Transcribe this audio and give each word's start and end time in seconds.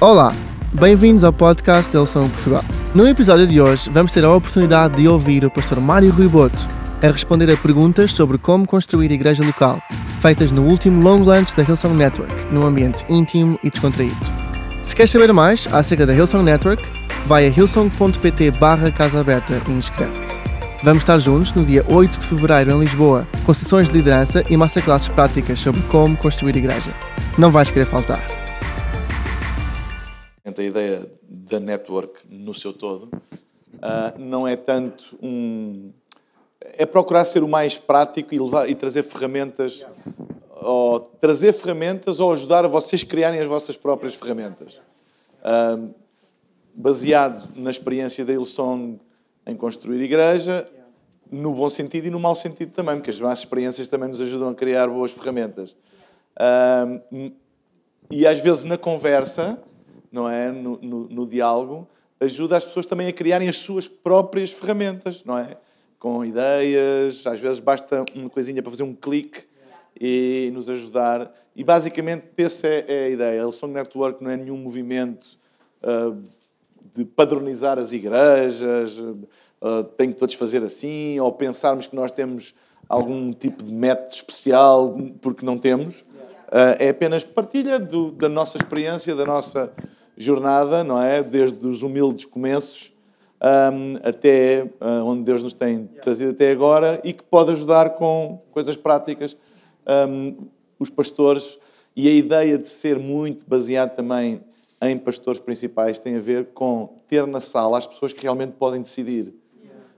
Olá, 0.00 0.34
bem-vindos 0.72 1.22
ao 1.24 1.30
podcast 1.30 1.92
da 1.92 2.06
São 2.06 2.30
Portugal. 2.30 2.64
No 2.94 3.06
episódio 3.06 3.46
de 3.46 3.60
hoje, 3.60 3.90
vamos 3.90 4.10
ter 4.10 4.24
a 4.24 4.32
oportunidade 4.32 4.96
de 4.96 5.06
ouvir 5.06 5.44
o 5.44 5.50
pastor 5.50 5.78
Mário 5.78 6.10
Rui 6.10 6.26
Boto 6.26 6.66
a 7.02 7.08
responder 7.08 7.52
a 7.52 7.56
perguntas 7.58 8.12
sobre 8.12 8.38
como 8.38 8.66
construir 8.66 9.12
igreja 9.12 9.44
local, 9.44 9.78
feitas 10.18 10.50
no 10.52 10.62
último 10.62 11.02
Long 11.02 11.18
Lunch 11.18 11.54
da 11.54 11.62
Hillsong 11.62 11.94
Network, 11.94 12.32
num 12.50 12.64
ambiente 12.64 13.04
íntimo 13.10 13.58
e 13.62 13.68
descontraído. 13.68 14.16
Se 14.80 14.96
queres 14.96 15.10
saber 15.10 15.34
mais 15.34 15.68
acerca 15.70 16.06
da 16.06 16.14
Hillsong 16.14 16.44
Network, 16.44 16.82
vai 17.26 17.46
a 17.46 17.50
hillsong.pt 17.50 18.52
barra 18.52 18.90
Casa 18.90 19.20
Aberta 19.20 19.60
e 19.68 19.72
inscreve-te. 19.72 20.32
Vamos 20.82 21.02
estar 21.02 21.18
juntos 21.18 21.52
no 21.52 21.62
dia 21.62 21.84
8 21.86 22.20
de 22.20 22.24
Fevereiro 22.24 22.70
em 22.70 22.80
Lisboa, 22.80 23.28
com 23.44 23.52
sessões 23.52 23.90
de 23.90 23.98
liderança 23.98 24.42
e 24.48 24.56
masterclasses 24.56 25.08
práticas 25.08 25.60
sobre 25.60 25.82
como 25.82 26.16
construir 26.16 26.56
igreja. 26.56 26.90
Não 27.36 27.50
vais 27.50 27.70
querer 27.70 27.84
faltar 27.84 28.39
a 30.44 30.62
ideia 30.62 31.10
da 31.22 31.60
network 31.60 32.20
no 32.28 32.54
seu 32.54 32.72
todo, 32.72 33.04
uh, 33.04 34.18
não 34.18 34.46
é 34.46 34.56
tanto 34.56 35.18
um. 35.22 35.92
É 36.60 36.84
procurar 36.84 37.24
ser 37.24 37.42
o 37.42 37.48
mais 37.48 37.76
prático 37.76 38.34
e, 38.34 38.38
levar, 38.38 38.68
e 38.68 38.74
trazer 38.74 39.02
ferramentas, 39.02 39.86
ou 40.50 41.00
trazer 41.00 41.52
ferramentas 41.52 42.20
ou 42.20 42.32
ajudar 42.32 42.64
a 42.64 42.68
vocês 42.68 43.02
criarem 43.02 43.40
as 43.40 43.46
vossas 43.46 43.76
próprias 43.76 44.14
ferramentas. 44.14 44.80
Uh, 45.42 45.94
baseado 46.74 47.48
na 47.56 47.70
experiência 47.70 48.24
da 48.24 48.32
Ilsong 48.32 49.00
em 49.46 49.56
construir 49.56 50.02
igreja, 50.02 50.66
no 51.30 51.54
bom 51.54 51.68
sentido 51.68 52.06
e 52.06 52.10
no 52.10 52.20
mau 52.20 52.34
sentido 52.34 52.72
também, 52.72 52.96
porque 52.96 53.10
as 53.10 53.20
más 53.20 53.38
experiências 53.38 53.88
também 53.88 54.08
nos 54.08 54.20
ajudam 54.20 54.50
a 54.50 54.54
criar 54.54 54.88
boas 54.88 55.12
ferramentas. 55.12 55.76
Uh, 56.36 57.32
e 58.10 58.26
às 58.26 58.40
vezes 58.40 58.64
na 58.64 58.76
conversa 58.76 59.58
não 60.10 60.28
é? 60.28 60.50
No, 60.50 60.78
no, 60.82 61.08
no, 61.08 61.26
diálogo, 61.26 61.88
ajuda 62.18 62.56
as 62.56 62.64
pessoas 62.64 62.86
também 62.86 63.08
a 63.08 63.12
criarem 63.12 63.48
as 63.48 63.56
suas 63.56 63.86
próprias 63.86 64.50
ferramentas, 64.50 65.24
não 65.24 65.38
é? 65.38 65.56
Com 65.98 66.24
ideias, 66.24 67.26
às 67.26 67.40
vezes 67.40 67.60
basta 67.60 68.04
uma 68.14 68.30
coisinha 68.30 68.62
para 68.62 68.70
fazer 68.70 68.82
um 68.82 68.94
clique 68.94 69.44
e 70.00 70.50
nos 70.52 70.68
ajudar. 70.70 71.32
E 71.54 71.62
basicamente 71.62 72.24
essa 72.38 72.66
é, 72.66 72.84
é 72.88 73.04
a 73.04 73.08
ideia. 73.10 73.48
O 73.48 73.52
Song 73.52 73.72
Network 73.72 74.22
não 74.22 74.30
é 74.30 74.36
nenhum 74.36 74.56
movimento 74.56 75.38
uh, 75.82 76.16
de 76.94 77.04
padronizar 77.04 77.78
as 77.78 77.92
igrejas, 77.92 78.98
uh, 78.98 79.84
tem 79.96 80.10
que 80.10 80.18
todos 80.18 80.34
fazer 80.34 80.62
assim, 80.64 81.20
ou 81.20 81.32
pensarmos 81.32 81.86
que 81.86 81.94
nós 81.94 82.10
temos 82.10 82.54
algum 82.88 83.32
tipo 83.32 83.62
de 83.62 83.70
método 83.70 84.14
especial, 84.14 84.96
porque 85.20 85.44
não 85.44 85.58
temos. 85.58 86.00
Uh, 86.00 86.74
é 86.78 86.88
apenas 86.88 87.22
partilha 87.22 87.78
do, 87.78 88.10
da 88.10 88.28
nossa 88.28 88.56
experiência, 88.58 89.14
da 89.14 89.24
nossa 89.24 89.72
jornada, 90.22 90.84
não 90.84 91.00
é? 91.00 91.22
Desde 91.22 91.66
os 91.66 91.82
humildes 91.82 92.26
começos 92.26 92.92
um, 93.40 93.96
até 94.06 94.64
uh, 94.80 95.04
onde 95.04 95.22
Deus 95.22 95.42
nos 95.42 95.54
tem 95.54 95.86
trazido 96.02 96.32
até 96.32 96.50
agora 96.50 97.00
e 97.02 97.12
que 97.12 97.22
pode 97.22 97.50
ajudar 97.52 97.90
com 97.90 98.38
coisas 98.50 98.76
práticas 98.76 99.36
um, 100.08 100.36
os 100.78 100.90
pastores. 100.90 101.58
E 101.96 102.06
a 102.06 102.12
ideia 102.12 102.58
de 102.58 102.68
ser 102.68 102.98
muito 102.98 103.44
baseado 103.48 103.96
também 103.96 104.42
em 104.82 104.96
pastores 104.96 105.40
principais 105.40 105.98
tem 105.98 106.16
a 106.16 106.20
ver 106.20 106.46
com 106.54 107.00
ter 107.08 107.26
na 107.26 107.40
sala 107.40 107.78
as 107.78 107.86
pessoas 107.86 108.12
que 108.12 108.22
realmente 108.22 108.52
podem 108.52 108.80
decidir, 108.80 109.34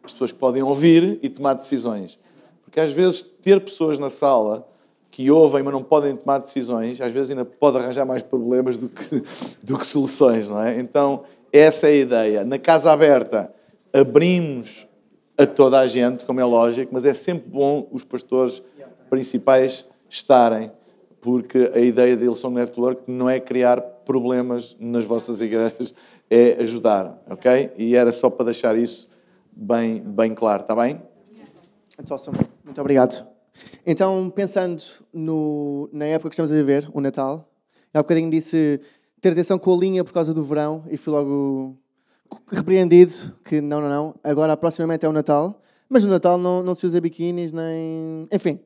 as 0.03 0.13
pessoas 0.13 0.33
que 0.33 0.39
podem 0.39 0.63
ouvir 0.63 1.19
e 1.23 1.29
tomar 1.29 1.55
decisões. 1.55 2.19
Porque 2.65 2.81
às 2.81 2.93
vezes 2.93 3.23
ter 3.23 3.61
pessoas 3.61 3.99
na 3.99 4.09
sala 4.09 4.67
que 5.13 5.31
ouvem, 5.31 5.63
mas 5.63 5.75
não 5.75 5.83
podem 5.83 6.17
tomar 6.17 6.39
decisões, 6.39 6.99
às 6.99 7.13
vezes 7.13 7.31
ainda 7.31 7.45
pode 7.45 7.77
arranjar 7.77 8.07
mais 8.07 8.23
problemas 8.23 8.79
do 8.79 8.89
que, 8.89 9.23
do 9.63 9.79
que 9.79 9.87
soluções, 9.87 10.49
não 10.49 10.61
é? 10.61 10.81
Então, 10.81 11.25
essa 11.53 11.87
é 11.87 11.91
a 11.91 11.97
ideia. 11.97 12.45
Na 12.45 12.59
casa 12.59 12.91
aberta, 12.91 13.53
abrimos 13.93 14.89
a 15.37 15.47
toda 15.47 15.79
a 15.79 15.87
gente, 15.87 16.25
como 16.25 16.41
é 16.41 16.45
lógico, 16.45 16.95
mas 16.95 17.05
é 17.05 17.13
sempre 17.13 17.51
bom 17.51 17.87
os 17.93 18.03
pastores 18.03 18.63
principais 19.11 19.85
estarem, 20.09 20.73
porque 21.21 21.71
a 21.75 21.79
ideia 21.79 22.17
da 22.17 22.25
Ilson 22.25 22.51
Network 22.51 23.03
não 23.07 23.29
é 23.29 23.39
criar 23.39 23.83
problemas 23.83 24.75
nas 24.81 25.05
vossas 25.05 25.43
igrejas, 25.43 25.95
é 26.31 26.55
ajudar, 26.63 27.23
ok? 27.29 27.71
E 27.77 27.95
era 27.95 28.11
só 28.13 28.31
para 28.31 28.47
deixar 28.47 28.79
isso 28.79 29.11
bem, 29.55 30.01
bem 30.01 30.35
claro, 30.35 30.63
está 30.63 30.75
bem? 30.75 31.03
Muito 32.65 32.81
obrigado. 32.81 33.33
Então, 33.87 34.31
pensando 34.31 34.83
no, 35.13 35.89
na 35.93 36.07
época 36.07 36.31
que 36.31 36.35
estamos 36.35 36.53
a 36.53 36.55
viver, 36.55 36.89
o 36.93 37.01
Natal, 37.01 37.49
há 37.93 37.99
bocadinho 37.99 38.31
disse 38.31 38.81
ter 39.21 39.31
atenção 39.31 39.59
com 39.59 39.75
a 39.75 39.77
linha 39.77 40.05
por 40.05 40.13
causa 40.13 40.35
do 40.35 40.43
verão 40.43 40.85
e 40.91 40.97
fui 40.97 41.13
logo 41.13 41.77
repreendido 42.51 43.13
que 43.45 43.61
não, 43.61 43.81
não, 43.81 43.89
não, 43.89 44.15
agora 44.25 44.57
proximamente 44.57 45.05
é 45.05 45.09
o 45.09 45.13
Natal, 45.13 45.61
mas 45.89 46.05
no 46.05 46.11
Natal 46.11 46.39
não, 46.39 46.63
não 46.63 46.75
se 46.75 46.87
usa 46.87 47.01
biquínis 47.01 47.53
nem... 47.53 48.27
Enfim, 48.33 48.59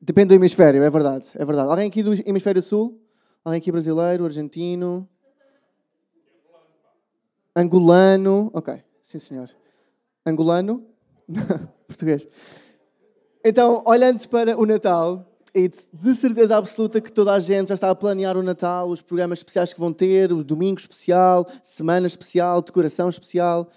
depende 0.00 0.28
do 0.28 0.34
hemisfério, 0.34 0.82
é 0.82 0.90
verdade, 0.90 1.28
é 1.34 1.44
verdade. 1.44 1.68
Alguém 1.68 1.88
aqui 1.88 2.02
do 2.02 2.14
hemisfério 2.28 2.62
sul? 2.62 3.00
Alguém 3.44 3.58
aqui 3.58 3.72
brasileiro, 3.72 4.24
argentino? 4.24 5.08
Angolano? 7.54 8.50
Ok, 8.54 8.82
sim 9.02 9.18
senhor. 9.18 9.50
Angolano? 10.24 10.84
Português. 11.86 12.26
Então, 13.46 13.82
olhando 13.84 14.26
para 14.26 14.58
o 14.58 14.64
Natal, 14.64 15.22
e 15.54 15.68
de 15.68 16.14
certeza 16.14 16.56
absoluta 16.56 16.98
que 16.98 17.12
toda 17.12 17.34
a 17.34 17.38
gente 17.38 17.68
já 17.68 17.74
está 17.74 17.90
a 17.90 17.94
planear 17.94 18.38
o 18.38 18.42
Natal, 18.42 18.88
os 18.88 19.02
programas 19.02 19.40
especiais 19.40 19.70
que 19.70 19.78
vão 19.78 19.92
ter, 19.92 20.32
o 20.32 20.42
domingo 20.42 20.80
especial, 20.80 21.46
semana 21.62 22.06
especial, 22.06 22.62
decoração 22.62 23.06
especial. 23.06 23.68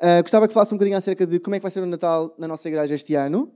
Uh, 0.00 0.20
gostava 0.22 0.48
que 0.48 0.52
falasse 0.52 0.74
um 0.74 0.76
bocadinho 0.76 0.98
acerca 0.98 1.24
de 1.24 1.38
como 1.38 1.54
é 1.54 1.60
que 1.60 1.62
vai 1.62 1.70
ser 1.70 1.80
o 1.80 1.86
Natal 1.86 2.34
na 2.36 2.48
nossa 2.48 2.66
igreja 2.68 2.96
este 2.96 3.14
ano 3.14 3.52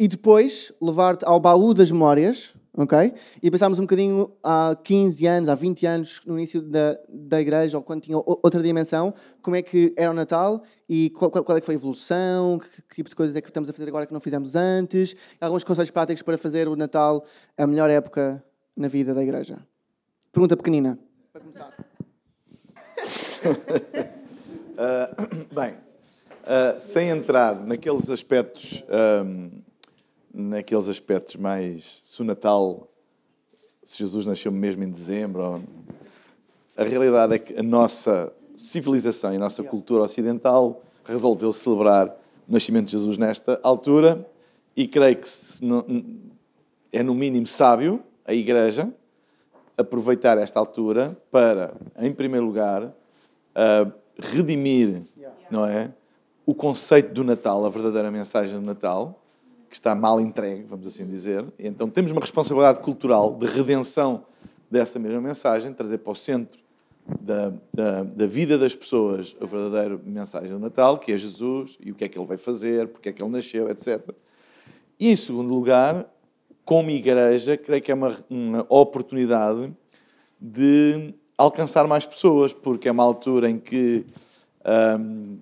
e 0.00 0.08
depois 0.08 0.72
levar-te 0.80 1.26
ao 1.26 1.38
baú 1.38 1.74
das 1.74 1.90
memórias, 1.90 2.54
ok? 2.76 3.14
E 3.42 3.50
pensámos 3.50 3.78
um 3.78 3.82
bocadinho 3.82 4.32
há 4.42 4.76
15 4.82 5.26
anos, 5.26 5.48
há 5.48 5.54
20 5.54 5.86
anos, 5.86 6.20
no 6.26 6.38
início 6.38 6.62
da, 6.62 6.98
da 7.08 7.40
igreja, 7.40 7.76
ou 7.76 7.82
quando 7.82 8.02
tinha 8.02 8.16
outra 8.16 8.62
dimensão, 8.62 9.12
como 9.42 9.56
é 9.56 9.62
que 9.62 9.92
era 9.96 10.10
o 10.10 10.14
Natal 10.14 10.62
e 10.88 11.10
qual, 11.10 11.30
qual 11.30 11.56
é 11.56 11.60
que 11.60 11.66
foi 11.66 11.74
a 11.74 11.78
evolução, 11.78 12.58
que, 12.58 12.82
que, 12.82 12.94
tipo 12.96 13.08
de 13.08 13.14
coisas 13.14 13.36
é 13.36 13.40
que 13.40 13.48
estamos 13.48 13.68
a 13.68 13.72
fazer 13.72 13.88
agora 13.88 14.06
que 14.06 14.12
não 14.12 14.20
fizemos 14.20 14.54
antes, 14.56 15.14
alguns 15.40 15.64
conselhos 15.64 15.90
práticos 15.90 16.22
para 16.22 16.38
fazer 16.38 16.68
o 16.68 16.76
Natal 16.76 17.24
a 17.56 17.66
melhor 17.66 17.90
época 17.90 18.42
na 18.76 18.88
vida 18.88 19.12
da 19.12 19.22
igreja. 19.22 19.58
Pergunta 20.32 20.56
pequenina, 20.56 20.98
para 21.32 21.42
começar. 21.42 21.70
uh, 24.72 25.44
bem, 25.54 25.74
uh, 25.74 26.80
sem 26.80 27.08
entrar 27.08 27.54
naqueles 27.54 28.08
aspectos... 28.08 28.82
Um, 28.88 29.62
naqueles 30.32 30.88
aspectos 30.88 31.36
mais 31.36 32.00
se 32.02 32.22
o 32.22 32.24
Natal, 32.24 32.88
se 33.82 33.98
Jesus 33.98 34.24
nasceu 34.24 34.50
mesmo 34.50 34.82
em 34.84 34.90
dezembro. 34.90 35.62
A 36.76 36.84
realidade 36.84 37.34
é 37.34 37.38
que 37.38 37.58
a 37.58 37.62
nossa 37.62 38.32
civilização 38.56 39.32
e 39.32 39.36
a 39.36 39.40
nossa 39.40 39.62
cultura 39.62 40.04
ocidental 40.04 40.82
resolveu 41.04 41.52
celebrar 41.52 42.08
o 42.48 42.52
nascimento 42.52 42.86
de 42.86 42.92
Jesus 42.92 43.18
nesta 43.18 43.60
altura 43.62 44.26
e 44.76 44.86
creio 44.86 45.16
que 45.16 45.28
é 46.92 47.02
no 47.02 47.14
mínimo 47.14 47.46
sábio 47.46 48.02
a 48.24 48.32
Igreja 48.32 48.92
aproveitar 49.76 50.38
esta 50.38 50.60
altura 50.60 51.16
para, 51.30 51.74
em 51.98 52.12
primeiro 52.12 52.46
lugar, 52.46 52.92
redimir, 54.18 55.02
não 55.50 55.66
é, 55.66 55.90
o 56.46 56.54
conceito 56.54 57.12
do 57.12 57.24
Natal, 57.24 57.64
a 57.64 57.68
verdadeira 57.68 58.10
mensagem 58.10 58.58
do 58.58 58.64
Natal, 58.64 59.21
que 59.72 59.76
está 59.76 59.94
mal 59.94 60.20
entregue, 60.20 60.64
vamos 60.64 60.86
assim 60.86 61.06
dizer. 61.06 61.46
Então 61.58 61.88
temos 61.88 62.12
uma 62.12 62.20
responsabilidade 62.20 62.80
cultural 62.80 63.34
de 63.34 63.46
redenção 63.46 64.22
dessa 64.70 64.98
mesma 64.98 65.18
mensagem, 65.18 65.72
trazer 65.72 65.96
para 65.96 66.12
o 66.12 66.14
centro 66.14 66.60
da, 67.18 67.54
da, 67.72 68.02
da, 68.02 68.26
vida 68.26 68.58
das 68.58 68.74
pessoas 68.74 69.34
a 69.40 69.46
verdadeira 69.46 69.98
mensagem 70.04 70.50
do 70.50 70.58
Natal, 70.58 70.98
que 70.98 71.10
é 71.10 71.16
Jesus 71.16 71.78
e 71.80 71.90
o 71.90 71.94
que 71.94 72.04
é 72.04 72.08
que 72.08 72.18
ele 72.18 72.26
vai 72.26 72.36
fazer, 72.36 72.88
porque 72.88 73.08
é 73.08 73.12
que 73.12 73.22
ele 73.22 73.30
nasceu, 73.30 73.70
etc. 73.70 74.10
E 75.00 75.10
em 75.10 75.16
segundo 75.16 75.48
lugar, 75.48 76.06
como 76.66 76.90
igreja, 76.90 77.56
creio 77.56 77.80
que 77.80 77.90
é 77.90 77.94
uma, 77.94 78.14
uma 78.28 78.66
oportunidade 78.68 79.72
de 80.38 81.14
alcançar 81.38 81.86
mais 81.86 82.04
pessoas, 82.04 82.52
porque 82.52 82.90
é 82.90 82.92
uma 82.92 83.02
altura 83.02 83.48
em 83.48 83.58
que 83.58 84.04
um, 85.00 85.38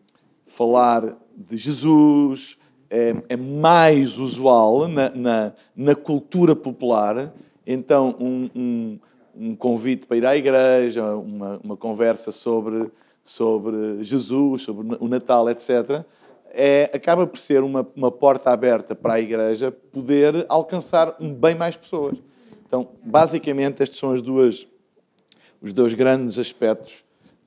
falar 0.47 1.17
de 1.37 1.57
Jesus, 1.57 2.60
é, 2.91 3.15
é 3.29 3.37
mais 3.37 4.19
usual 4.19 4.89
na, 4.89 5.11
na, 5.11 5.53
na, 5.77 5.95
cultura 5.95 6.57
popular. 6.57 7.33
Então, 7.67 8.17
um, 8.19 8.51
um, 8.55 8.99
um, 9.37 9.57
convite 9.57 10.07
para 10.07 10.17
ir 10.17 10.27
à 10.27 10.37
igreja, 10.37 11.15
uma, 11.15 11.61
uma 11.63 11.77
conversa 11.77 12.33
sobre, 12.33 12.91
sobre 13.23 14.03
Jesus, 14.03 14.63
sobre 14.63 14.97
o 14.99 15.09
Natal, 15.09 15.49
etc., 15.49 16.05
é, 16.53 16.91
acaba 16.93 17.29
por 17.29 17.39
ser 17.39 17.63
uma, 17.63 17.87
uma 17.95 18.11
porta 18.11 18.51
aberta 18.51 18.97
para 18.97 19.15
a 19.15 19.21
igreja 19.21 19.71
poder 19.71 20.45
alcançar 20.49 21.15
bem 21.21 21.55
mais 21.55 21.77
pessoas. 21.77 22.19
Então, 22.67 22.89
basicamente, 23.05 23.83
estas 23.83 23.99
são 23.99 24.13
as 24.13 24.21
duas 24.21 24.67
os 25.61 25.73
dois 25.73 25.95
grandes 25.95 26.39
aspectos 26.39 27.05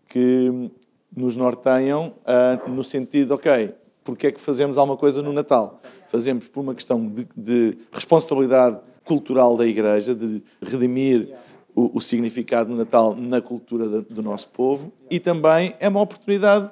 que 0.07 0.69
nos 1.15 1.35
norteiam 1.35 2.13
uh, 2.19 2.69
no 2.69 2.83
sentido, 2.83 3.33
ok, 3.33 3.73
porque 4.03 4.27
é 4.27 4.31
que 4.31 4.39
fazemos 4.39 4.77
alguma 4.77 4.97
coisa 4.97 5.21
no 5.21 5.31
Natal? 5.31 5.81
Fazemos 6.07 6.47
por 6.47 6.61
uma 6.61 6.75
questão 6.75 7.07
de, 7.07 7.27
de 7.35 7.77
responsabilidade 7.91 8.79
cultural 9.03 9.57
da 9.57 9.65
Igreja, 9.65 10.13
de 10.15 10.43
redimir 10.61 11.33
o, 11.75 11.97
o, 11.97 12.01
significado 12.01 12.69
do 12.69 12.75
Natal 12.75 13.15
na 13.15 13.41
cultura 13.41 13.87
do, 14.01 14.21
nosso 14.21 14.47
povo 14.49 14.91
e 15.09 15.19
também 15.19 15.75
é 15.79 15.89
uma 15.89 16.01
oportunidade 16.01 16.69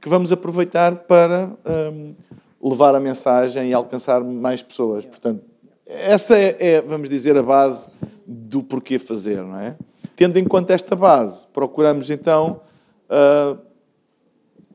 que 0.00 0.08
vamos 0.08 0.30
aproveitar 0.30 0.94
para 0.96 1.50
um, 1.92 2.14
levar 2.62 2.94
a 2.94 3.00
mensagem 3.00 3.70
e 3.70 3.72
alcançar 3.72 4.22
mais 4.22 4.62
pessoas. 4.62 5.06
Portanto, 5.06 5.42
essa 5.86 6.38
é, 6.38 6.56
é, 6.58 6.82
vamos 6.82 7.08
dizer, 7.08 7.36
a 7.36 7.42
base 7.42 7.90
do 8.26 8.62
porquê 8.62 8.98
fazer, 8.98 9.42
não 9.42 9.58
é? 9.58 9.76
Tendo 10.14 10.38
em 10.38 10.44
conta 10.44 10.72
esta 10.72 10.94
base, 10.94 11.46
procuramos 11.48 12.10
então 12.10 12.60
uh, 13.08 13.58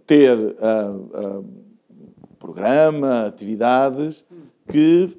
ter 0.06 0.36
uh, 0.36 1.40
uh, 1.40 1.46
programa, 2.48 3.26
atividades 3.26 4.24
que 4.70 5.10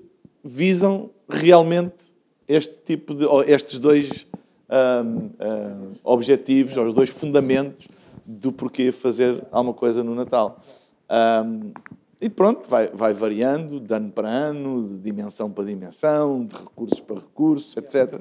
visam 0.42 1.10
realmente 1.28 2.14
este 2.48 2.74
tipo 2.78 3.14
de, 3.14 3.26
estes 3.46 3.78
dois 3.78 4.26
objetivos, 6.02 6.78
ou 6.78 6.86
os 6.86 6.94
dois 6.94 7.10
fundamentos 7.10 7.86
do 8.24 8.50
porquê 8.50 8.90
fazer 8.90 9.46
alguma 9.52 9.74
coisa 9.74 10.02
no 10.02 10.14
Natal. 10.14 10.58
Um, 11.10 11.72
e 12.18 12.30
pronto, 12.30 12.68
vai, 12.68 12.88
vai 12.88 13.12
variando 13.12 13.78
de 13.78 13.92
ano 13.94 14.10
para 14.10 14.28
ano, 14.28 14.88
de 14.88 14.98
dimensão 14.98 15.50
para 15.50 15.64
dimensão, 15.64 16.46
de 16.46 16.56
recursos 16.56 17.00
para 17.00 17.16
recursos, 17.16 17.76
etc. 17.76 18.20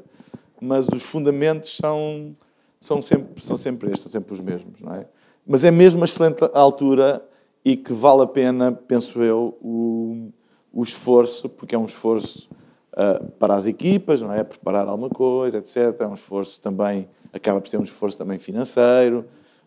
Mas 0.62 0.88
os 0.89 1.03
fundamentos 1.03 1.77
são, 1.77 2.36
são, 2.80 3.01
sempre, 3.01 3.42
são 3.42 3.56
sempre 3.56 3.88
estes, 3.88 4.03
são 4.03 4.12
sempre 4.12 4.33
os 4.33 4.42
mesmos. 4.42 4.81
Não 4.81 4.94
é? 4.94 5.07
Mas 5.45 5.63
é 5.63 5.71
mesmo 5.71 6.01
uma 6.01 6.06
excelente 6.06 6.44
altura 6.53 7.25
e 7.67 7.75
que 7.75 7.91
vale 7.91 8.21
a 8.21 8.25
pena, 8.25 8.71
penso 8.71 9.21
eu, 9.21 9.57
o, 9.61 10.29
o 10.71 10.83
esforço, 10.83 11.49
porque 11.49 11.75
é 11.75 11.77
um 11.77 11.83
esforço 11.83 12.49
uh, 12.93 13.29
para 13.31 13.55
as 13.55 13.67
equipas, 13.67 14.21
não 14.21 14.31
é? 14.31 14.41
Preparar 14.41 14.87
alguma 14.87 15.09
coisa, 15.09 15.57
etc. 15.57 15.99
É 15.99 16.07
um 16.07 16.13
esforço 16.13 16.61
também, 16.61 17.09
acaba 17.33 17.59
por 17.59 17.67
ser 17.67 17.75
um 17.75 17.83
esforço 17.83 18.17
também 18.17 18.39
financeiro, 18.39 19.25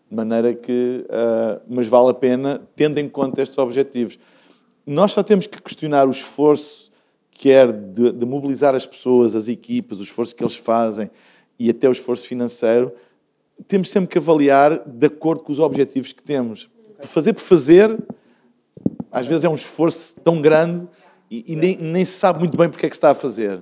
de 0.09 0.15
maneira 0.15 0.51
que, 0.51 1.05
uh, 1.05 1.61
mas 1.69 1.85
vale 1.87 2.09
a 2.09 2.13
pena, 2.15 2.59
tendo 2.75 2.97
em 2.97 3.07
conta 3.07 3.39
estes 3.39 3.59
objetivos. 3.59 4.17
Nós 4.83 5.11
só 5.11 5.21
temos 5.21 5.45
que 5.45 5.61
questionar 5.61 6.07
o 6.07 6.09
esforço, 6.11 6.91
quer 7.29 7.71
de, 7.71 8.13
de 8.13 8.25
mobilizar 8.25 8.73
as 8.73 8.87
pessoas, 8.87 9.35
as 9.35 9.47
equipas, 9.47 9.99
o 9.99 10.01
esforço 10.01 10.35
que 10.35 10.43
eles 10.43 10.57
fazem 10.57 11.07
e 11.59 11.69
até 11.69 11.87
o 11.87 11.91
esforço 11.91 12.27
financeiro, 12.27 12.91
temos 13.67 13.91
sempre 13.91 14.09
que 14.09 14.17
avaliar 14.17 14.89
de 14.89 15.05
acordo 15.05 15.43
com 15.43 15.51
os 15.51 15.59
objetivos 15.59 16.11
que 16.11 16.23
temos. 16.23 16.67
Fazer 17.03 17.33
por 17.33 17.41
fazer, 17.41 17.97
às 19.11 19.27
vezes 19.27 19.43
é 19.43 19.49
um 19.49 19.55
esforço 19.55 20.15
tão 20.17 20.41
grande 20.41 20.87
e, 21.29 21.53
e 21.53 21.55
nem, 21.55 21.77
nem, 21.77 22.05
se 22.05 22.13
sabe 22.13 22.39
muito 22.39 22.57
bem 22.57 22.69
porque 22.69 22.85
é 22.85 22.89
que 22.89 22.95
se 22.95 22.99
está 22.99 23.11
a 23.11 23.15
fazer. 23.15 23.61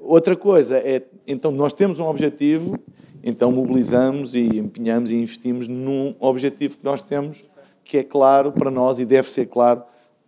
Outra 0.00 0.36
coisa 0.36 0.78
é, 0.78 1.02
então, 1.26 1.50
nós 1.50 1.72
temos 1.72 1.98
um 1.98 2.06
objetivo 2.06 2.78
então 3.22 3.52
mobilizamos 3.52 4.34
e 4.34 4.58
empenhamos 4.58 5.10
e 5.10 5.14
investimos 5.14 5.68
num 5.68 6.14
objetivo 6.18 6.76
que 6.76 6.84
nós 6.84 7.04
temos, 7.04 7.44
que 7.84 7.98
é 7.98 8.02
claro 8.02 8.50
para 8.50 8.70
nós 8.70 8.98
e 8.98 9.04
deve 9.04 9.30
ser 9.30 9.46
claro 9.46 9.84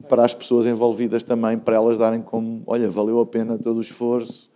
para 0.08 0.25
as 0.25 0.32
pessoas 0.32 0.66
envolvidas 0.66 1.25
também, 1.25 1.58
para 1.58 1.76
elas 1.76 1.98
darem 1.98 2.22
como, 2.22 2.62
olha, 2.66 2.88
valeu 2.88 3.20
a 3.20 3.26
pena 3.26 3.58
todo 3.58 3.78
o 3.78 3.81
esforço. 3.81 4.50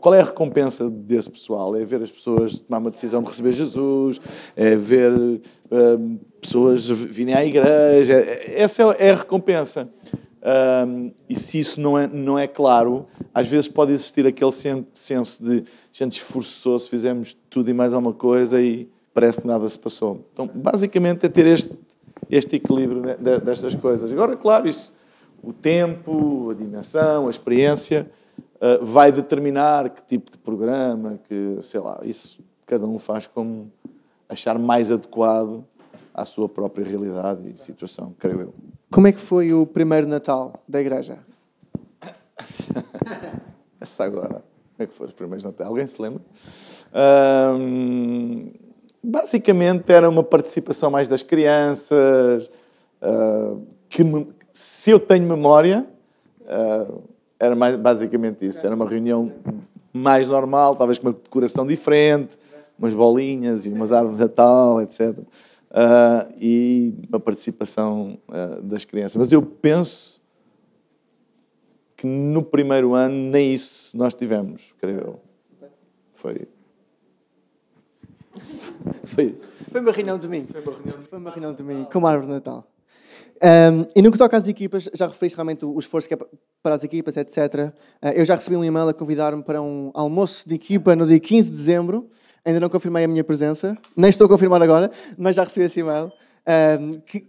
Qual 0.00 0.14
é 0.14 0.20
a 0.20 0.24
recompensa 0.24 0.88
desse 0.88 1.28
pessoal? 1.28 1.74
É 1.74 1.84
ver 1.84 2.02
as 2.02 2.10
pessoas 2.10 2.60
tomar 2.60 2.78
uma 2.78 2.90
decisão 2.90 3.20
de 3.20 3.28
receber 3.28 3.52
Jesus, 3.52 4.20
é 4.54 4.76
ver 4.76 5.12
uh, 5.12 6.20
pessoas 6.40 6.88
virem 6.88 7.34
à 7.34 7.44
igreja. 7.44 8.14
Essa 8.54 8.82
é 8.94 9.10
a 9.10 9.16
recompensa. 9.16 9.88
Um, 10.86 11.12
e 11.28 11.38
se 11.38 11.58
isso 11.58 11.80
não 11.80 11.98
é, 11.98 12.06
não 12.06 12.38
é 12.38 12.46
claro, 12.46 13.06
às 13.32 13.46
vezes 13.46 13.68
pode 13.68 13.92
existir 13.92 14.26
aquele 14.26 14.52
senso 14.52 15.44
de 15.44 15.64
gente 15.92 16.12
esforçou-se, 16.12 16.88
fizemos 16.88 17.36
tudo 17.48 17.70
e 17.70 17.74
mais 17.74 17.92
alguma 17.92 18.12
coisa 18.12 18.60
e 18.60 18.88
parece 19.14 19.42
que 19.42 19.46
nada 19.46 19.68
se 19.68 19.78
passou. 19.78 20.26
Então, 20.32 20.48
basicamente, 20.52 21.26
é 21.26 21.28
ter 21.28 21.46
este, 21.46 21.78
este 22.30 22.56
equilíbrio 22.56 23.02
destas 23.44 23.74
coisas. 23.74 24.12
Agora, 24.12 24.36
claro, 24.36 24.68
isso, 24.68 24.92
o 25.42 25.52
tempo, 25.52 26.50
a 26.50 26.54
dimensão, 26.54 27.26
a 27.26 27.30
experiência, 27.30 28.10
uh, 28.62 28.84
vai 28.84 29.10
determinar 29.10 29.90
que 29.90 30.02
tipo 30.02 30.30
de 30.30 30.38
programa, 30.38 31.18
que, 31.28 31.58
sei 31.60 31.80
lá, 31.80 32.00
isso 32.04 32.40
cada 32.64 32.86
um 32.86 32.98
faz 32.98 33.26
como 33.26 33.70
achar 34.28 34.58
mais 34.58 34.92
adequado 34.92 35.64
à 36.14 36.24
sua 36.24 36.48
própria 36.48 36.86
realidade 36.86 37.50
e 37.52 37.58
situação, 37.58 38.14
creio 38.18 38.40
eu. 38.40 38.54
Como 38.90 39.06
é 39.06 39.12
que 39.12 39.20
foi 39.20 39.52
o 39.52 39.66
primeiro 39.66 40.06
Natal 40.06 40.62
da 40.68 40.80
igreja? 40.80 41.18
Essa 43.80 44.04
agora. 44.04 44.44
Como 44.76 44.78
é 44.78 44.86
que 44.86 44.94
foi 44.94 45.06
os 45.08 45.12
primeiros 45.12 45.44
Natal? 45.44 45.66
Alguém 45.66 45.86
se 45.86 46.00
lembra? 46.00 46.22
basicamente 49.02 49.90
era 49.90 50.08
uma 50.08 50.22
participação 50.22 50.90
mais 50.90 51.08
das 51.08 51.22
crianças, 51.22 52.50
uh, 53.02 53.60
que 53.88 54.04
me, 54.04 54.28
se 54.50 54.90
eu 54.90 55.00
tenho 55.00 55.26
memória, 55.26 55.86
uh, 56.42 57.02
era 57.42 57.54
mais, 57.54 57.76
basicamente 57.76 58.46
isso. 58.46 58.64
Era 58.64 58.74
uma 58.74 58.88
reunião 58.88 59.32
mais 59.92 60.28
normal, 60.28 60.76
talvez 60.76 60.98
com 60.98 61.08
uma 61.08 61.12
decoração 61.12 61.66
diferente, 61.66 62.38
umas 62.78 62.94
bolinhas 62.94 63.66
e 63.66 63.68
umas 63.68 63.92
árvores 63.92 64.18
de 64.18 64.24
Natal, 64.24 64.80
etc 64.80 65.18
uh, 65.72 66.32
e 66.38 66.94
a 67.10 67.18
participação 67.18 68.18
uh, 68.28 68.62
das 68.62 68.84
crianças. 68.84 69.16
Mas 69.16 69.32
eu 69.32 69.42
penso 69.42 70.20
que 71.96 72.06
no 72.06 72.42
primeiro 72.42 72.94
ano 72.94 73.14
nem 73.14 73.54
isso 73.54 73.96
nós 73.96 74.14
tivemos, 74.14 74.74
creio 74.78 74.98
eu. 74.98 75.20
Foi. 76.12 76.48
Foi, 79.04 79.38
foi 79.70 79.80
uma 79.80 79.92
reunião 79.92 80.16
de 80.16 80.22
domingo. 80.22 80.48
Foi 81.08 81.18
uma 81.18 81.30
reunião 81.30 81.52
de 81.52 81.58
domingo, 81.58 81.90
com 81.90 81.98
uma 81.98 82.10
árvore 82.10 82.28
de 82.28 82.32
Natal. 82.34 82.66
Um, 83.42 83.84
e 83.96 84.00
no 84.00 84.12
que 84.12 84.18
toca 84.18 84.36
às 84.36 84.46
equipas, 84.46 84.88
já 84.94 85.08
referiste 85.08 85.36
realmente 85.36 85.64
o 85.64 85.76
esforço 85.76 86.06
que 86.06 86.14
é 86.14 86.18
para 86.62 86.74
as 86.76 86.84
equipas, 86.84 87.16
etc. 87.16 87.36
Uh, 87.36 87.72
ah, 88.00 88.12
eu 88.12 88.24
já 88.24 88.36
recebi 88.36 88.56
um 88.56 88.64
e-mail 88.64 88.88
a 88.88 88.94
convidar-me 88.94 89.42
para 89.42 89.60
um 89.60 89.90
almoço 89.94 90.48
de 90.48 90.54
equipa 90.54 90.94
no 90.94 91.04
dia 91.04 91.18
15 91.18 91.50
de 91.50 91.56
dezembro. 91.56 92.08
Ainda 92.44 92.60
não 92.60 92.68
confirmei 92.68 93.04
a 93.04 93.08
minha 93.08 93.24
presença, 93.24 93.76
nem 93.96 94.10
estou 94.10 94.26
a 94.26 94.28
confirmar 94.28 94.62
agora, 94.62 94.90
mas 95.18 95.34
já 95.34 95.42
recebi 95.42 95.66
esse 95.66 95.80
e-mail. 95.80 96.12
Um, 96.80 96.92
que... 97.00 97.26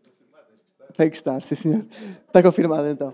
Tem 0.96 1.10
que 1.10 1.15
estar, 1.15 1.41
sim 1.41 1.55
senhor. 1.55 1.86
Está 2.27 2.43
confirmado 2.43 2.88
então. 2.88 3.13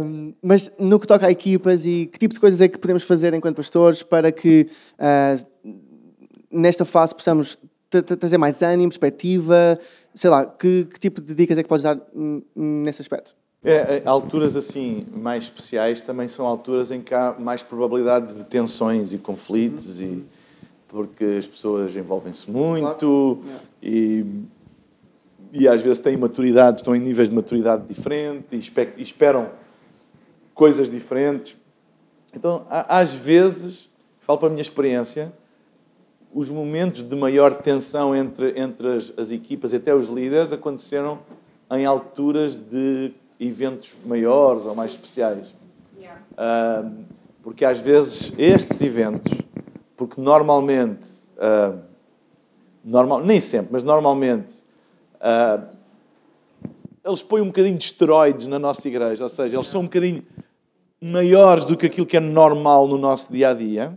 Um, 0.00 0.34
mas 0.40 0.70
no 0.78 1.00
que 1.00 1.06
toca 1.06 1.26
a 1.26 1.30
equipas 1.30 1.84
e 1.84 2.06
que 2.06 2.18
tipo 2.18 2.34
de 2.34 2.40
coisas 2.40 2.60
é 2.60 2.68
que 2.68 2.78
podemos 2.78 3.02
fazer 3.02 3.34
enquanto 3.34 3.56
pastores 3.56 4.02
para 4.02 4.30
que 4.30 4.68
uh, 4.94 5.72
nesta 6.50 6.84
fase 6.84 7.14
possamos 7.14 7.58
trazer 8.00 8.38
mais 8.38 8.62
ânimo, 8.62 8.88
perspectiva, 8.88 9.78
sei 10.14 10.30
lá, 10.30 10.46
que, 10.46 10.86
que, 10.86 10.98
tipo 10.98 11.20
de 11.20 11.34
dicas 11.34 11.58
é 11.58 11.62
que 11.62 11.68
podes 11.68 11.82
dar 11.82 12.00
nesse 12.54 13.02
aspecto? 13.02 13.34
É, 13.64 13.98
é, 13.98 14.02
alturas 14.06 14.56
assim 14.56 15.06
mais 15.14 15.44
especiais 15.44 16.02
também 16.02 16.28
são 16.28 16.46
alturas 16.46 16.90
em 16.90 17.00
que 17.00 17.14
há 17.14 17.36
mais 17.38 17.62
probabilidades 17.62 18.34
de 18.34 18.44
tensões 18.44 19.12
e 19.12 19.18
conflitos 19.18 20.00
uhum. 20.00 20.06
e 20.06 20.24
porque 20.88 21.24
as 21.38 21.46
pessoas 21.46 21.96
envolvem-se 21.96 22.50
muito 22.50 23.38
claro. 23.40 23.60
e, 23.82 24.26
e 25.52 25.68
às 25.68 25.80
vezes 25.80 26.00
têm 26.00 26.16
maturidade, 26.16 26.78
estão 26.78 26.94
em 26.94 27.00
níveis 27.00 27.30
de 27.30 27.34
maturidade 27.34 27.84
diferentes 27.86 28.70
e 28.98 29.02
esperam 29.02 29.48
coisas 30.54 30.90
diferentes. 30.90 31.56
Então, 32.34 32.66
às 32.68 33.12
vezes, 33.12 33.88
falo 34.20 34.38
para 34.38 34.48
a 34.48 34.50
minha 34.50 34.62
experiência, 34.62 35.32
os 36.34 36.50
momentos 36.50 37.02
de 37.02 37.14
maior 37.14 37.54
tensão 37.54 38.14
entre, 38.16 38.58
entre 38.58 38.96
as, 38.96 39.12
as 39.16 39.30
equipas 39.30 39.72
e 39.72 39.76
até 39.76 39.94
os 39.94 40.08
líderes 40.08 40.52
aconteceram 40.52 41.18
em 41.70 41.84
alturas 41.84 42.56
de 42.56 43.12
eventos 43.38 43.94
maiores 44.04 44.64
ou 44.64 44.74
mais 44.74 44.92
especiais. 44.92 45.52
Yeah. 45.98 46.20
Uh, 46.32 47.04
porque 47.42 47.64
às 47.64 47.78
vezes 47.78 48.32
estes 48.38 48.80
eventos 48.80 49.42
porque 50.02 50.20
normalmente, 50.20 51.08
uh, 51.36 51.78
normal, 52.84 53.24
nem 53.24 53.40
sempre, 53.40 53.68
mas 53.70 53.84
normalmente, 53.84 54.56
uh, 55.20 55.62
eles 57.04 57.22
põem 57.22 57.42
um 57.42 57.46
bocadinho 57.46 57.76
de 57.76 57.84
esteroides 57.84 58.48
na 58.48 58.58
nossa 58.58 58.88
igreja, 58.88 59.22
ou 59.22 59.28
seja, 59.28 59.56
eles 59.56 59.68
são 59.68 59.82
um 59.82 59.84
bocadinho 59.84 60.24
maiores 61.00 61.64
do 61.64 61.76
que 61.76 61.86
aquilo 61.86 62.04
que 62.04 62.16
é 62.16 62.20
normal 62.20 62.88
no 62.88 62.98
nosso 62.98 63.32
dia 63.32 63.50
a 63.50 63.54
dia. 63.54 63.96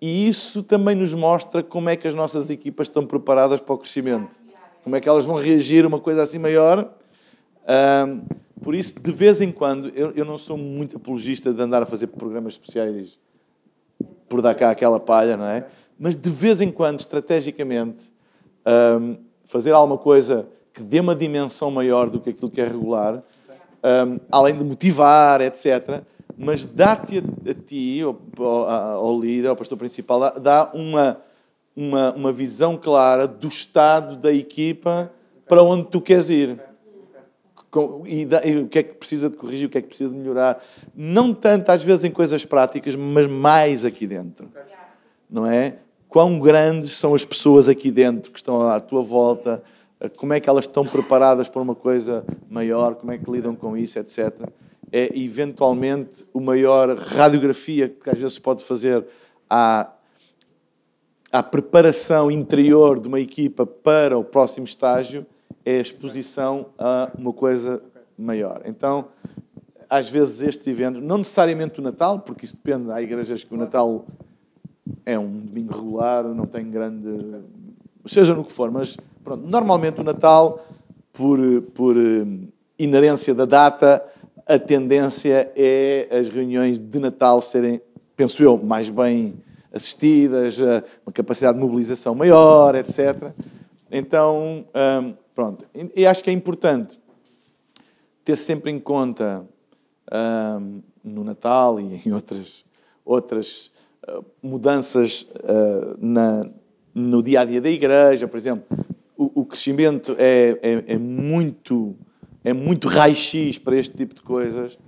E 0.00 0.28
isso 0.28 0.62
também 0.62 0.94
nos 0.94 1.14
mostra 1.14 1.62
como 1.62 1.88
é 1.88 1.96
que 1.96 2.06
as 2.06 2.14
nossas 2.14 2.50
equipas 2.50 2.86
estão 2.86 3.04
preparadas 3.06 3.60
para 3.60 3.74
o 3.74 3.78
crescimento. 3.78 4.36
Como 4.84 4.94
é 4.94 5.00
que 5.00 5.08
elas 5.08 5.24
vão 5.24 5.36
reagir 5.36 5.84
a 5.84 5.88
uma 5.88 5.98
coisa 5.98 6.22
assim 6.22 6.38
maior. 6.38 6.92
Uh, 7.64 8.22
por 8.62 8.74
isso, 8.74 8.94
de 9.00 9.10
vez 9.10 9.40
em 9.40 9.50
quando, 9.50 9.88
eu, 9.88 10.12
eu 10.12 10.24
não 10.24 10.38
sou 10.38 10.56
muito 10.56 10.96
apologista 10.96 11.52
de 11.52 11.60
andar 11.60 11.82
a 11.82 11.86
fazer 11.86 12.08
programas 12.08 12.54
especiais 12.54 13.18
por 14.28 14.42
dar 14.42 14.54
cá 14.54 14.70
aquela 14.70 15.00
palha, 15.00 15.36
não 15.36 15.46
é? 15.46 15.66
mas 15.98 16.16
de 16.16 16.30
vez 16.30 16.60
em 16.60 16.70
quando, 16.70 17.00
estrategicamente, 17.00 18.12
um, 19.00 19.16
fazer 19.44 19.72
alguma 19.72 19.98
coisa 19.98 20.46
que 20.72 20.82
dê 20.82 21.00
uma 21.00 21.14
dimensão 21.14 21.70
maior 21.70 22.10
do 22.10 22.20
que 22.20 22.30
aquilo 22.30 22.50
que 22.50 22.60
é 22.60 22.66
regular, 22.66 23.22
um, 23.82 24.18
além 24.30 24.56
de 24.56 24.64
motivar, 24.64 25.40
etc. 25.40 26.02
Mas 26.36 26.66
dá-te 26.66 27.18
a, 27.18 27.50
a, 27.50 27.54
ti, 27.54 28.00
ao, 28.02 28.18
ao, 28.44 29.20
líder, 29.20 29.48
ao 29.48 29.56
pastor 29.56 29.78
principal, 29.78 30.38
dá, 30.38 30.70
uma, 30.74 31.18
uma, 31.74 32.12
uma 32.12 32.32
visão 32.32 32.76
clara 32.76 33.26
do 33.26 33.48
estado 33.48 34.16
da 34.16 34.32
equipa 34.32 35.10
para 35.48 35.62
onde 35.62 35.84
tu 35.84 36.00
queres 36.00 36.28
ir. 36.28 36.60
E, 38.06 38.26
e, 38.44 38.56
o 38.56 38.68
que 38.68 38.78
é 38.78 38.82
que 38.82 38.94
precisa 38.94 39.28
de 39.28 39.36
corrigir, 39.36 39.66
o 39.66 39.70
que 39.70 39.78
é 39.78 39.82
que 39.82 39.88
precisa 39.88 40.10
de 40.10 40.16
melhorar. 40.16 40.62
Não 40.94 41.32
tanto, 41.32 41.70
às 41.70 41.82
vezes, 41.82 42.04
em 42.04 42.10
coisas 42.10 42.44
práticas, 42.44 42.94
mas 42.96 43.26
mais 43.26 43.84
aqui 43.84 44.06
dentro. 44.06 44.50
Não 45.28 45.46
é? 45.46 45.76
Quão 46.08 46.38
grandes 46.38 46.92
são 46.92 47.14
as 47.14 47.24
pessoas 47.24 47.68
aqui 47.68 47.90
dentro 47.90 48.30
que 48.30 48.38
estão 48.38 48.68
à 48.68 48.80
tua 48.80 49.02
volta, 49.02 49.62
como 50.16 50.32
é 50.32 50.40
que 50.40 50.48
elas 50.48 50.64
estão 50.64 50.84
preparadas 50.84 51.48
para 51.48 51.60
uma 51.60 51.74
coisa 51.74 52.24
maior, 52.48 52.94
como 52.94 53.12
é 53.12 53.18
que 53.18 53.30
lidam 53.30 53.54
com 53.54 53.76
isso, 53.76 53.98
etc. 53.98 54.48
É 54.98 55.10
eventualmente 55.18 56.24
a 56.34 56.40
maior 56.40 56.96
radiografia 56.96 57.88
que 57.90 58.08
às 58.08 58.18
vezes 58.18 58.34
se 58.34 58.40
pode 58.40 58.64
fazer 58.64 59.04
à, 59.50 59.92
à 61.30 61.42
preparação 61.42 62.30
interior 62.30 62.98
de 62.98 63.06
uma 63.06 63.20
equipa 63.20 63.66
para 63.66 64.16
o 64.16 64.24
próximo 64.24 64.64
estágio 64.64 65.26
é 65.66 65.78
a 65.78 65.82
exposição 65.82 66.68
a 66.78 67.10
uma 67.18 67.32
coisa 67.32 67.82
maior. 68.16 68.62
Então, 68.64 69.08
às 69.90 70.08
vezes 70.08 70.40
estes 70.40 70.66
eventos, 70.66 71.02
não 71.02 71.18
necessariamente 71.18 71.80
o 71.80 71.82
Natal, 71.82 72.20
porque 72.20 72.46
isso 72.46 72.56
depende, 72.56 72.90
há 72.90 73.02
igrejas 73.02 73.44
que 73.44 73.52
o 73.52 73.56
Natal 73.56 74.06
é 75.04 75.18
um 75.18 75.40
domingo 75.40 75.74
regular, 75.74 76.24
não 76.24 76.46
tem 76.46 76.70
grande. 76.70 77.42
seja 78.06 78.34
no 78.34 78.44
que 78.44 78.52
for, 78.52 78.70
mas 78.70 78.96
pronto, 79.22 79.46
normalmente 79.46 80.00
o 80.00 80.04
Natal, 80.04 80.64
por, 81.12 81.38
por 81.74 81.96
eh, 81.96 82.24
inerência 82.78 83.34
da 83.34 83.44
data, 83.44 84.02
a 84.46 84.58
tendência 84.58 85.50
é 85.56 86.08
as 86.10 86.28
reuniões 86.28 86.78
de 86.78 86.98
Natal 86.98 87.42
serem, 87.42 87.80
penso 88.16 88.42
eu, 88.42 88.56
mais 88.56 88.88
bem 88.88 89.34
assistidas, 89.72 90.60
eh, 90.60 90.82
uma 91.04 91.12
capacidade 91.12 91.58
de 91.58 91.64
mobilização 91.64 92.14
maior, 92.14 92.74
etc. 92.74 93.32
Então, 93.90 94.64
hum, 95.02 95.14
pronto. 95.34 95.66
E 95.94 96.06
acho 96.06 96.22
que 96.22 96.30
é 96.30 96.32
importante 96.32 96.98
ter 98.24 98.36
sempre 98.36 98.70
em 98.70 98.78
conta 98.78 99.44
hum, 100.60 100.80
no 101.04 101.24
Natal 101.24 101.80
e 101.80 102.00
em 102.06 102.12
outras, 102.12 102.64
outras 103.04 103.70
mudanças 104.42 105.22
uh, 105.22 105.96
na, 105.98 106.48
no 106.94 107.22
dia 107.22 107.40
a 107.40 107.44
dia 107.44 107.60
da 107.60 107.70
igreja, 107.70 108.28
por 108.28 108.36
exemplo, 108.36 108.64
o, 109.16 109.42
o 109.42 109.44
crescimento 109.44 110.14
é, 110.18 110.58
é, 110.62 110.84
é, 110.94 110.98
muito 110.98 111.96
é 112.46 112.52
muito 112.52 112.86
raio-x 112.86 113.58
para 113.58 113.76
este 113.76 113.96
tipo 113.96 114.14
de 114.14 114.22
coisas, 114.22 114.78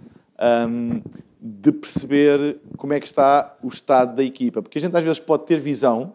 um, 0.71 1.03
de 1.41 1.73
perceber 1.73 2.61
como 2.77 2.93
é 2.93 3.01
que 3.01 3.07
está 3.07 3.59
o 3.61 3.67
estado 3.67 4.15
da 4.15 4.23
equipa, 4.23 4.63
porque 4.63 4.79
a 4.79 4.81
gente 4.81 4.97
às 4.97 5.03
vezes 5.03 5.19
pode 5.19 5.45
ter 5.45 5.59
visão, 5.59 6.15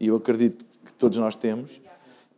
e 0.00 0.08
eu 0.08 0.16
acredito 0.16 0.64
que 0.86 0.94
todos 0.94 1.18
nós 1.18 1.36
temos, 1.36 1.78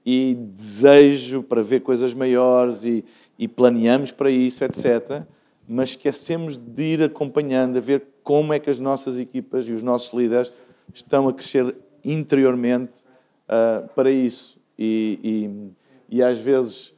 e 0.04 0.34
desejo 0.50 1.44
para 1.44 1.62
ver 1.62 1.82
coisas 1.82 2.12
maiores 2.12 2.84
e, 2.84 3.04
e 3.38 3.46
planeamos 3.46 4.10
para 4.10 4.32
isso, 4.32 4.64
etc. 4.64 5.22
Mas 5.68 5.90
esquecemos 5.90 6.56
de 6.56 6.82
ir 6.82 7.02
acompanhando, 7.04 7.76
a 7.76 7.80
ver 7.80 8.04
como 8.24 8.52
é 8.52 8.58
que 8.58 8.68
as 8.68 8.80
nossas 8.80 9.16
equipas 9.16 9.68
e 9.68 9.72
os 9.72 9.80
nossos 9.80 10.12
líderes 10.12 10.52
estão 10.92 11.28
a 11.28 11.32
crescer 11.32 11.72
interiormente 12.04 13.04
uh, 13.48 13.86
para 13.94 14.10
isso. 14.10 14.58
E, 14.76 15.70
e, 16.10 16.16
e 16.16 16.22
às 16.22 16.40
vezes 16.40 16.88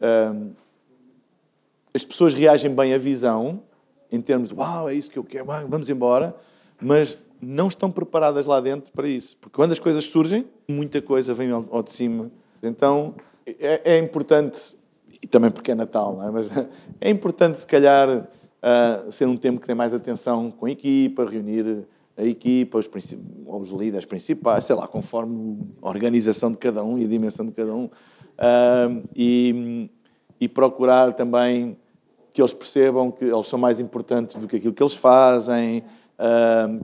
uh, 0.00 0.50
as 1.94 2.04
pessoas 2.04 2.34
reagem 2.34 2.74
bem 2.74 2.94
à 2.94 2.98
visão, 2.98 3.62
em 4.10 4.20
termos 4.20 4.50
de 4.50 4.54
uau, 4.54 4.88
é 4.88 4.94
isso 4.94 5.10
que 5.10 5.18
eu 5.18 5.24
quero, 5.24 5.46
vamos 5.68 5.88
embora, 5.88 6.34
mas 6.80 7.16
não 7.40 7.68
estão 7.68 7.90
preparadas 7.90 8.46
lá 8.46 8.60
dentro 8.60 8.92
para 8.92 9.08
isso. 9.08 9.36
Porque 9.36 9.54
quando 9.54 9.72
as 9.72 9.78
coisas 9.78 10.04
surgem, 10.04 10.46
muita 10.68 11.00
coisa 11.00 11.32
vem 11.32 11.50
ao, 11.50 11.64
ao 11.70 11.82
de 11.82 11.92
cima. 11.92 12.30
Então 12.62 13.14
é, 13.46 13.94
é, 13.96 13.98
importante, 13.98 14.76
e 15.22 15.26
também 15.26 15.50
porque 15.50 15.70
é 15.70 15.74
Natal, 15.74 16.16
não 16.16 16.28
é? 16.28 16.30
mas 16.30 16.50
é 17.00 17.10
importante 17.10 17.60
se 17.60 17.66
calhar 17.66 18.08
uh, 18.08 19.10
ser 19.10 19.26
um 19.26 19.36
tempo 19.36 19.60
que 19.60 19.66
tem 19.66 19.74
mais 19.74 19.94
atenção 19.94 20.50
com 20.50 20.66
a 20.66 20.70
equipa, 20.70 21.24
reunir 21.24 21.84
a 22.16 22.24
equipa, 22.24 22.78
os, 22.78 22.90
os 23.46 23.70
líderes 23.70 24.04
principais, 24.04 24.64
sei 24.66 24.76
lá, 24.76 24.86
conforme 24.86 25.58
a 25.80 25.88
organização 25.88 26.50
de 26.50 26.58
cada 26.58 26.84
um 26.84 26.98
e 26.98 27.04
a 27.04 27.08
dimensão 27.08 27.46
de 27.46 27.52
cada 27.52 27.74
um, 27.74 27.84
uh, 27.84 29.08
e, 29.16 29.90
e 30.38 30.48
procurar 30.48 31.14
também 31.14 31.76
que 32.32 32.40
eles 32.40 32.52
percebam 32.52 33.10
que 33.10 33.24
eles 33.24 33.46
são 33.46 33.58
mais 33.58 33.80
importantes 33.80 34.36
do 34.36 34.46
que 34.46 34.56
aquilo 34.56 34.72
que 34.72 34.82
eles 34.82 34.94
fazem, 34.94 35.82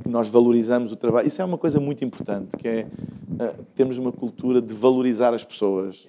que 0.03 0.09
nós 0.09 0.29
valorizamos 0.29 0.93
o 0.93 0.97
trabalho. 0.97 1.26
Isso 1.26 1.43
é 1.43 1.45
uma 1.45 1.59
coisa 1.59 1.79
muito 1.79 2.05
importante, 2.05 2.57
que 2.57 2.67
é 2.67 2.87
uh, 2.87 3.65
termos 3.75 3.99
uma 3.99 4.11
cultura 4.11 4.62
de 4.62 4.73
valorizar 4.73 5.35
as 5.35 5.45
pessoas 5.45 6.09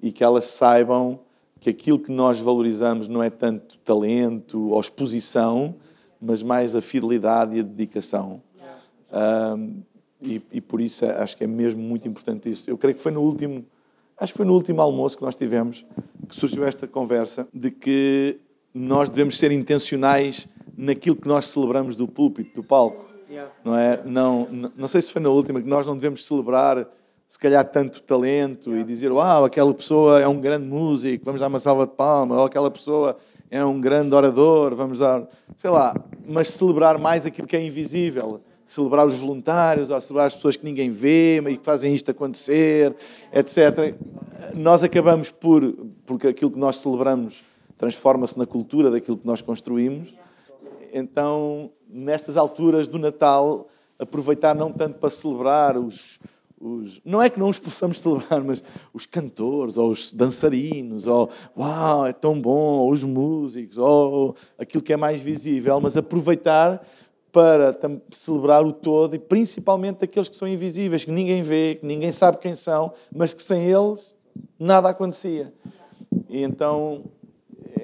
e 0.00 0.12
que 0.12 0.24
elas 0.24 0.46
saibam 0.46 1.18
que 1.60 1.68
aquilo 1.68 1.98
que 1.98 2.12
nós 2.12 2.38
valorizamos 2.38 3.08
não 3.08 3.22
é 3.22 3.28
tanto 3.28 3.78
talento 3.80 4.70
ou 4.70 4.80
exposição, 4.80 5.74
mas 6.20 6.42
mais 6.42 6.74
a 6.74 6.80
fidelidade 6.80 7.56
e 7.56 7.60
a 7.60 7.62
dedicação. 7.62 8.40
E, 10.22 10.40
e, 10.50 10.60
por 10.60 10.80
isso 10.80 11.04
é, 11.04 11.10
acho 11.18 11.36
que 11.36 11.44
é 11.44 11.46
mesmo 11.46 11.82
muito 11.82 12.08
importante 12.08 12.50
isso. 12.50 12.70
Eu 12.70 12.78
creio 12.78 12.94
que 12.94 13.02
foi 13.02 13.12
no 13.12 13.20
último, 13.20 13.64
acho 14.18 14.32
que 14.32 14.36
foi 14.36 14.46
no 14.46 14.54
último 14.54 14.80
almoço 14.80 15.16
que 15.16 15.22
nós 15.22 15.34
tivemos 15.34 15.84
que 16.28 16.34
surgiu 16.34 16.64
esta 16.64 16.86
conversa 16.86 17.46
de 17.52 17.70
que 17.70 18.40
nós 18.74 19.08
devemos 19.08 19.38
ser 19.38 19.52
intencionais 19.52 20.48
naquilo 20.76 21.16
que 21.16 21.28
nós 21.28 21.46
celebramos 21.46 21.96
do 21.96 22.06
púlpito, 22.06 22.60
do 22.60 22.66
palco. 22.66 23.06
Não 23.64 23.76
é? 23.76 24.02
Não, 24.04 24.46
não, 24.50 24.72
não 24.76 24.88
sei 24.88 25.00
se 25.02 25.12
foi 25.12 25.22
na 25.22 25.28
última 25.30 25.60
que 25.60 25.68
nós 25.68 25.86
não 25.86 25.94
devemos 25.94 26.26
celebrar 26.26 26.86
se 27.28 27.38
calhar 27.38 27.64
tanto 27.64 28.02
talento 28.02 28.76
e 28.76 28.84
dizer, 28.84 29.10
uau, 29.10 29.44
aquela 29.44 29.72
pessoa 29.74 30.20
é 30.20 30.28
um 30.28 30.40
grande 30.40 30.66
músico, 30.66 31.24
vamos 31.24 31.40
dar 31.40 31.48
uma 31.48 31.58
salva 31.58 31.86
de 31.86 31.92
palmas, 31.92 32.38
ou 32.38 32.44
aquela 32.44 32.70
pessoa 32.70 33.16
é 33.50 33.64
um 33.64 33.80
grande 33.80 34.14
orador, 34.14 34.74
vamos 34.74 35.00
dar, 35.00 35.26
sei 35.56 35.70
lá, 35.70 35.94
mas 36.26 36.48
celebrar 36.48 36.98
mais 36.98 37.26
aquilo 37.26 37.46
que 37.46 37.56
é 37.56 37.62
invisível, 37.64 38.40
celebrar 38.66 39.06
os 39.06 39.14
voluntários, 39.14 39.90
ou 39.90 40.00
celebrar 40.00 40.26
as 40.26 40.34
pessoas 40.34 40.56
que 40.56 40.64
ninguém 40.64 40.90
vê 40.90 41.38
e 41.38 41.56
que 41.56 41.64
fazem 41.64 41.94
isto 41.94 42.10
acontecer, 42.10 42.94
etc. 43.32 43.94
Nós 44.54 44.82
acabamos 44.82 45.30
por, 45.30 45.72
porque 46.04 46.26
aquilo 46.26 46.50
que 46.50 46.58
nós 46.58 46.76
celebramos 46.78 47.42
transforma-se 47.78 48.36
na 48.38 48.44
cultura 48.44 48.90
daquilo 48.90 49.16
que 49.16 49.26
nós 49.26 49.40
construímos. 49.40 50.14
Então, 50.92 51.70
nestas 51.88 52.36
alturas 52.36 52.88
do 52.88 52.98
Natal, 52.98 53.68
aproveitar 53.98 54.54
não 54.54 54.72
tanto 54.72 54.98
para 54.98 55.10
celebrar 55.10 55.76
os, 55.76 56.18
os, 56.60 57.00
não 57.04 57.20
é 57.20 57.28
que 57.28 57.38
não 57.38 57.48
os 57.48 57.58
possamos 57.58 58.00
celebrar, 58.00 58.42
mas 58.42 58.64
os 58.92 59.06
cantores, 59.06 59.76
ou 59.76 59.90
os 59.90 60.12
dançarinos, 60.12 61.06
ou 61.06 61.30
uau, 61.56 62.06
é 62.06 62.12
tão 62.12 62.40
bom, 62.40 62.78
ou 62.78 62.90
os 62.90 63.04
músicos, 63.04 63.78
ou 63.78 64.34
aquilo 64.58 64.82
que 64.82 64.92
é 64.92 64.96
mais 64.96 65.20
visível, 65.20 65.80
mas 65.80 65.96
aproveitar 65.96 66.82
para 67.36 67.76
celebrar 68.12 68.64
o 68.64 68.72
todo 68.72 69.14
e 69.14 69.18
principalmente 69.18 70.02
aqueles 70.02 70.26
que 70.26 70.34
são 70.34 70.48
invisíveis, 70.48 71.04
que 71.04 71.12
ninguém 71.12 71.42
vê, 71.42 71.74
que 71.74 71.84
ninguém 71.84 72.10
sabe 72.10 72.38
quem 72.38 72.54
são, 72.54 72.94
mas 73.14 73.34
que 73.34 73.42
sem 73.42 73.62
eles 73.62 74.16
nada 74.58 74.88
acontecia. 74.88 75.52
E 76.30 76.42
então 76.42 77.04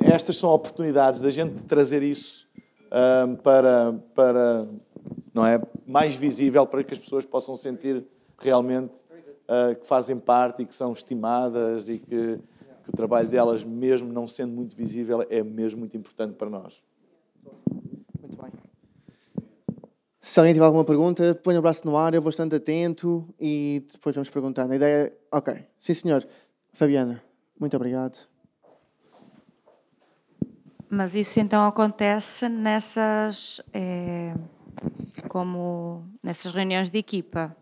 estas 0.00 0.38
são 0.38 0.48
oportunidades 0.48 1.20
da 1.20 1.28
gente 1.28 1.64
trazer 1.64 2.02
isso 2.02 2.48
uh, 2.86 3.36
para, 3.42 3.94
para 4.14 4.66
não 5.34 5.44
é 5.44 5.60
mais 5.86 6.14
visível 6.14 6.66
para 6.66 6.82
que 6.82 6.94
as 6.94 6.98
pessoas 6.98 7.26
possam 7.26 7.54
sentir 7.54 8.06
realmente 8.38 9.02
uh, 9.02 9.78
que 9.78 9.86
fazem 9.86 10.16
parte 10.16 10.62
e 10.62 10.64
que 10.64 10.74
são 10.74 10.94
estimadas 10.94 11.90
e 11.90 11.98
que, 11.98 12.38
que, 12.84 12.88
o 12.88 12.96
trabalho 12.96 13.28
delas, 13.28 13.62
mesmo 13.62 14.10
não 14.10 14.26
sendo 14.26 14.54
muito 14.54 14.74
visível, 14.74 15.26
é 15.28 15.42
mesmo 15.42 15.80
muito 15.80 15.94
importante 15.94 16.36
para 16.36 16.48
nós. 16.48 16.82
Se 20.24 20.38
alguém 20.38 20.54
tiver 20.54 20.64
alguma 20.64 20.84
pergunta, 20.84 21.34
ponha 21.34 21.58
o 21.58 21.62
braço 21.62 21.84
no 21.84 21.96
ar, 21.96 22.14
eu 22.14 22.22
vou 22.22 22.30
estando 22.30 22.54
atento 22.54 23.28
e 23.40 23.84
depois 23.92 24.14
vamos 24.14 24.30
perguntando. 24.30 24.72
A 24.72 24.76
ideia 24.76 25.08
é. 25.08 25.36
Ok. 25.36 25.66
Sim, 25.76 25.94
senhor. 25.94 26.24
Fabiana, 26.72 27.20
muito 27.58 27.74
obrigado. 27.74 28.16
Mas 30.88 31.16
isso 31.16 31.40
então 31.40 31.66
acontece 31.66 32.48
nessas. 32.48 33.60
É, 33.74 34.32
como 35.28 36.04
nessas 36.22 36.52
reuniões 36.52 36.88
de 36.88 36.98
equipa. 36.98 37.56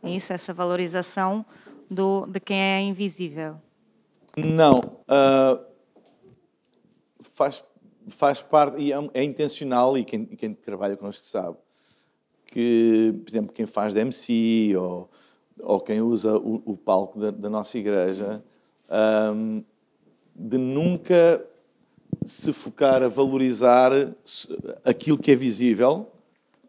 É 0.00 0.10
isso, 0.10 0.32
essa 0.32 0.54
valorização 0.54 1.44
do, 1.90 2.24
de 2.26 2.38
quem 2.38 2.56
é 2.56 2.80
invisível? 2.82 3.56
Não. 4.36 4.78
Uh, 4.78 5.60
faz, 7.20 7.64
faz 8.06 8.40
parte, 8.40 8.80
e 8.80 8.92
é, 8.92 8.96
é 9.12 9.24
intencional, 9.24 9.98
e 9.98 10.04
quem, 10.04 10.24
quem 10.24 10.54
trabalha 10.54 10.96
connosco 10.96 11.26
sabe, 11.26 11.56
que, 12.50 13.14
por 13.22 13.30
exemplo, 13.30 13.52
quem 13.52 13.66
faz 13.66 13.94
de 13.94 14.00
MC 14.00 14.74
ou, 14.76 15.08
ou 15.62 15.80
quem 15.80 16.00
usa 16.00 16.36
o, 16.36 16.62
o 16.64 16.76
palco 16.76 17.18
da, 17.18 17.30
da, 17.30 17.48
nossa 17.48 17.78
igreja, 17.78 18.42
um, 19.34 19.62
de 20.34 20.58
nunca 20.58 21.44
se 22.24 22.52
focar 22.52 23.02
a 23.02 23.08
valorizar 23.08 23.92
aquilo 24.84 25.16
que 25.16 25.30
é 25.30 25.36
visível, 25.36 26.10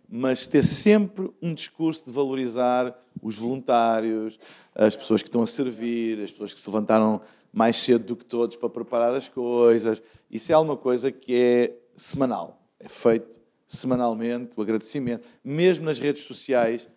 mas 0.07 0.45
ter 0.45 0.63
sempre 0.63 1.31
um 1.41 1.53
discurso 1.53 2.05
de 2.05 2.11
valorizar 2.11 2.95
os 3.21 3.35
voluntários, 3.37 4.39
as 4.75 4.95
pessoas 4.95 5.21
que 5.21 5.29
estão 5.29 5.41
a 5.41 5.47
servir, 5.47 6.21
as 6.21 6.31
pessoas 6.31 6.53
que 6.53 6.59
se 6.59 6.69
levantaram 6.69 7.21
mais 7.51 7.77
cedo 7.77 8.05
do 8.05 8.15
que 8.15 8.25
todos 8.25 8.55
para 8.55 8.69
preparar 8.69 9.13
as 9.13 9.27
coisas. 9.27 10.01
Isso 10.29 10.51
é 10.51 10.55
alguma 10.55 10.77
coisa 10.77 11.11
que 11.11 11.33
é 11.33 11.77
semanal, 11.95 12.61
é 12.79 12.87
feito 12.87 13.40
semanalmente, 13.71 14.51
o 14.57 14.61
agradecimento. 14.61 15.25
Mesmo 15.43 15.85
nas 15.85 15.97
redes 15.97 16.23
sociais, 16.23 16.89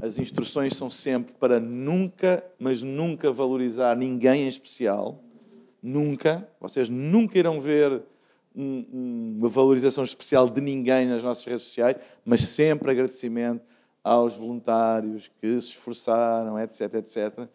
as 0.00 0.16
instruções 0.16 0.76
são 0.76 0.88
sempre 0.88 1.34
para 1.34 1.58
nunca, 1.58 2.44
mas 2.58 2.82
nunca 2.82 3.32
valorizar 3.32 3.96
ninguém 3.96 4.44
em 4.44 4.48
especial. 4.48 5.20
Nunca. 5.82 6.48
Vocês 6.60 6.88
nunca 6.88 7.36
irão 7.36 7.58
ver 7.58 8.02
uma 8.54 9.48
valorização 9.48 10.04
especial 10.04 10.48
de 10.48 10.60
ninguém 10.60 11.06
nas 11.06 11.22
nossas 11.22 11.44
redes 11.44 11.64
sociais, 11.64 11.96
mas 12.24 12.42
sempre 12.42 12.92
agradecimento 12.92 13.62
aos 14.02 14.36
voluntários 14.36 15.28
que 15.40 15.60
se 15.60 15.68
esforçaram, 15.68 16.58
etc, 16.58 16.94
etc, 16.94 17.48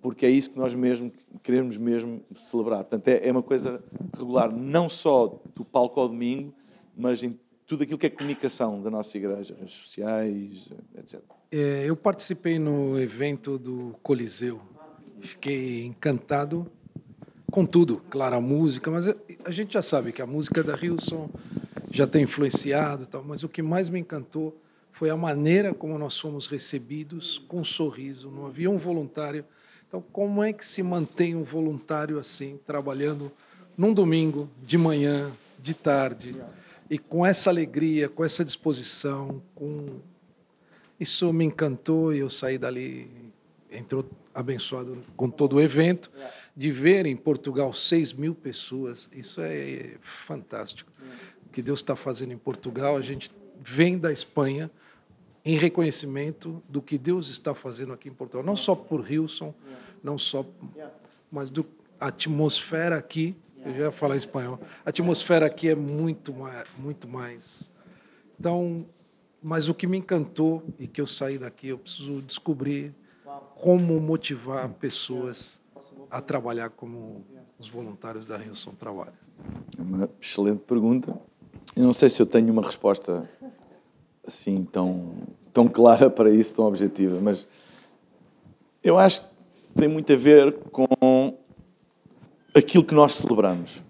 porque 0.00 0.26
é 0.26 0.30
isso 0.30 0.50
que 0.50 0.58
nós 0.58 0.74
mesmo 0.74 1.12
queremos 1.42 1.76
mesmo 1.76 2.22
celebrar. 2.34 2.80
Portanto, 2.80 3.08
é, 3.08 3.28
é 3.28 3.30
uma 3.30 3.42
coisa 3.42 3.82
regular, 4.16 4.50
não 4.50 4.88
só 4.88 5.40
do 5.54 5.64
palco 5.64 6.00
ao 6.00 6.08
domingo, 6.08 6.52
mas 6.96 7.22
em 7.22 7.38
tudo 7.72 7.84
aquilo 7.84 7.96
que 7.96 8.04
é 8.04 8.10
comunicação 8.10 8.82
da 8.82 8.90
nossa 8.90 9.16
igreja, 9.16 9.56
redes 9.58 9.72
sociais, 9.72 10.68
etc. 10.94 11.22
É, 11.50 11.84
eu 11.86 11.96
participei 11.96 12.58
no 12.58 13.00
evento 13.00 13.58
do 13.58 13.96
Coliseu, 14.02 14.60
fiquei 15.22 15.86
encantado 15.86 16.70
com 17.50 17.64
tudo, 17.64 18.02
claro, 18.10 18.36
a 18.36 18.40
música, 18.42 18.90
mas 18.90 19.08
a 19.08 19.50
gente 19.50 19.72
já 19.72 19.80
sabe 19.80 20.12
que 20.12 20.20
a 20.20 20.26
música 20.26 20.62
da 20.62 20.76
Hilson 20.76 21.30
já 21.90 22.06
tem 22.06 22.24
influenciado, 22.24 23.06
tal, 23.06 23.24
mas 23.24 23.42
o 23.42 23.48
que 23.48 23.62
mais 23.62 23.88
me 23.88 24.00
encantou 24.00 24.54
foi 24.92 25.08
a 25.08 25.16
maneira 25.16 25.72
como 25.72 25.96
nós 25.96 26.20
fomos 26.20 26.48
recebidos 26.48 27.38
com 27.38 27.60
um 27.60 27.64
sorriso. 27.64 28.30
Não 28.30 28.44
havia 28.44 28.70
um 28.70 28.76
voluntário. 28.76 29.46
Então, 29.88 30.04
como 30.12 30.42
é 30.42 30.52
que 30.52 30.66
se 30.66 30.82
mantém 30.82 31.34
um 31.34 31.42
voluntário 31.42 32.18
assim, 32.18 32.60
trabalhando 32.66 33.32
num 33.78 33.94
domingo, 33.94 34.46
de 34.62 34.76
manhã, 34.76 35.32
de 35.58 35.72
tarde, 35.72 36.36
e 36.92 36.98
com 36.98 37.24
essa 37.24 37.48
alegria, 37.48 38.06
com 38.06 38.22
essa 38.22 38.44
disposição, 38.44 39.42
com 39.54 39.98
isso 41.00 41.32
me 41.32 41.42
encantou 41.42 42.12
e 42.12 42.18
eu 42.18 42.28
saí 42.28 42.58
dali 42.58 43.10
entrou 43.70 44.04
abençoado 44.34 45.00
com 45.16 45.30
todo 45.30 45.56
o 45.56 45.60
evento 45.62 46.10
de 46.54 46.70
ver 46.70 47.06
em 47.06 47.16
Portugal 47.16 47.72
6 47.72 48.12
mil 48.12 48.34
pessoas. 48.34 49.08
Isso 49.10 49.40
é 49.40 49.96
fantástico. 50.02 50.90
O 51.46 51.48
que 51.48 51.62
Deus 51.62 51.80
está 51.80 51.96
fazendo 51.96 52.34
em 52.34 52.36
Portugal, 52.36 52.98
a 52.98 53.02
gente 53.02 53.30
vem 53.64 53.96
da 53.96 54.12
Espanha 54.12 54.70
em 55.46 55.56
reconhecimento 55.56 56.62
do 56.68 56.82
que 56.82 56.98
Deus 56.98 57.28
está 57.28 57.54
fazendo 57.54 57.94
aqui 57.94 58.10
em 58.10 58.14
Portugal, 58.14 58.44
não 58.44 58.54
só 58.54 58.74
por 58.74 59.00
Wilson, 59.00 59.54
não 60.04 60.18
só, 60.18 60.44
mas 61.30 61.48
do 61.48 61.64
atmosfera 61.98 62.98
aqui. 62.98 63.34
Eu 63.64 63.72
já 63.72 63.78
ia 63.84 63.92
falar 63.92 64.16
espanhol. 64.16 64.58
A 64.84 64.90
atmosfera 64.90 65.46
aqui 65.46 65.68
é 65.68 65.74
muito 65.74 66.32
mais, 66.32 66.64
muito 66.78 67.06
mais. 67.08 67.72
Então, 68.38 68.84
mas 69.42 69.68
o 69.68 69.74
que 69.74 69.86
me 69.86 69.98
encantou 69.98 70.62
e 70.78 70.86
que 70.86 71.00
eu 71.00 71.06
saí 71.06 71.38
daqui, 71.38 71.68
eu 71.68 71.78
preciso 71.78 72.20
descobrir 72.22 72.94
como 73.60 74.00
motivar 74.00 74.68
pessoas 74.68 75.60
a 76.10 76.20
trabalhar 76.20 76.70
como 76.70 77.24
os 77.58 77.68
voluntários 77.68 78.26
da 78.26 78.36
Rilson 78.36 78.72
trabalham? 78.72 79.14
É 79.78 79.82
uma 79.82 80.10
excelente 80.20 80.60
pergunta. 80.60 81.16
Eu 81.74 81.84
não 81.84 81.92
sei 81.92 82.08
se 82.08 82.20
eu 82.20 82.26
tenho 82.26 82.52
uma 82.52 82.62
resposta 82.62 83.28
assim 84.26 84.64
tão, 84.64 85.14
tão 85.52 85.68
clara 85.68 86.10
para 86.10 86.30
isso, 86.30 86.54
tão 86.54 86.64
objetiva, 86.66 87.20
mas 87.20 87.46
eu 88.82 88.98
acho 88.98 89.22
que 89.22 89.28
tem 89.76 89.88
muito 89.88 90.12
a 90.12 90.16
ver 90.16 90.52
com 90.70 91.34
aquilo 92.54 92.84
que 92.84 92.94
nós 92.94 93.14
celebramos. 93.14 93.82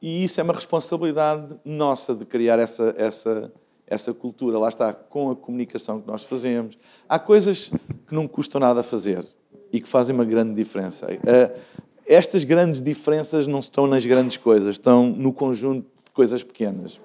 E 0.00 0.24
isso 0.24 0.40
é 0.40 0.42
uma 0.42 0.52
responsabilidade 0.52 1.56
nossa 1.64 2.14
de 2.14 2.24
criar 2.24 2.58
essa, 2.58 2.94
essa, 2.96 3.52
essa 3.86 4.12
cultura. 4.12 4.58
Lá 4.58 4.68
está, 4.68 4.92
com 4.92 5.30
a 5.30 5.36
comunicação 5.36 6.00
que 6.00 6.06
nós 6.06 6.22
fazemos. 6.22 6.78
Há 7.08 7.18
coisas 7.18 7.70
que 8.06 8.14
não 8.14 8.28
custam 8.28 8.60
nada 8.60 8.80
a 8.80 8.82
fazer 8.82 9.24
e 9.72 9.80
que 9.80 9.88
fazem 9.88 10.14
uma 10.14 10.24
grande 10.24 10.54
diferença. 10.54 11.06
Eh, 11.10 11.58
estas 12.06 12.44
grandes 12.44 12.80
diferenças 12.80 13.46
não 13.46 13.58
estão 13.58 13.86
nas 13.86 14.04
grandes 14.06 14.36
coisas, 14.36 14.76
estão 14.76 15.08
no 15.08 15.32
conjunto 15.32 15.86
de 16.04 16.10
coisas 16.12 16.42
pequenas, 16.42 17.00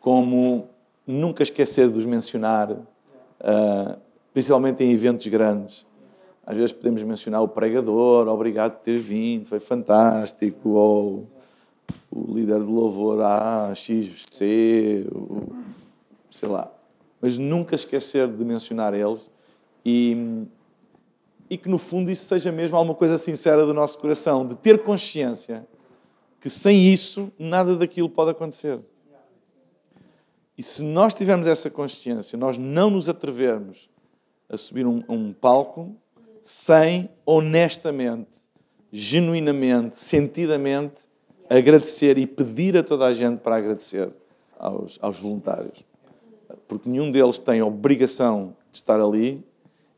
como 0.00 0.68
nunca 1.06 1.42
esquecer 1.42 1.90
de 1.90 1.98
os 1.98 2.04
mencionar, 2.04 2.76
eh, 3.40 3.96
principalmente 4.34 4.84
em 4.84 4.92
eventos 4.92 5.26
grandes. 5.28 5.86
Às 6.48 6.56
vezes 6.56 6.72
podemos 6.72 7.02
mencionar 7.02 7.42
o 7.42 7.48
pregador, 7.48 8.26
obrigado 8.26 8.78
por 8.78 8.80
ter 8.80 8.96
vindo, 8.96 9.44
foi 9.44 9.60
fantástico, 9.60 10.70
ou 10.70 11.28
o 12.10 12.34
líder 12.34 12.60
de 12.60 12.70
louvor 12.70 13.20
A, 13.20 13.74
XC, 13.74 15.06
sei 16.30 16.48
lá. 16.48 16.72
Mas 17.20 17.36
nunca 17.36 17.74
esquecer 17.74 18.26
de 18.26 18.42
mencionar 18.46 18.94
eles 18.94 19.28
e 19.84 20.46
e 21.50 21.58
que 21.58 21.68
no 21.68 21.76
fundo 21.76 22.10
isso 22.10 22.24
seja 22.24 22.50
mesmo 22.50 22.78
alguma 22.78 22.94
coisa 22.94 23.18
sincera 23.18 23.66
do 23.66 23.74
nosso 23.74 23.98
coração, 23.98 24.46
de 24.46 24.54
ter 24.54 24.82
consciência 24.82 25.66
que 26.40 26.48
sem 26.48 26.92
isso 26.92 27.30
nada 27.38 27.76
daquilo 27.76 28.08
pode 28.08 28.30
acontecer. 28.30 28.80
E 30.56 30.62
se 30.62 30.82
nós 30.82 31.12
tivermos 31.12 31.46
essa 31.46 31.68
consciência, 31.68 32.38
nós 32.38 32.56
não 32.56 32.88
nos 32.88 33.06
atrevermos 33.06 33.90
a 34.48 34.56
subir 34.56 34.86
um, 34.86 35.04
um 35.08 35.30
palco 35.30 35.94
sem 36.50 37.10
honestamente, 37.26 38.40
genuinamente, 38.90 39.98
sentidamente 39.98 41.06
agradecer 41.46 42.16
e 42.16 42.26
pedir 42.26 42.74
a 42.74 42.82
toda 42.82 43.04
a 43.04 43.12
gente 43.12 43.40
para 43.40 43.56
agradecer 43.56 44.08
aos, 44.58 44.98
aos 45.02 45.20
voluntários. 45.20 45.84
Porque 46.66 46.88
nenhum 46.88 47.10
deles 47.10 47.38
tem 47.38 47.60
obrigação 47.60 48.56
de 48.72 48.78
estar 48.78 48.98
ali 48.98 49.44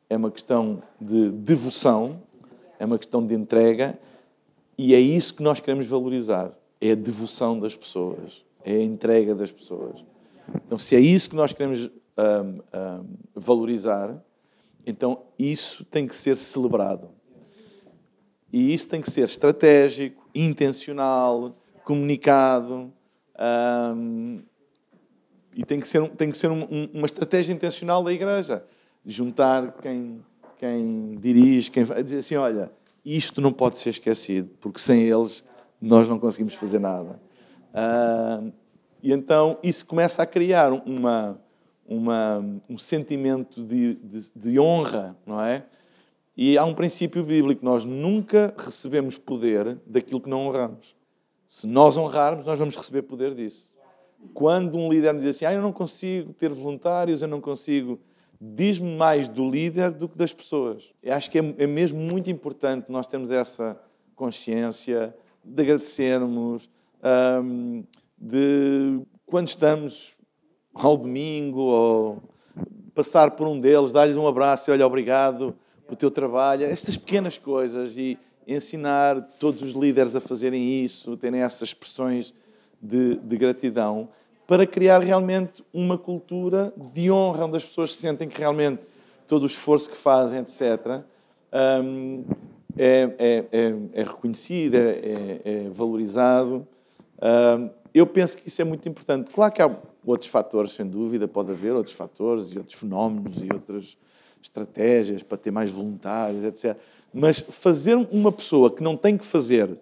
é 0.09 0.17
uma 0.17 0.29
questão 0.29 0.83
de 1.01 1.31
devoção, 1.31 2.21
é 2.81 2.85
uma 2.85 2.99
questão 2.99 3.25
de 3.25 3.33
entrega, 3.33 3.97
e 4.77 4.93
é 4.93 4.99
isso 4.99 5.35
que 5.35 5.45
nós 5.45 5.61
queremos 5.61 5.87
valorizar: 5.87 6.51
é 6.81 6.91
a 6.91 6.97
devoção 6.97 7.61
das 7.61 7.77
pessoas, 7.77 8.45
é 8.65 8.73
a 8.73 8.83
entrega 8.83 9.37
das 9.37 9.53
pessoas. 9.53 10.05
Então, 10.67 10.77
se 10.81 10.97
é 10.97 11.01
isso 11.01 11.31
que 11.31 11.37
nós 11.37 11.53
queremos 11.53 11.87
um, 11.87 11.91
um, 12.19 13.07
valorizar, 13.37 14.21
então 14.87 15.23
isso 15.39 15.85
tem 15.85 16.07
que 16.07 16.15
ser 16.15 16.37
celebrado. 16.37 17.11
E 18.53 18.75
isso 18.75 18.89
tem 18.89 19.01
que 19.01 19.11
ser 19.11 19.23
estratégico, 19.23 20.29
intencional, 20.35 21.57
comunicado. 21.85 22.93
Um, 23.97 24.43
e 25.55 25.65
tem 25.65 25.81
que 25.81 25.89
ser, 25.89 26.09
tem 26.11 26.31
que 26.31 26.39
ser 26.39 26.49
uma 26.49 27.07
estratégia 27.07 27.53
intencional 27.53 28.03
da 28.03 28.13
igreja 28.13 28.65
juntar 29.05 29.73
quem, 29.81 30.25
quem 30.59 31.17
dirige, 31.21 31.71
quem 31.71 31.85
dizer 31.85 32.19
assim, 32.19 32.37
olha, 32.37 32.71
isto 33.05 33.41
não 33.41 33.53
pode 33.53 33.79
ser 33.79 33.91
esquecido, 33.91 34.51
porque 34.61 34.79
sem 34.79 35.03
eles 35.03 35.43
nós 35.81 36.09
não 36.09 36.19
conseguimos 36.19 36.55
fazer 36.55 36.79
nada. 36.79 37.21
Uh, 37.73 38.53
e 39.03 39.13
então 39.13 39.59
isso 39.63 39.87
começa 39.87 40.23
a 40.23 40.27
criar 40.27 40.73
uma, 40.73 41.41
uma, 41.91 42.39
um 42.69 42.79
sentimento 42.79 43.61
de, 43.65 43.95
de, 43.97 44.31
de, 44.35 44.61
honra, 44.61 45.17
não 45.27 45.43
é? 45.43 45.67
E 46.37 46.57
há 46.57 46.65
um 46.65 46.73
princípio 46.73 47.25
bíblico: 47.25 47.65
nós 47.65 47.85
nunca 47.85 48.55
recebemos 48.57 49.19
poder 49.19 49.77
daquilo 49.85 50.21
que 50.21 50.31
não 50.31 50.47
honramos. 50.47 50.95
Se 51.45 51.67
nós 51.67 51.97
honrarmos, 51.97 52.47
nós 52.47 52.61
vamos 52.61 52.77
receber 52.77 53.03
poder 53.03 53.35
disso. 53.35 53.77
Quando 54.33 54.77
um 54.77 54.89
líder 54.89 55.13
nos 55.13 55.25
diz 55.25 55.37
assim, 55.37 55.47
ah, 55.47 55.53
eu 55.53 55.61
não 55.61 55.73
consigo 55.73 56.33
ter 56.33 56.51
voluntários, 56.51 57.23
eu 57.23 57.29
não 57.29 57.41
consigo 57.41 57.99
diz-me 58.41 58.97
mais 58.97 59.27
do 59.27 59.51
líder 59.51 59.91
do 59.91 60.09
que 60.09 60.17
das 60.17 60.33
pessoas. 60.33 60.95
Eu 61.03 61.15
acho 61.15 61.31
que 61.31 61.39
é, 61.39 61.55
é 61.59 61.67
mesmo 61.67 61.99
muito 61.99 62.31
importante 62.31 62.91
nós 62.91 63.07
termos 63.07 63.31
essa 63.31 63.79
consciência 64.15 65.15
de 65.45 65.63
agradecermos, 65.63 66.71
um, 67.43 67.85
de 68.17 69.01
quando 69.27 69.49
estamos 69.49 70.17
ao 70.75 70.97
domingo 70.97 71.61
ou 71.61 72.23
passar 72.95 73.33
por 73.33 73.47
um 73.47 73.59
deles, 73.59 73.93
dar-lhes 73.93 74.17
um 74.17 74.27
abraço 74.27 74.71
e 74.71 74.73
olha, 74.73 74.87
obrigado 74.87 75.55
pelo 75.87 75.97
teu 75.97 76.11
trabalho, 76.11 76.65
estas 76.65 76.97
pequenas 76.97 77.39
coisas 77.39 77.97
e 77.97 78.19
ensinar 78.47 79.21
todos 79.39 79.63
os 79.63 79.73
líderes 79.73 80.17
a 80.17 80.21
fazerem 80.21 80.83
isso, 80.83 81.17
terem 81.17 81.41
essas 81.41 81.69
expressões 81.69 82.35
de, 82.81 83.17
de 83.17 83.37
gratidão, 83.37 84.09
para 84.47 84.67
criar 84.67 85.01
realmente 85.01 85.65
uma 85.73 85.97
cultura 85.97 86.73
de 86.93 87.11
honra, 87.11 87.47
onde 87.47 87.57
as 87.57 87.65
pessoas 87.65 87.95
sentem 87.95 88.29
que 88.29 88.39
realmente 88.39 88.83
todo 89.27 89.45
o 89.45 89.47
esforço 89.47 89.89
que 89.89 89.97
fazem, 89.97 90.41
etc., 90.41 91.03
um, 91.83 92.25
é, 92.77 93.11
é, 93.19 93.45
é, 93.53 93.75
é, 93.93 94.03
reconhecido, 94.03 94.75
é, 94.75 94.81
é, 94.81 95.41
é 95.45 95.69
valorizado. 95.71 96.67
Um, 97.21 97.71
eu 97.93 98.07
penso 98.07 98.37
que 98.37 98.49
isso 98.49 98.63
é 98.63 98.65
muito 98.65 98.89
importante. 98.89 99.31
Claro 99.31 99.53
que 99.53 99.61
há 99.61 99.77
outros 100.05 100.31
fatores, 100.31 100.73
sem 100.73 100.87
dúvida, 100.87 101.29
pode 101.29 101.51
haver 101.51 101.73
outros 101.73 101.95
fatores 101.95 102.53
e 102.53 102.59
outros 102.59 102.77
fenómenos 102.77 103.43
e 103.43 103.49
outras 103.53 103.97
estratégias 104.43 105.23
para 105.23 105.37
ter 105.37 105.51
mais 105.51 105.71
voluntários, 105.71 106.45
etc. 106.45 106.77
Mas 107.13 107.41
fazer 107.41 107.97
uma 108.11 108.33
pessoa 108.33 108.71
que 108.71 108.83
não 108.83 108.97
tem 108.97 109.19
que 109.19 109.25
fazer, 109.25 109.79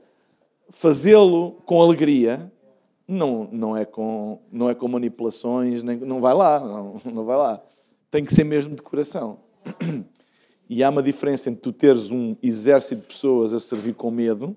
fazê-lo 0.70 1.52
com 1.64 1.80
alegria, 1.80 2.50
não, 3.06 3.48
não, 3.52 3.76
é 3.76 3.84
com, 3.84 4.40
não 4.50 4.68
é 4.68 4.74
com 4.74 4.88
manipulações, 4.88 5.82
nem, 5.82 5.96
não 5.96 6.20
vai 6.20 6.34
lá, 6.34 6.60
não, 6.60 6.96
não 7.04 7.24
vai 7.24 7.36
lá. 7.36 7.62
Tem 8.10 8.24
que 8.24 8.34
ser 8.34 8.44
mesmo 8.44 8.74
de 8.74 8.82
coração. 8.82 9.38
E 10.70 10.84
há 10.84 10.90
uma 10.90 11.02
diferença 11.02 11.48
entre 11.48 11.62
tu 11.62 11.72
teres 11.72 12.10
um 12.10 12.36
exército 12.42 13.00
de 13.00 13.08
pessoas 13.08 13.54
a 13.54 13.60
servir 13.60 13.94
com 13.94 14.10
medo 14.10 14.54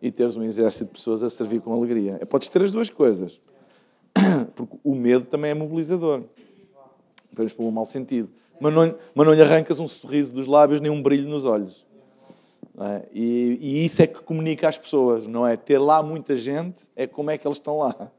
e 0.00 0.12
teres 0.12 0.36
um 0.36 0.44
exército 0.44 0.84
de 0.84 0.90
pessoas 0.92 1.24
a 1.24 1.30
servir 1.30 1.60
com 1.60 1.72
alegria. 1.72 2.24
Podes 2.26 2.48
ter 2.48 2.62
as 2.62 2.70
duas 2.70 2.88
coisas. 2.88 3.40
Porque 4.54 4.76
o 4.82 4.94
medo 4.94 5.26
também 5.26 5.50
é 5.50 5.54
mobilizador. 5.54 6.22
Pôr 7.34 7.66
um 7.66 7.70
mau 7.70 7.84
sentido. 7.84 8.30
Mas 8.60 8.72
não, 8.72 8.94
mas 9.14 9.26
não 9.26 9.34
lhe 9.34 9.42
arrancas 9.42 9.78
um 9.78 9.86
sorriso 9.86 10.32
dos 10.32 10.46
lábios 10.46 10.80
nem 10.80 10.90
um 10.90 11.02
brilho 11.02 11.28
nos 11.28 11.44
olhos. 11.44 11.86
É? 12.78 13.08
E, 13.12 13.58
e, 13.60 13.84
isso 13.84 14.02
é 14.02 14.06
que 14.06 14.22
comunica 14.22 14.68
às 14.68 14.76
pessoas, 14.76 15.26
não 15.26 15.46
é? 15.46 15.56
Ter 15.56 15.78
lá 15.78 16.02
muita 16.02 16.36
gente 16.36 16.88
é 16.94 17.06
como 17.06 17.30
é 17.30 17.38
que 17.38 17.46
eles 17.46 17.56
estão 17.56 17.78
lá. 17.78 18.10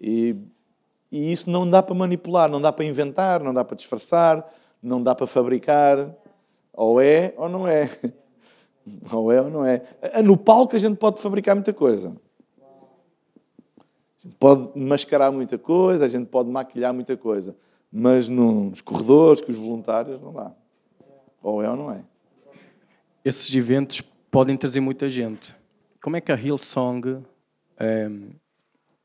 E, 0.00 0.36
e 1.10 1.32
isso 1.32 1.50
não 1.50 1.68
dá 1.68 1.82
para 1.82 1.94
manipular, 1.94 2.48
não 2.48 2.60
dá 2.60 2.72
para 2.72 2.84
inventar, 2.84 3.42
não 3.42 3.52
dá 3.52 3.64
para 3.64 3.76
disfarçar, 3.76 4.48
não 4.80 5.02
dá 5.02 5.14
para 5.14 5.26
fabricar. 5.26 6.14
Ou 6.72 7.00
é 7.00 7.34
ou 7.36 7.48
não 7.48 7.66
é. 7.66 7.90
Ou 9.12 9.30
é 9.30 9.42
ou 9.42 9.50
não 9.50 9.66
é. 9.66 9.82
No 10.24 10.34
palco 10.34 10.74
a 10.74 10.78
gente 10.78 10.96
pode 10.96 11.20
fabricar 11.20 11.54
muita 11.54 11.74
coisa. 11.74 12.14
A 14.18 14.22
gente 14.22 14.36
pode 14.36 14.78
mascarar 14.78 15.30
muita 15.30 15.56
coisa, 15.56 16.04
a 16.04 16.08
gente 16.08 16.26
pode 16.26 16.50
maquilhar 16.50 16.92
muita 16.92 17.16
coisa. 17.16 17.56
Mas 17.90 18.28
nos 18.28 18.82
corredores, 18.82 19.40
com 19.40 19.50
os 19.50 19.58
voluntários, 19.58 20.20
não 20.20 20.32
dá. 20.32 20.52
Ou 21.42 21.62
é 21.62 21.70
ou 21.70 21.76
não 21.76 21.90
é 21.92 22.02
esses 23.28 23.54
eventos 23.54 24.00
podem 24.30 24.56
trazer 24.56 24.80
muita 24.80 25.08
gente. 25.08 25.54
Como 26.02 26.16
é 26.16 26.20
que 26.20 26.32
a 26.32 26.34
Hillsong 26.34 27.22
ehm, 27.78 28.30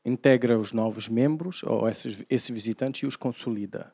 integra 0.04 0.58
os 0.58 0.72
novos 0.72 1.08
membros 1.08 1.62
ou 1.62 1.88
esses, 1.88 2.24
esses 2.30 2.48
visitantes 2.48 3.02
e 3.02 3.06
os 3.06 3.16
consolida? 3.16 3.92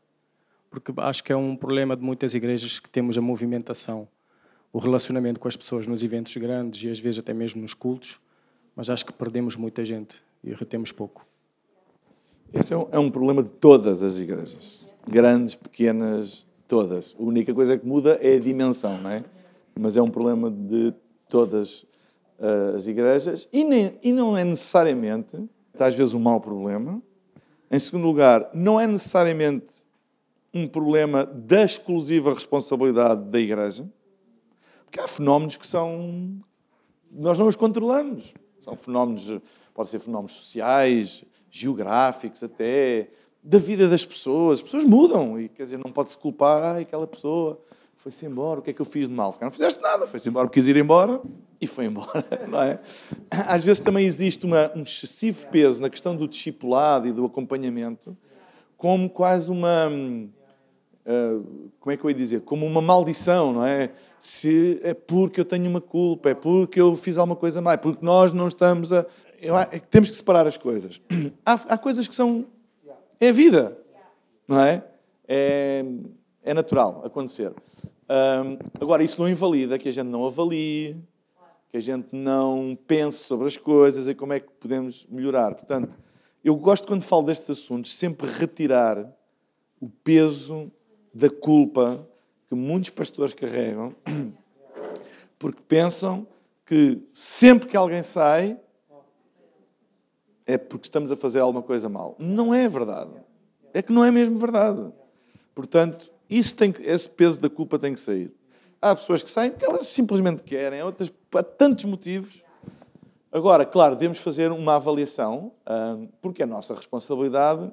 Porque 0.70 0.92
acho 0.98 1.24
que 1.24 1.32
é 1.32 1.36
um 1.36 1.56
problema 1.56 1.96
de 1.96 2.02
muitas 2.02 2.34
igrejas 2.34 2.78
que 2.78 2.88
temos 2.88 3.18
a 3.18 3.20
movimentação, 3.20 4.06
o 4.72 4.78
relacionamento 4.78 5.40
com 5.40 5.48
as 5.48 5.56
pessoas 5.56 5.86
nos 5.86 6.04
eventos 6.04 6.36
grandes 6.36 6.84
e 6.84 6.88
às 6.88 7.00
vezes 7.00 7.18
até 7.18 7.34
mesmo 7.34 7.60
nos 7.60 7.74
cultos, 7.74 8.20
mas 8.76 8.88
acho 8.88 9.04
que 9.04 9.12
perdemos 9.12 9.56
muita 9.56 9.84
gente 9.84 10.22
e 10.42 10.52
retemos 10.52 10.92
pouco. 10.92 11.26
Esse 12.52 12.74
é 12.74 12.76
um, 12.76 12.88
é 12.90 12.98
um 12.98 13.10
problema 13.10 13.42
de 13.42 13.50
todas 13.50 14.02
as 14.02 14.18
igrejas, 14.18 14.84
grandes, 15.06 15.54
pequenas, 15.54 16.46
todas. 16.66 17.14
A 17.18 17.22
única 17.22 17.54
coisa 17.54 17.78
que 17.78 17.86
muda 17.86 18.18
é 18.20 18.36
a 18.36 18.40
dimensão, 18.40 18.98
não 18.98 19.10
é? 19.10 19.24
mas 19.78 19.96
é 19.96 20.02
um 20.02 20.10
problema 20.10 20.50
de 20.50 20.92
todas 21.28 21.82
uh, 22.38 22.76
as 22.76 22.86
igrejas 22.86 23.48
e, 23.52 23.64
nem, 23.64 23.98
e 24.02 24.12
não 24.12 24.36
é 24.36 24.44
necessariamente, 24.44 25.36
às 25.78 25.94
vezes, 25.94 26.12
um 26.12 26.20
mau 26.20 26.40
problema. 26.40 27.00
Em 27.70 27.78
segundo 27.78 28.06
lugar, 28.06 28.50
não 28.52 28.78
é 28.80 28.86
necessariamente 28.86 29.88
um 30.52 30.66
problema 30.66 31.24
da 31.24 31.64
exclusiva 31.64 32.34
responsabilidade 32.34 33.24
da 33.30 33.38
igreja, 33.38 33.88
porque 34.84 35.00
há 35.00 35.06
fenómenos 35.06 35.56
que 35.56 35.66
são. 35.66 36.40
nós 37.10 37.38
não 37.38 37.46
os 37.46 37.56
controlamos. 37.56 38.34
São 38.58 38.76
fenómenos, 38.76 39.40
podem 39.74 39.90
ser 39.90 40.00
fenómenos 40.00 40.32
sociais, 40.32 41.24
geográficos 41.50 42.42
até, 42.42 43.08
da 43.42 43.58
vida 43.58 43.88
das 43.88 44.04
pessoas. 44.04 44.58
As 44.58 44.62
pessoas 44.62 44.84
mudam 44.84 45.40
e, 45.40 45.48
quer 45.48 45.64
dizer, 45.64 45.78
não 45.78 45.92
pode-se 45.92 46.16
culpar, 46.16 46.62
ah, 46.62 46.78
aquela 46.78 47.06
pessoa 47.06 47.60
foi-se 48.00 48.24
embora, 48.24 48.60
o 48.60 48.62
que 48.62 48.70
é 48.70 48.72
que 48.72 48.80
eu 48.80 48.86
fiz 48.86 49.08
de 49.08 49.14
mal? 49.14 49.30
Se 49.30 49.42
não 49.42 49.50
fizeste 49.50 49.82
nada, 49.82 50.06
foi-se 50.06 50.26
embora, 50.26 50.48
quis 50.48 50.66
ir 50.66 50.76
embora 50.78 51.20
e 51.60 51.66
foi 51.66 51.84
embora, 51.84 52.24
não 52.48 52.62
é? 52.62 52.80
Às 53.30 53.62
vezes 53.62 53.78
também 53.78 54.06
existe 54.06 54.46
uma, 54.46 54.72
um 54.74 54.82
excessivo 54.82 55.46
peso 55.48 55.82
na 55.82 55.90
questão 55.90 56.16
do 56.16 56.26
discipulado 56.26 57.06
e 57.06 57.12
do 57.12 57.26
acompanhamento, 57.26 58.16
como 58.78 59.10
quase 59.10 59.50
uma, 59.50 59.86
uh, 59.86 61.70
como 61.78 61.92
é 61.92 61.96
que 61.98 62.02
eu 62.02 62.08
ia 62.08 62.16
dizer, 62.16 62.40
como 62.40 62.64
uma 62.64 62.80
maldição, 62.80 63.52
não 63.52 63.66
é? 63.66 63.90
Se 64.18 64.80
é 64.82 64.94
porque 64.94 65.38
eu 65.38 65.44
tenho 65.44 65.68
uma 65.68 65.82
culpa, 65.82 66.30
é 66.30 66.34
porque 66.34 66.80
eu 66.80 66.94
fiz 66.94 67.18
alguma 67.18 67.36
coisa 67.36 67.60
mal, 67.60 67.74
é 67.74 67.76
porque 67.76 68.02
nós 68.02 68.32
não 68.32 68.48
estamos 68.48 68.94
a... 68.94 69.04
Eu, 69.40 69.58
é 69.58 69.64
temos 69.78 70.10
que 70.10 70.16
separar 70.16 70.46
as 70.46 70.56
coisas. 70.56 71.00
Há, 71.44 71.54
há 71.54 71.78
coisas 71.78 72.06
que 72.06 72.14
são... 72.14 72.46
É 73.18 73.30
a 73.30 73.32
vida, 73.32 73.76
não 74.46 74.60
é? 74.60 74.84
É, 75.26 75.84
é 76.42 76.54
natural 76.54 77.02
acontecer. 77.04 77.52
Agora, 78.80 79.04
isso 79.04 79.20
não 79.20 79.28
invalida 79.28 79.78
que 79.78 79.88
a 79.88 79.92
gente 79.92 80.08
não 80.08 80.26
avalie, 80.26 80.96
que 81.70 81.76
a 81.76 81.80
gente 81.80 82.08
não 82.12 82.76
pense 82.86 83.18
sobre 83.18 83.46
as 83.46 83.56
coisas 83.56 84.08
e 84.08 84.14
como 84.14 84.32
é 84.32 84.40
que 84.40 84.50
podemos 84.58 85.06
melhorar. 85.06 85.54
Portanto, 85.54 85.96
eu 86.42 86.56
gosto, 86.56 86.88
quando 86.88 87.02
falo 87.02 87.22
destes 87.22 87.50
assuntos, 87.50 87.94
sempre 87.94 88.26
retirar 88.26 89.06
o 89.80 89.88
peso 89.88 90.72
da 91.14 91.30
culpa 91.30 92.06
que 92.48 92.54
muitos 92.54 92.90
pastores 92.90 93.32
carregam, 93.32 93.94
porque 95.38 95.60
pensam 95.68 96.26
que 96.66 97.00
sempre 97.12 97.68
que 97.68 97.76
alguém 97.76 98.02
sai 98.02 98.58
é 100.50 100.58
porque 100.58 100.86
estamos 100.86 101.10
a 101.10 101.16
fazer 101.16 101.40
alguma 101.40 101.62
coisa 101.62 101.88
mal. 101.88 102.16
Não 102.18 102.54
é 102.54 102.68
verdade. 102.68 103.12
É 103.72 103.80
que 103.82 103.92
não 103.92 104.04
é 104.04 104.10
mesmo 104.10 104.36
verdade. 104.36 104.92
Portanto, 105.54 106.10
isso 106.28 106.56
tem 106.56 106.72
que, 106.72 106.82
esse 106.82 107.08
peso 107.08 107.40
da 107.40 107.48
culpa 107.48 107.78
tem 107.78 107.94
que 107.94 108.00
sair. 108.00 108.32
Há 108.82 108.94
pessoas 108.96 109.22
que 109.22 109.30
saem 109.30 109.50
porque 109.50 109.64
elas 109.64 109.86
simplesmente 109.86 110.42
querem, 110.42 110.82
outras 110.82 111.10
por 111.30 111.42
tantos 111.44 111.84
motivos. 111.84 112.42
Agora, 113.30 113.64
claro, 113.64 113.94
devemos 113.94 114.18
fazer 114.18 114.50
uma 114.50 114.76
avaliação, 114.76 115.52
porque 116.20 116.42
é 116.42 116.46
nossa 116.46 116.74
responsabilidade, 116.74 117.70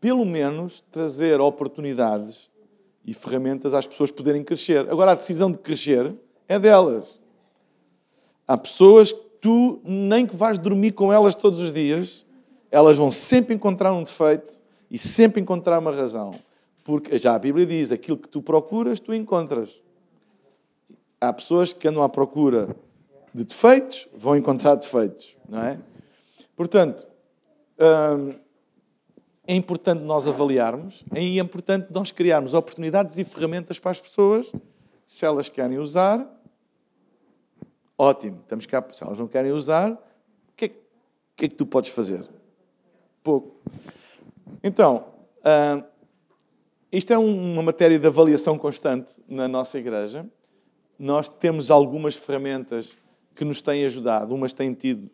pelo 0.00 0.24
menos, 0.24 0.84
trazer 0.92 1.40
oportunidades 1.40 2.50
e 3.04 3.14
ferramentas 3.14 3.74
às 3.74 3.86
pessoas 3.86 4.10
poderem 4.10 4.44
crescer. 4.44 4.88
Agora, 4.90 5.12
a 5.12 5.14
decisão 5.14 5.50
de 5.50 5.58
crescer 5.58 6.14
é 6.46 6.58
delas. 6.58 7.20
Há 8.46 8.56
pessoas 8.58 9.12
tu, 9.42 9.80
nem 9.84 10.24
que 10.24 10.36
vais 10.36 10.56
dormir 10.56 10.92
com 10.92 11.12
elas 11.12 11.34
todos 11.34 11.58
os 11.58 11.72
dias, 11.72 12.24
elas 12.70 12.96
vão 12.96 13.10
sempre 13.10 13.52
encontrar 13.52 13.92
um 13.92 14.04
defeito 14.04 14.58
e 14.88 14.96
sempre 14.96 15.40
encontrar 15.42 15.80
uma 15.80 15.90
razão. 15.90 16.32
Porque 16.84 17.18
já 17.18 17.34
a 17.34 17.38
Bíblia 17.38 17.66
diz: 17.66 17.90
aquilo 17.90 18.16
que 18.16 18.28
tu 18.28 18.40
procuras, 18.40 19.00
tu 19.00 19.12
encontras. 19.12 19.82
Há 21.20 21.32
pessoas 21.32 21.72
que 21.72 21.86
andam 21.86 22.02
à 22.02 22.08
procura 22.08 22.74
de 23.34 23.44
defeitos, 23.44 24.08
vão 24.14 24.36
encontrar 24.36 24.76
defeitos, 24.76 25.36
não 25.48 25.62
é? 25.62 25.78
Portanto, 26.56 27.06
hum, 27.78 28.34
é 29.46 29.54
importante 29.54 30.02
nós 30.02 30.28
avaliarmos, 30.28 31.04
é 31.12 31.38
importante 31.38 31.92
nós 31.92 32.10
criarmos 32.10 32.54
oportunidades 32.54 33.18
e 33.18 33.24
ferramentas 33.24 33.78
para 33.78 33.90
as 33.90 34.00
pessoas, 34.00 34.52
se 35.06 35.24
elas 35.24 35.48
querem 35.48 35.78
usar, 35.78 36.28
ótimo, 38.02 38.40
estamos 38.42 38.66
cá. 38.66 38.84
Se 38.90 39.04
elas 39.04 39.18
não 39.18 39.28
querem 39.28 39.52
usar, 39.52 39.92
o 39.92 39.98
que, 40.56 40.64
é, 40.64 40.68
que, 41.36 41.44
é 41.44 41.48
que 41.48 41.54
tu 41.54 41.64
podes 41.64 41.90
fazer? 41.90 42.26
Pouco. 43.22 43.60
Então, 44.62 45.04
hum, 45.38 45.82
isto 46.90 47.12
é 47.12 47.18
uma 47.18 47.62
matéria 47.62 47.98
de 47.98 48.06
avaliação 48.06 48.58
constante 48.58 49.14
na 49.28 49.46
nossa 49.46 49.78
igreja. 49.78 50.26
Nós 50.98 51.28
temos 51.28 51.70
algumas 51.70 52.16
ferramentas 52.16 52.98
que 53.34 53.44
nos 53.44 53.62
têm 53.62 53.84
ajudado. 53.84 54.34
Umas 54.34 54.52
têm 54.52 54.74
tido 54.74 55.08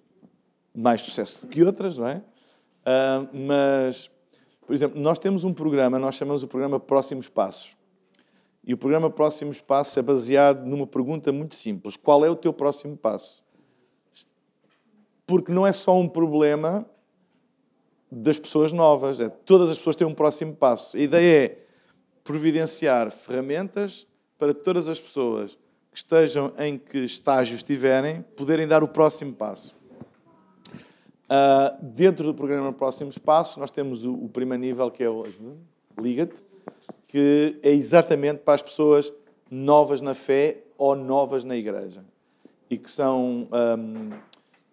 mais 0.74 1.02
sucesso 1.02 1.46
do 1.46 1.46
que 1.46 1.62
outras, 1.62 1.96
não 1.98 2.08
é? 2.08 2.16
Uh, 2.16 3.28
mas, 3.46 4.10
por 4.66 4.72
exemplo, 4.74 5.00
nós 5.00 5.18
temos 5.18 5.44
um 5.44 5.52
programa, 5.52 5.98
nós 5.98 6.14
chamamos 6.14 6.42
o 6.42 6.48
programa 6.48 6.80
Próximos 6.80 7.28
Passos. 7.28 7.77
E 8.64 8.74
o 8.74 8.76
programa 8.78 9.10
Próximos 9.10 9.60
Passos 9.60 9.96
é 9.96 10.02
baseado 10.02 10.64
numa 10.66 10.86
pergunta 10.86 11.32
muito 11.32 11.54
simples: 11.54 11.96
qual 11.96 12.24
é 12.24 12.30
o 12.30 12.36
teu 12.36 12.52
próximo 12.52 12.96
passo? 12.96 13.42
Porque 15.26 15.52
não 15.52 15.66
é 15.66 15.72
só 15.72 15.98
um 15.98 16.08
problema 16.08 16.88
das 18.10 18.38
pessoas 18.38 18.72
novas, 18.72 19.20
é 19.20 19.28
todas 19.28 19.70
as 19.70 19.78
pessoas 19.78 19.96
têm 19.96 20.06
um 20.06 20.14
próximo 20.14 20.54
passo. 20.54 20.96
A 20.96 21.00
ideia 21.00 21.44
é 21.44 21.58
providenciar 22.24 23.10
ferramentas 23.10 24.06
para 24.38 24.54
todas 24.54 24.88
as 24.88 25.00
pessoas 25.00 25.58
que 25.90 25.98
estejam 25.98 26.52
em 26.58 26.78
que 26.78 26.98
estágio 26.98 27.56
estiverem, 27.56 28.22
poderem 28.36 28.66
dar 28.66 28.82
o 28.82 28.88
próximo 28.88 29.32
passo. 29.32 29.76
Uh, 31.24 31.76
dentro 31.82 32.24
do 32.24 32.34
programa 32.34 32.72
Próximo 32.72 33.10
Espaço, 33.10 33.60
nós 33.60 33.70
temos 33.70 34.04
o, 34.04 34.14
o 34.14 34.28
primeiro 34.28 34.62
nível, 34.62 34.90
que 34.90 35.04
é 35.04 35.10
o 35.10 35.24
Liga-te, 36.00 36.42
que 37.08 37.58
é 37.62 37.70
exatamente 37.70 38.40
para 38.40 38.54
as 38.54 38.62
pessoas 38.62 39.12
novas 39.50 40.00
na 40.00 40.14
fé 40.14 40.62
ou 40.76 40.94
novas 40.94 41.42
na 41.42 41.56
igreja. 41.56 42.04
E 42.70 42.76
que 42.76 42.90
são 42.90 43.48
um, 43.50 44.10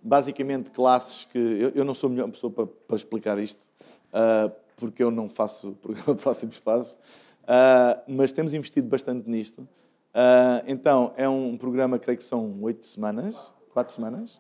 basicamente 0.04 0.69
classes 0.69 1.26
que. 1.26 1.39
Eu, 1.39 1.69
eu, 1.69 1.86
não 1.86 1.93
sou 1.93 2.08
a 2.08 2.12
melhor 2.12 2.30
pessoa 2.30 2.52
para, 2.52 2.67
para 2.67 2.95
explicar 2.95 3.39
isto, 3.39 3.65
uh, 4.12 4.54
porque 4.76 5.02
eu 5.02 5.10
não 5.10 5.30
faço 5.30 5.69
o 5.69 5.76
programa 5.76 6.13
Próximo 6.21 6.52
Espaço, 6.52 6.95
uh, 7.43 8.04
mas 8.08 8.32
temos 8.34 8.54
investido 8.54 8.88
bastante 8.88 9.30
nisto. 9.30 9.67
então, 10.67 11.13
é 11.15 11.28
um 11.28 11.58
programa, 11.58 11.98
creio 11.98 12.17
que 12.17 12.24
são 12.24 12.58
oito 12.62 12.86
semanas, 12.86 13.52
quatro 13.74 13.93
semanas 13.93 14.39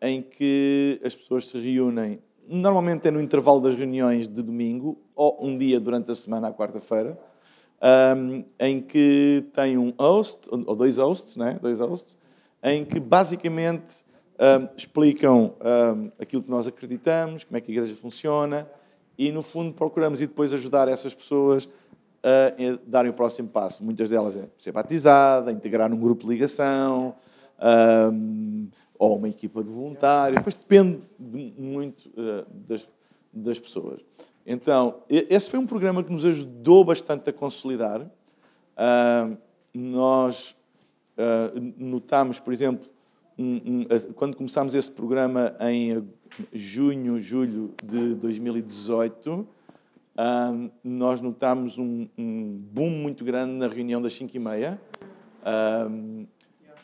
em 0.00 0.20
que 0.20 1.00
as 1.04 1.14
pessoas 1.14 1.46
se 1.46 1.58
reúnem, 1.58 2.20
normalmente 2.48 3.08
é 3.08 3.10
no 3.10 3.20
intervalo 3.20 3.60
das 3.60 3.74
reuniões 3.76 4.28
de 4.28 4.42
domingo, 4.42 4.98
ou 5.14 5.36
um 5.40 5.56
dia 5.56 5.78
durante 5.80 6.10
a 6.10 6.14
semana, 6.14 6.48
à 6.48 6.52
quarta-feira, 6.52 7.18
em 8.58 8.80
que 8.80 9.44
tem 9.52 9.76
um 9.76 9.92
host, 9.98 10.48
ou 10.50 10.74
dois 10.74 10.98
hosts, 10.98 11.36
né? 11.36 11.58
dois 11.60 11.80
hosts, 11.80 12.16
em 12.62 12.84
que 12.84 13.00
basicamente 13.00 14.04
explicam 14.76 15.54
aquilo 16.18 16.42
que 16.42 16.50
nós 16.50 16.66
acreditamos, 16.66 17.44
como 17.44 17.56
é 17.56 17.60
que 17.60 17.70
a 17.70 17.74
igreja 17.74 17.94
funciona, 17.94 18.68
e 19.18 19.30
no 19.30 19.42
fundo 19.42 19.72
procuramos 19.72 20.20
e 20.20 20.26
depois 20.26 20.52
ajudar 20.52 20.88
essas 20.88 21.14
pessoas 21.14 21.68
a 22.24 22.78
darem 22.86 23.10
o 23.10 23.14
próximo 23.14 23.48
passo. 23.48 23.82
Muitas 23.84 24.08
delas 24.08 24.36
é 24.36 24.48
ser 24.56 24.72
batizada, 24.72 25.50
integrar 25.50 25.92
um 25.92 25.98
grupo 25.98 26.22
de 26.22 26.30
ligação, 26.30 27.14
um, 28.12 28.68
ou 28.98 29.16
uma 29.16 29.28
equipa 29.28 29.62
de 29.64 29.70
voluntários, 29.70 30.36
depois 30.36 30.54
depende 30.54 31.00
de, 31.32 31.52
muito 31.60 32.08
uh, 32.10 32.46
das, 32.50 32.88
das 33.32 33.58
pessoas. 33.58 34.00
Então, 34.46 35.02
esse 35.08 35.48
foi 35.48 35.58
um 35.58 35.66
programa 35.66 36.02
que 36.02 36.12
nos 36.12 36.24
ajudou 36.24 36.84
bastante 36.84 37.30
a 37.30 37.32
consolidar. 37.32 38.02
Uh, 38.02 39.36
nós 39.72 40.56
uh, 41.16 41.72
notámos, 41.78 42.40
por 42.40 42.52
exemplo, 42.52 42.88
um, 43.38 43.54
um, 43.54 43.86
quando 44.14 44.36
começámos 44.36 44.74
esse 44.74 44.90
programa 44.90 45.56
em 45.60 46.06
junho, 46.52 47.20
julho 47.20 47.72
de 47.82 48.14
2018, 48.16 49.32
uh, 49.32 49.46
nós 50.82 51.20
notámos 51.20 51.78
um, 51.78 52.08
um, 52.18 52.60
boom 52.72 52.90
muito 52.90 53.24
grande 53.24 53.52
na 53.52 53.68
reunião 53.68 54.02
das 54.02 54.12
5 54.14 54.36
e 54.36 54.40
meia 54.40 54.80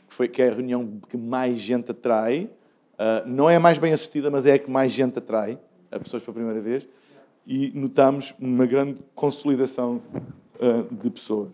que, 0.08 0.14
foi, 0.14 0.28
que 0.28 0.42
é 0.42 0.48
a 0.48 0.54
reunião 0.54 1.00
que 1.08 1.16
mais 1.16 1.60
gente 1.60 1.90
atrai. 1.90 2.50
Uh, 2.98 3.28
não 3.28 3.48
é 3.48 3.56
a 3.56 3.60
mais 3.60 3.78
bem 3.78 3.92
assistida, 3.92 4.28
mas 4.30 4.44
é 4.44 4.54
a 4.54 4.58
que 4.58 4.70
mais 4.70 4.92
gente 4.92 5.18
atrai, 5.18 5.58
a 5.90 6.00
pessoas 6.00 6.22
pela 6.22 6.34
primeira 6.34 6.60
vez. 6.60 6.88
E 7.46 7.70
notamos 7.74 8.34
uma 8.40 8.66
grande 8.66 9.00
consolidação 9.14 10.02
uh, 10.56 10.94
de 10.94 11.08
pessoas. 11.10 11.52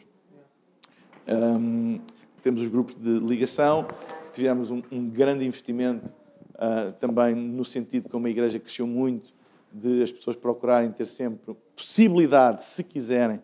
Um, 1.29 2.01
temos 2.43 2.63
os 2.63 2.69
grupos 2.69 2.95
de 2.95 3.19
ligação, 3.19 3.87
tivemos 4.33 4.71
um, 4.71 4.83
um 4.91 5.09
grande 5.09 5.45
investimento 5.45 6.13
uh, 6.55 6.93
também 6.99 7.35
no 7.35 7.65
sentido 7.65 8.09
que 8.09 8.17
uma 8.17 8.29
igreja 8.31 8.59
cresceu 8.59 8.87
muito, 8.87 9.33
de 9.73 10.03
as 10.03 10.11
pessoas 10.11 10.37
procurarem 10.37 10.91
ter 10.91 11.07
sempre 11.07 11.55
possibilidade, 11.77 12.63
se 12.63 12.83
quiserem, 12.85 13.41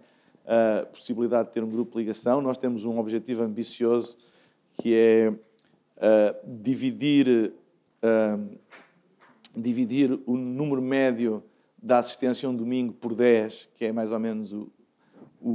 a 0.46 0.86
possibilidade 0.86 1.48
de 1.48 1.54
ter 1.54 1.62
um 1.62 1.68
grupo 1.68 1.92
de 1.92 1.98
ligação. 1.98 2.40
Nós 2.40 2.58
temos 2.58 2.84
um 2.84 2.98
objetivo 2.98 3.42
ambicioso 3.42 4.16
que 4.74 4.94
é 4.94 5.28
uh, 5.30 6.36
dividir, 6.44 7.52
uh, 8.02 8.58
dividir 9.54 10.18
o 10.26 10.36
número 10.36 10.80
médio 10.80 11.42
da 11.82 11.98
assistência 11.98 12.48
um 12.48 12.54
domingo 12.54 12.92
por 12.92 13.14
10, 13.14 13.70
que 13.74 13.86
é 13.86 13.92
mais 13.92 14.12
ou 14.12 14.18
menos 14.18 14.52
o, 14.52 14.70
o, 15.40 15.50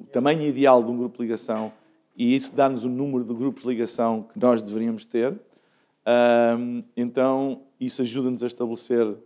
o 0.00 0.06
tamanho 0.12 0.42
ideal 0.42 0.82
de 0.82 0.90
um 0.90 0.96
grupo 0.96 1.16
de 1.18 1.22
ligação, 1.22 1.72
e 2.16 2.36
isso 2.36 2.54
dá-nos 2.54 2.84
o 2.84 2.88
número 2.88 3.24
de 3.24 3.34
grupos 3.34 3.62
de 3.62 3.70
ligação 3.70 4.22
que 4.22 4.38
nós 4.38 4.60
deveríamos 4.60 5.06
ter. 5.06 5.32
Uh, 5.32 6.84
então, 6.96 7.62
isso 7.80 8.02
ajuda-nos 8.02 8.42
a 8.42 8.46
estabelecer 8.46 9.16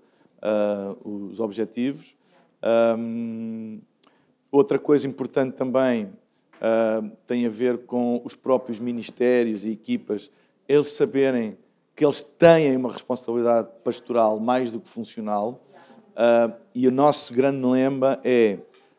os 1.04 1.40
objetivos. 1.40 2.16
outra 4.52 4.78
coisa 4.78 5.06
importante 5.06 5.56
também 5.56 6.04
uh, 6.04 7.10
tem 7.26 7.46
a 7.46 7.48
ver 7.48 7.78
com 7.78 8.20
os 8.24 8.34
próprios 8.34 8.78
ministérios 8.78 9.64
e 9.64 9.70
equipas, 9.70 10.30
eles 10.68 10.92
saberem 10.92 11.56
que 11.96 12.04
eles 12.04 12.22
têm 12.22 12.76
uma 12.76 12.92
responsabilidade 12.92 13.68
pastoral 13.82 14.38
mais 14.38 14.70
do 14.70 14.78
que 14.78 14.88
funcional. 14.88 15.62
Uh, 16.12 16.54
e 16.74 16.86
o 16.86 16.90
nosso 16.90 17.32
grande 17.32 17.66
lema 17.66 18.20
é: 18.22 18.58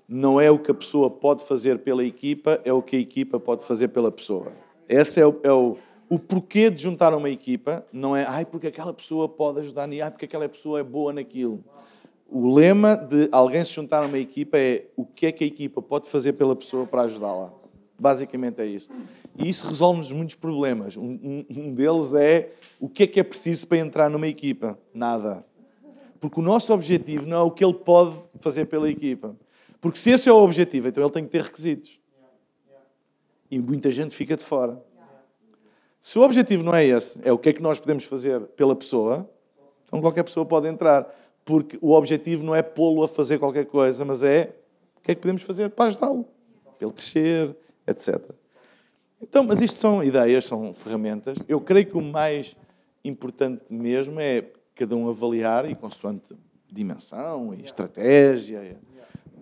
não 0.10 0.42
é 0.42 0.50
o 0.50 0.58
que 0.58 0.72
a 0.72 0.74
pessoa 0.74 1.10
pode 1.10 1.46
fazer 1.46 1.80
pela 1.80 2.04
equipa, 2.04 2.60
é 2.66 2.74
o 2.74 2.82
que 2.82 2.96
a 2.96 3.00
equipa 3.00 3.40
pode 3.40 3.64
fazer 3.64 3.90
pela 3.90 4.12
pessoa. 4.12 4.52
Esse 4.90 5.22
é 5.22 5.28
o, 5.28 5.40
é 5.44 5.52
o, 5.52 5.78
o 6.10 6.18
porquê 6.18 6.72
de 6.72 6.82
juntar 6.82 7.14
uma 7.14 7.30
equipa, 7.30 7.86
não 7.94 8.16
é, 8.16 8.26
ai, 8.28 8.46
porque 8.46 8.68
aquela 8.68 8.94
pessoa 8.94 9.30
pode 9.30 9.60
ajudar, 9.60 9.88
ai, 9.88 10.12
porque 10.12 10.26
aquela 10.26 10.50
pessoa 10.50 10.80
é 10.80 10.84
boa 10.84 11.14
naquilo. 11.14 11.64
O 12.30 12.54
lema 12.54 12.96
de 12.96 13.30
alguém 13.32 13.64
se 13.64 13.74
juntar 13.74 14.04
a 14.04 14.08
uma 14.08 14.18
equipa 14.18 14.58
é 14.58 14.86
o 14.96 15.06
que 15.06 15.28
é 15.28 15.32
que 15.32 15.44
a 15.44 15.48
equipa 15.48 15.82
pode 15.82 16.10
fazer 16.10 16.34
pela 16.34 16.56
pessoa 16.56 16.86
para 16.86 17.04
ajudá-la. 17.04 17.54
Basicamente 18.00 18.62
é 18.62 18.66
isso. 18.66 18.90
E 19.38 19.50
isso 19.50 19.68
resolve-nos 19.68 20.12
muitos 20.12 20.36
problemas. 20.36 20.96
Um, 20.96 21.46
um, 21.50 21.74
deles 21.74 22.14
é 22.14 22.52
o 22.80 22.88
que 22.88 23.04
é 23.04 23.08
que 23.08 23.20
é 23.20 23.24
preciso 23.24 23.68
para 23.68 23.78
entrar 23.78 24.10
numa 24.10 24.28
equipa? 24.28 24.78
Nada. 24.94 25.46
Porque 26.20 26.40
o 26.40 26.44
nosso 26.44 26.74
objetivo 26.74 27.26
não 27.26 27.38
é 27.38 27.42
o 27.42 27.52
que 27.52 27.64
ele 27.64 27.74
pode 27.74 28.16
fazer 28.40 28.66
pela 28.66 28.90
equipa. 28.90 29.36
Porque 29.80 30.00
se 30.00 30.12
esse 30.12 30.28
é 30.28 30.32
o 30.32 30.38
objetivo, 30.38 30.88
então 30.88 31.04
ele 31.04 31.12
tem 31.12 31.24
que 31.24 31.30
ter 31.30 31.42
requisitos. 31.42 32.00
E 33.50 33.60
muita 33.60 33.90
gente 33.92 34.16
fica 34.16 34.36
de 34.36 34.44
fora. 34.44 34.84
Se 36.00 36.18
o 36.18 36.22
objetivo 36.22 36.64
não 36.64 36.74
é 36.74 36.86
esse, 36.86 37.20
é 37.24 37.32
o 37.32 37.38
que 37.38 37.50
é 37.50 37.54
que 37.54 37.62
nós 37.62 37.80
podemos 37.80 38.04
fazer 38.04 38.42
pela 38.56 38.76
pessoa, 38.76 39.30
então 39.86 40.02
qualquer 40.02 40.24
pessoa 40.24 40.46
pode 40.46 40.68
entrar 40.68 41.08
porque 41.44 41.78
o 41.82 41.94
objetivo 41.94 42.44
não 42.44 42.54
é 42.54 42.62
pô-lo 42.62 43.04
a 43.04 43.08
fazer 43.08 43.40
qualquer 43.40 43.66
coisa, 43.66 44.04
mas 44.04 44.22
é 44.22 44.54
o 44.98 45.02
que 45.02 45.12
é 45.12 45.16
que 45.16 45.22
podemos 45.22 45.44
fazer 45.44 45.70
para 45.70 45.86
ajudá-lo, 45.86 46.26
para 46.78 46.88
ele 46.88 46.92
crescer, 46.92 47.56
etc. 47.88 48.32
Então, 49.22 49.44
mas 49.44 49.62
isto 49.62 49.80
são 49.80 50.04
ideias, 50.04 50.46
são 50.46 50.74
ferramentas. 50.74 51.38
Eu 51.48 51.60
creio 51.60 51.88
que 51.88 51.98
o 51.98 52.02
mais 52.02 52.56
importante 53.04 53.74
mesmo 53.74 54.20
é 54.20 54.52
cada 54.76 54.96
um 54.96 55.10
avaliar, 55.10 55.70
e 55.70 55.74
consoante 55.74 56.36
dimensão 56.72 57.54
e 57.54 57.62
estratégia, 57.62 58.78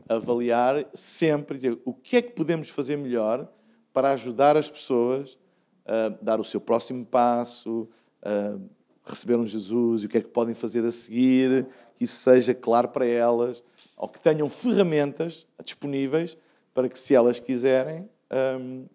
avaliar 0.07 0.85
sempre, 0.93 1.57
dizer, 1.57 1.77
o 1.83 1.93
que 1.93 2.17
é 2.17 2.21
que 2.21 2.31
podemos 2.31 2.69
fazer 2.69 2.95
melhor 2.95 3.51
para 3.91 4.11
ajudar 4.11 4.55
as 4.55 4.69
pessoas 4.69 5.37
a 5.85 6.09
dar 6.21 6.39
o 6.39 6.43
seu 6.43 6.61
próximo 6.61 7.05
passo, 7.05 7.89
a 8.23 8.57
receber 9.03 9.35
um 9.35 9.45
Jesus 9.45 10.03
e 10.03 10.05
o 10.05 10.09
que 10.09 10.17
é 10.17 10.21
que 10.21 10.29
podem 10.29 10.55
fazer 10.55 10.85
a 10.85 10.91
seguir, 10.91 11.67
que 11.95 12.03
isso 12.03 12.15
seja 12.17 12.53
claro 12.53 12.89
para 12.89 13.05
elas, 13.05 13.63
ou 13.97 14.07
que 14.07 14.19
tenham 14.19 14.47
ferramentas 14.49 15.47
disponíveis 15.63 16.37
para 16.73 16.87
que, 16.89 16.99
se 16.99 17.15
elas 17.15 17.39
quiserem, 17.39 18.09
hum, 18.31 18.85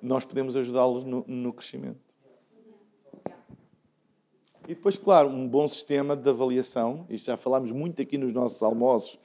nós 0.00 0.24
podemos 0.24 0.56
ajudá-los 0.56 1.04
no, 1.04 1.24
no 1.26 1.52
crescimento. 1.52 2.00
E 4.66 4.74
depois, 4.74 4.96
claro, 4.96 5.28
um 5.28 5.46
bom 5.46 5.68
sistema 5.68 6.16
de 6.16 6.28
avaliação, 6.28 7.06
isto 7.10 7.26
já 7.26 7.36
falámos 7.36 7.70
muito 7.70 8.00
aqui 8.00 8.16
nos 8.16 8.32
nossos 8.32 8.62
almoços, 8.62 9.18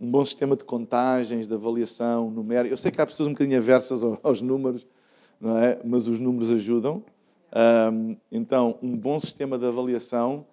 um 0.00 0.10
bom 0.10 0.24
sistema 0.24 0.56
de 0.56 0.64
contagens, 0.64 1.46
de 1.46 1.54
avaliação 1.54 2.30
numérica. 2.30 2.72
Eu 2.72 2.76
sei 2.76 2.90
que 2.90 3.00
há 3.00 3.06
pessoas 3.06 3.28
um 3.28 3.32
bocadinho 3.32 3.58
aversas 3.58 4.00
aos 4.22 4.40
números, 4.40 4.86
não 5.40 5.58
é? 5.58 5.78
mas 5.84 6.08
os 6.08 6.18
números 6.18 6.50
ajudam. 6.50 7.04
Um, 7.92 8.16
então, 8.32 8.78
um 8.82 8.96
bom 8.96 9.18
sistema 9.20 9.58
de 9.58 9.66
avaliação 9.66 10.46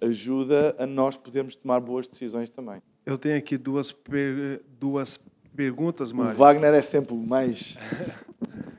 ajuda 0.00 0.74
a 0.78 0.86
nós 0.86 1.16
podermos 1.16 1.54
tomar 1.56 1.80
boas 1.80 2.08
decisões 2.08 2.48
também. 2.48 2.80
Eu 3.04 3.18
tenho 3.18 3.36
aqui 3.36 3.58
duas, 3.58 3.94
duas 4.80 5.20
perguntas, 5.56 6.12
Mário. 6.12 6.32
O 6.32 6.36
Wagner 6.36 6.74
é 6.74 6.82
sempre 6.82 7.14
mais... 7.14 7.78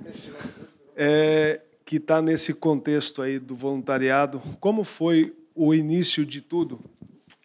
é, 0.96 1.62
que 1.88 1.96
está 1.96 2.22
nesse 2.22 2.54
contexto 2.54 3.22
aí 3.22 3.40
do 3.40 3.56
voluntariado. 3.56 4.42
Como 4.60 4.84
foi 4.84 5.34
o 5.56 5.74
início 5.74 6.26
de 6.26 6.42
tudo 6.42 6.80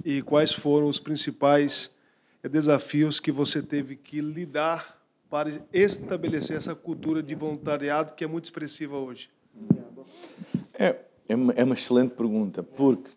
e 0.05 0.21
quais 0.21 0.53
foram 0.53 0.89
os 0.89 0.99
principais 0.99 1.95
desafios 2.43 3.21
que 3.21 3.31
você 3.31 3.63
teve 3.63 3.95
que 3.95 4.21
lidar 4.21 5.01
para 5.31 5.49
estabelecer 5.73 6.57
essa 6.57 6.75
cultura 6.75 7.23
de 7.23 7.35
voluntariado 7.37 8.15
que 8.15 8.25
é 8.25 8.27
muito 8.27 8.47
expressiva 8.47 8.97
hoje? 8.97 9.31
É, 10.75 10.97
é 11.29 11.37
uma, 11.37 11.53
é 11.53 11.63
uma 11.63 11.75
excelente 11.75 12.11
pergunta, 12.11 12.65
porque 12.65 13.11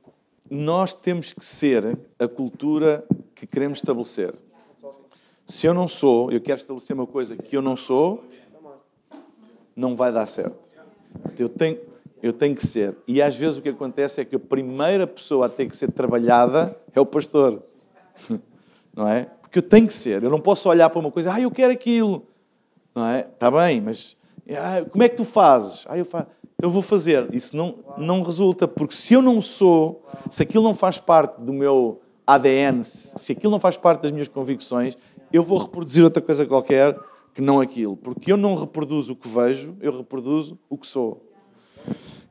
nós 0.50 0.94
temos 0.94 1.34
que 1.34 1.44
ser 1.44 1.98
a 2.20 2.28
cultura 2.28 3.04
que 3.34 3.48
queremos 3.48 3.80
estabelecer. 3.80 4.36
Se 5.46 5.68
eu 5.68 5.74
não 5.74 5.88
sou, 5.88 6.32
eu 6.32 6.42
quero 6.42 6.58
estabelecer 6.58 6.96
uma 6.96 7.06
coisa 7.06 7.36
que 7.36 7.56
eu 7.56 7.62
não 7.62 7.76
sou, 7.76 8.24
não 9.76 9.96
vai 9.96 10.12
dar 10.12 10.26
certo. 10.26 10.72
Eu 11.38 11.50
tenho, 11.50 11.78
Eu 12.24 12.34
tenho 12.34 12.56
que 12.56 12.66
ser. 12.66 12.96
E 13.08 13.22
às 13.22 13.36
vezes 13.36 13.58
o 13.58 13.62
que 13.62 13.70
acontece 13.70 14.20
é 14.20 14.26
que 14.26 14.36
a 14.36 14.40
primeira 14.40 15.06
pessoa 15.06 15.46
a 15.46 15.50
ter 15.50 15.68
que 15.68 15.78
ser 15.78 15.92
trabalhada 15.92 16.76
é 16.94 17.00
o 17.00 17.06
pastor. 17.06 17.62
Não 18.96 19.08
é? 19.08 19.30
Porque 19.42 19.60
eu 19.60 19.64
tenho 19.64 19.86
que 19.86 19.94
ser. 19.94 20.24
Eu 20.24 20.30
não 20.30 20.40
posso 20.40 20.68
olhar 20.70 20.90
para 20.90 21.00
uma 21.00 21.12
coisa, 21.12 21.34
ah, 21.34 21.40
eu 21.40 21.52
quero 21.52 21.72
aquilo. 21.72 22.26
Não 22.96 23.06
é? 23.06 23.28
Está 23.32 23.52
bem, 23.52 23.82
mas 23.82 24.18
ah, 24.50 24.86
como 24.90 25.04
é 25.04 25.10
que 25.10 25.18
tu 25.18 25.26
fazes? 25.26 25.86
Ah, 25.88 25.98
eu 25.98 26.06
faço. 26.06 26.28
Então 26.56 26.70
vou 26.70 26.82
fazer. 26.82 27.28
Isso 27.34 27.56
não, 27.56 27.76
não 27.98 28.24
resulta, 28.24 28.68
porque 28.68 28.96
se 28.96 29.14
eu 29.14 29.22
não 29.22 29.42
sou, 29.42 30.04
se 30.30 30.42
aquilo 30.42 30.64
não 30.64 30.74
faz 30.74 30.98
parte 30.98 31.42
do 31.42 31.52
meu 31.54 32.02
ADN, 32.26 32.84
se 32.84 33.34
aquilo 33.34 33.52
não 33.52 33.60
faz 33.60 33.78
parte 33.78 34.02
das 34.02 34.12
minhas 34.12 34.28
convicções, 34.28 34.98
eu 35.32 35.44
vou 35.44 35.58
reproduzir 35.58 36.04
outra 36.04 36.22
coisa 36.22 36.46
qualquer 36.46 36.98
que 37.34 37.42
não 37.42 37.60
aquilo. 37.60 37.98
Porque 37.98 38.32
eu 38.32 38.38
não 38.38 38.56
reproduzo 38.56 39.14
o 39.14 39.16
que 39.16 39.28
vejo, 39.28 39.76
eu 39.82 39.96
reproduzo 39.96 40.58
o 40.70 40.78
que 40.78 40.88
sou. 40.88 41.30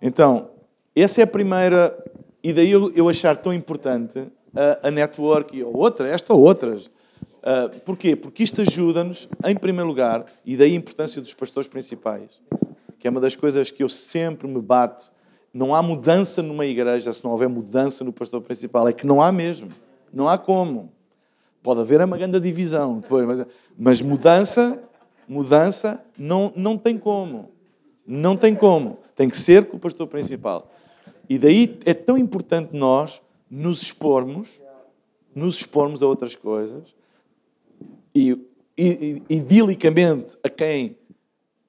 Então, 0.01 0.51
essa 0.95 1.21
é 1.21 1.25
a 1.25 1.27
primeira, 1.27 1.97
e 2.43 2.53
daí 2.53 2.71
eu, 2.71 2.93
eu 2.93 3.09
achar 3.09 3.37
tão 3.37 3.53
importante 3.53 4.27
a, 4.55 4.89
a 4.89 4.91
network, 4.91 5.63
ou 5.63 5.77
outra, 5.77 6.09
esta 6.09 6.33
ou 6.33 6.41
outras. 6.41 6.87
Uh, 6.87 7.69
porquê? 7.85 8.17
Porque 8.17 8.43
isto 8.43 8.63
ajuda-nos, 8.63 9.29
em 9.45 9.55
primeiro 9.55 9.87
lugar, 9.87 10.25
e 10.45 10.57
daí 10.57 10.73
a 10.73 10.77
importância 10.77 11.21
dos 11.21 11.35
pastores 11.35 11.69
principais, 11.69 12.41
que 12.99 13.07
é 13.07 13.11
uma 13.11 13.21
das 13.21 13.37
coisas 13.37 13.71
que 13.71 13.83
eu 13.83 13.89
sempre 13.89 14.49
me 14.49 14.63
bato. 14.63 15.13
Não 15.53 15.75
há 15.75 15.83
mudança 15.83 16.43
numa 16.43 16.65
igreja 16.65 17.13
se 17.13 17.23
não 17.23 17.31
houver 17.31 17.49
mudança 17.49 18.03
no 18.03 18.13
pastor 18.13 18.41
principal. 18.41 18.89
É 18.89 18.93
que 18.93 19.07
não 19.07 19.21
há 19.21 19.31
mesmo. 19.31 19.69
Não 20.13 20.29
há 20.29 20.39
como. 20.39 20.91
Pode 21.65 21.81
haver 21.81 21.99
uma 22.03 22.19
grande 22.19 22.39
divisão, 22.39 22.99
depois, 22.99 23.27
mas, 23.27 23.47
mas 23.79 24.01
mudança, 24.03 24.79
mudança 25.27 25.99
não, 26.19 26.53
não 26.55 26.77
tem 26.77 26.99
como. 26.99 27.49
Não 28.07 28.37
tem 28.37 28.55
como. 28.55 28.99
Tem 29.17 29.31
que 29.31 29.37
ser 29.39 29.65
com 29.65 29.79
o 29.79 29.81
pastor 29.81 30.07
principal. 30.07 30.71
E 31.27 31.39
daí 31.39 31.79
é 31.87 31.95
tão 31.95 32.19
importante 32.19 32.77
nós 32.77 33.23
nos 33.51 33.81
expormos, 33.81 34.61
nos 35.35 35.57
expormos 35.57 36.03
a 36.03 36.07
outras 36.07 36.37
coisas, 36.37 36.95
e, 38.15 38.39
e, 38.77 39.23
idilicamente 39.31 40.37
a 40.43 40.51
quem 40.51 40.99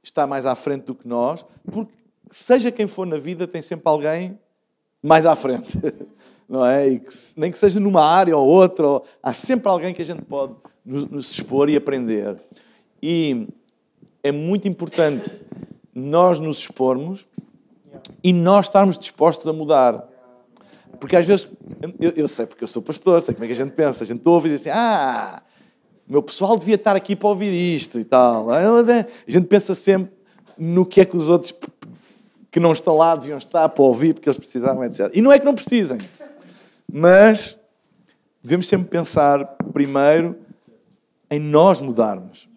está 0.03 0.27
mais 0.27 0.45
à 0.45 0.55
frente 0.55 0.83
do 0.83 0.93
que 0.93 1.07
nós, 1.07 1.45
porque 1.71 1.93
seja 2.31 2.69
quem 2.69 2.85
for 2.85 3.07
na 3.07 3.15
vida, 3.15 3.47
tem 3.47 3.61
sempre 3.61 3.87
alguém 3.89 4.37
mais 5.01 5.25
à 5.25 5.37
frente. 5.37 5.71
Não 6.47 6.65
é? 6.65 6.87
E 6.87 6.99
que, 6.99 7.09
nem 7.37 7.51
que 7.51 7.57
seja 7.57 7.79
numa 7.79 8.03
área 8.03 8.37
ou 8.37 8.47
outra, 8.47 8.87
ou, 8.87 9.05
há 9.21 9.33
sempre 9.33 9.67
alguém 9.69 9.93
que 9.93 10.01
a 10.01 10.05
gente 10.05 10.21
pode 10.21 10.53
nos, 10.85 11.09
nos 11.09 11.31
expor 11.31 11.69
e 11.69 11.75
aprender. 11.75 12.37
E 13.01 13.47
é 14.23 14.31
muito 14.31 14.67
importante 14.67 15.41
nós 15.93 16.39
nos 16.39 16.59
expormos 16.59 17.25
e 18.23 18.33
nós 18.33 18.67
estarmos 18.67 18.97
dispostos 18.97 19.47
a 19.47 19.53
mudar. 19.53 20.07
Porque 20.99 21.15
às 21.15 21.27
vezes, 21.27 21.47
eu, 21.99 22.11
eu, 22.15 22.27
sei 22.27 22.45
porque 22.45 22.63
eu 22.63 22.67
sou 22.67 22.81
pastor, 22.81 23.21
sei 23.21 23.33
como 23.33 23.43
é 23.43 23.47
que 23.47 23.53
a 23.53 23.55
gente 23.55 23.73
pensa. 23.73 24.03
A 24.03 24.07
gente 24.07 24.27
ouve 24.27 24.47
e 24.47 24.51
diz 24.51 24.61
assim: 24.61 24.69
ah, 24.71 25.41
meu 26.07 26.21
pessoal 26.21 26.57
devia 26.57 26.75
estar 26.75 26.95
aqui 26.95 27.15
para 27.15 27.27
ouvir 27.27 27.51
isto 27.51 27.99
e 27.99 28.03
tal. 28.03 28.49
A 28.51 29.05
gente 29.27 29.47
pensa 29.47 29.75
sempre 29.75 30.13
no 30.57 30.85
que 30.85 31.01
é 31.01 31.05
que 31.05 31.17
os 31.17 31.29
outros 31.29 31.53
que 32.51 32.59
não 32.59 32.71
estão 32.71 32.95
lá 32.95 33.15
deviam 33.15 33.37
estar 33.37 33.67
para 33.67 33.83
ouvir, 33.83 34.13
porque 34.13 34.29
eles 34.29 34.37
precisavam, 34.37 34.83
etc. 34.85 35.11
E 35.13 35.21
não 35.21 35.31
é 35.31 35.37
que 35.37 35.43
não 35.43 35.53
precisem, 35.53 35.99
mas 36.91 37.57
devemos 38.41 38.67
sempre 38.67 38.87
pensar 38.87 39.45
primeiro 39.73 40.37
em 41.29 41.39
nós 41.39 41.81
mudarmos. 41.81 42.47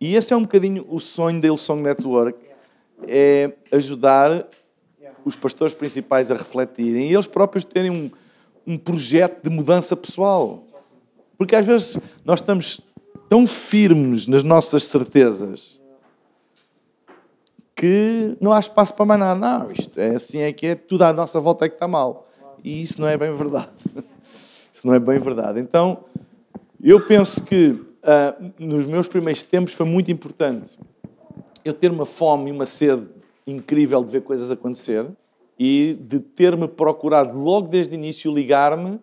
E 0.00 0.14
esse 0.14 0.32
é 0.32 0.36
um 0.36 0.42
bocadinho 0.42 0.84
o 0.88 1.00
sonho 1.00 1.40
da 1.40 1.48
Hillsong 1.48 1.82
Network, 1.82 2.38
é 3.06 3.52
ajudar 3.72 4.46
os 5.24 5.36
pastores 5.36 5.74
principais 5.74 6.30
a 6.30 6.34
refletirem 6.34 7.10
e 7.10 7.14
eles 7.14 7.26
próprios 7.26 7.64
terem 7.64 7.90
um, 7.90 8.10
um 8.66 8.78
projeto 8.78 9.42
de 9.42 9.50
mudança 9.50 9.96
pessoal. 9.96 10.64
Porque 11.36 11.56
às 11.56 11.66
vezes 11.66 11.98
nós 12.24 12.40
estamos 12.40 12.80
tão 13.28 13.46
firmes 13.46 14.26
nas 14.26 14.42
nossas 14.42 14.84
certezas 14.84 15.80
que 17.74 18.36
não 18.40 18.52
há 18.52 18.58
espaço 18.58 18.94
para 18.94 19.04
mais 19.04 19.20
nada. 19.20 19.38
Não, 19.38 19.70
isto 19.70 20.00
é 20.00 20.14
assim, 20.14 20.38
é 20.38 20.52
que 20.52 20.66
é 20.66 20.74
tudo 20.74 21.02
à 21.02 21.12
nossa 21.12 21.38
volta 21.38 21.66
é 21.66 21.68
que 21.68 21.74
está 21.74 21.86
mal. 21.86 22.28
E 22.64 22.82
isso 22.82 23.00
não 23.00 23.06
é 23.06 23.16
bem 23.18 23.34
verdade. 23.36 23.68
Isso 24.76 24.86
não 24.86 24.92
é 24.92 24.98
bem 24.98 25.18
verdade. 25.18 25.58
Então, 25.58 26.04
eu 26.84 27.00
penso 27.00 27.42
que 27.42 27.68
uh, 27.70 28.52
nos 28.58 28.86
meus 28.86 29.08
primeiros 29.08 29.42
tempos 29.42 29.72
foi 29.72 29.86
muito 29.86 30.12
importante 30.12 30.78
eu 31.64 31.72
ter 31.72 31.90
uma 31.90 32.04
fome 32.04 32.50
e 32.50 32.52
uma 32.52 32.66
sede 32.66 33.06
incrível 33.46 34.04
de 34.04 34.12
ver 34.12 34.20
coisas 34.20 34.50
acontecer 34.50 35.06
e 35.58 35.96
de 35.98 36.20
ter-me 36.20 36.68
procurado 36.68 37.38
logo 37.38 37.68
desde 37.68 37.94
o 37.94 37.96
início 37.96 38.30
ligar-me 38.30 39.00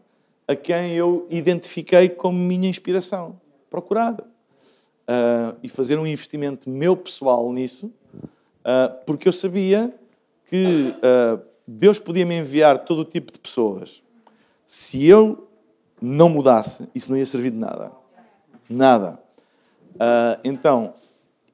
a 0.48 0.56
quem 0.56 0.92
eu 0.92 1.26
identifiquei 1.28 2.08
como 2.08 2.38
minha 2.38 2.70
inspiração. 2.70 3.42
Procurar. 3.68 4.14
Uh, 4.14 5.58
e 5.64 5.68
fazer 5.68 5.98
um 5.98 6.06
investimento 6.06 6.70
meu 6.70 6.96
pessoal 6.96 7.52
nisso, 7.52 7.88
uh, 7.88 9.04
porque 9.08 9.28
eu 9.28 9.34
sabia 9.34 9.92
que 10.46 10.94
uh, 10.98 11.42
Deus 11.68 11.98
podia 11.98 12.28
me 12.28 12.38
enviar 12.38 12.86
todo 12.86 13.00
o 13.00 13.06
tipo 13.06 13.32
de 13.32 13.40
pessoas. 13.40 14.04
Se 14.68 15.08
eu 15.08 15.50
não 16.06 16.28
mudasse, 16.28 16.88
isso 16.94 17.10
não 17.10 17.18
ia 17.18 17.26
servir 17.26 17.52
de 17.52 17.58
nada. 17.58 17.92
Nada. 18.70 19.20
então, 20.44 20.94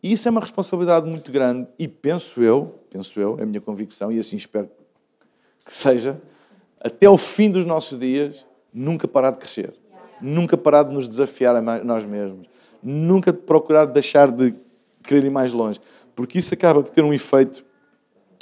isso 0.02 0.28
é 0.28 0.32
uma 0.32 0.42
responsabilidade 0.42 1.08
muito 1.08 1.32
grande 1.32 1.68
e 1.78 1.88
penso 1.88 2.42
eu, 2.42 2.80
penso 2.90 3.20
eu, 3.20 3.38
é 3.38 3.44
a 3.44 3.46
minha 3.46 3.62
convicção 3.62 4.12
e 4.12 4.18
assim 4.18 4.36
espero 4.36 4.70
que 5.64 5.72
seja, 5.72 6.20
até 6.80 7.06
ao 7.06 7.18
fim 7.18 7.52
dos 7.52 7.64
nossos 7.64 8.00
dias, 8.00 8.44
nunca 8.74 9.08
parar 9.08 9.32
de 9.32 9.38
crescer. 9.38 9.74
Nunca 10.20 10.58
parar 10.58 10.84
de 10.84 10.94
nos 10.94 11.08
desafiar 11.08 11.56
a 11.56 11.62
nós 11.84 12.04
mesmos. 12.04 12.48
Nunca 12.82 13.32
procurar 13.32 13.86
deixar 13.86 14.32
de 14.32 14.56
querer 15.04 15.26
ir 15.26 15.30
mais 15.30 15.54
longe. 15.54 15.80
Porque 16.16 16.40
isso 16.40 16.54
acaba 16.54 16.82
por 16.82 16.90
ter 16.90 17.04
um 17.04 17.14
efeito 17.14 17.64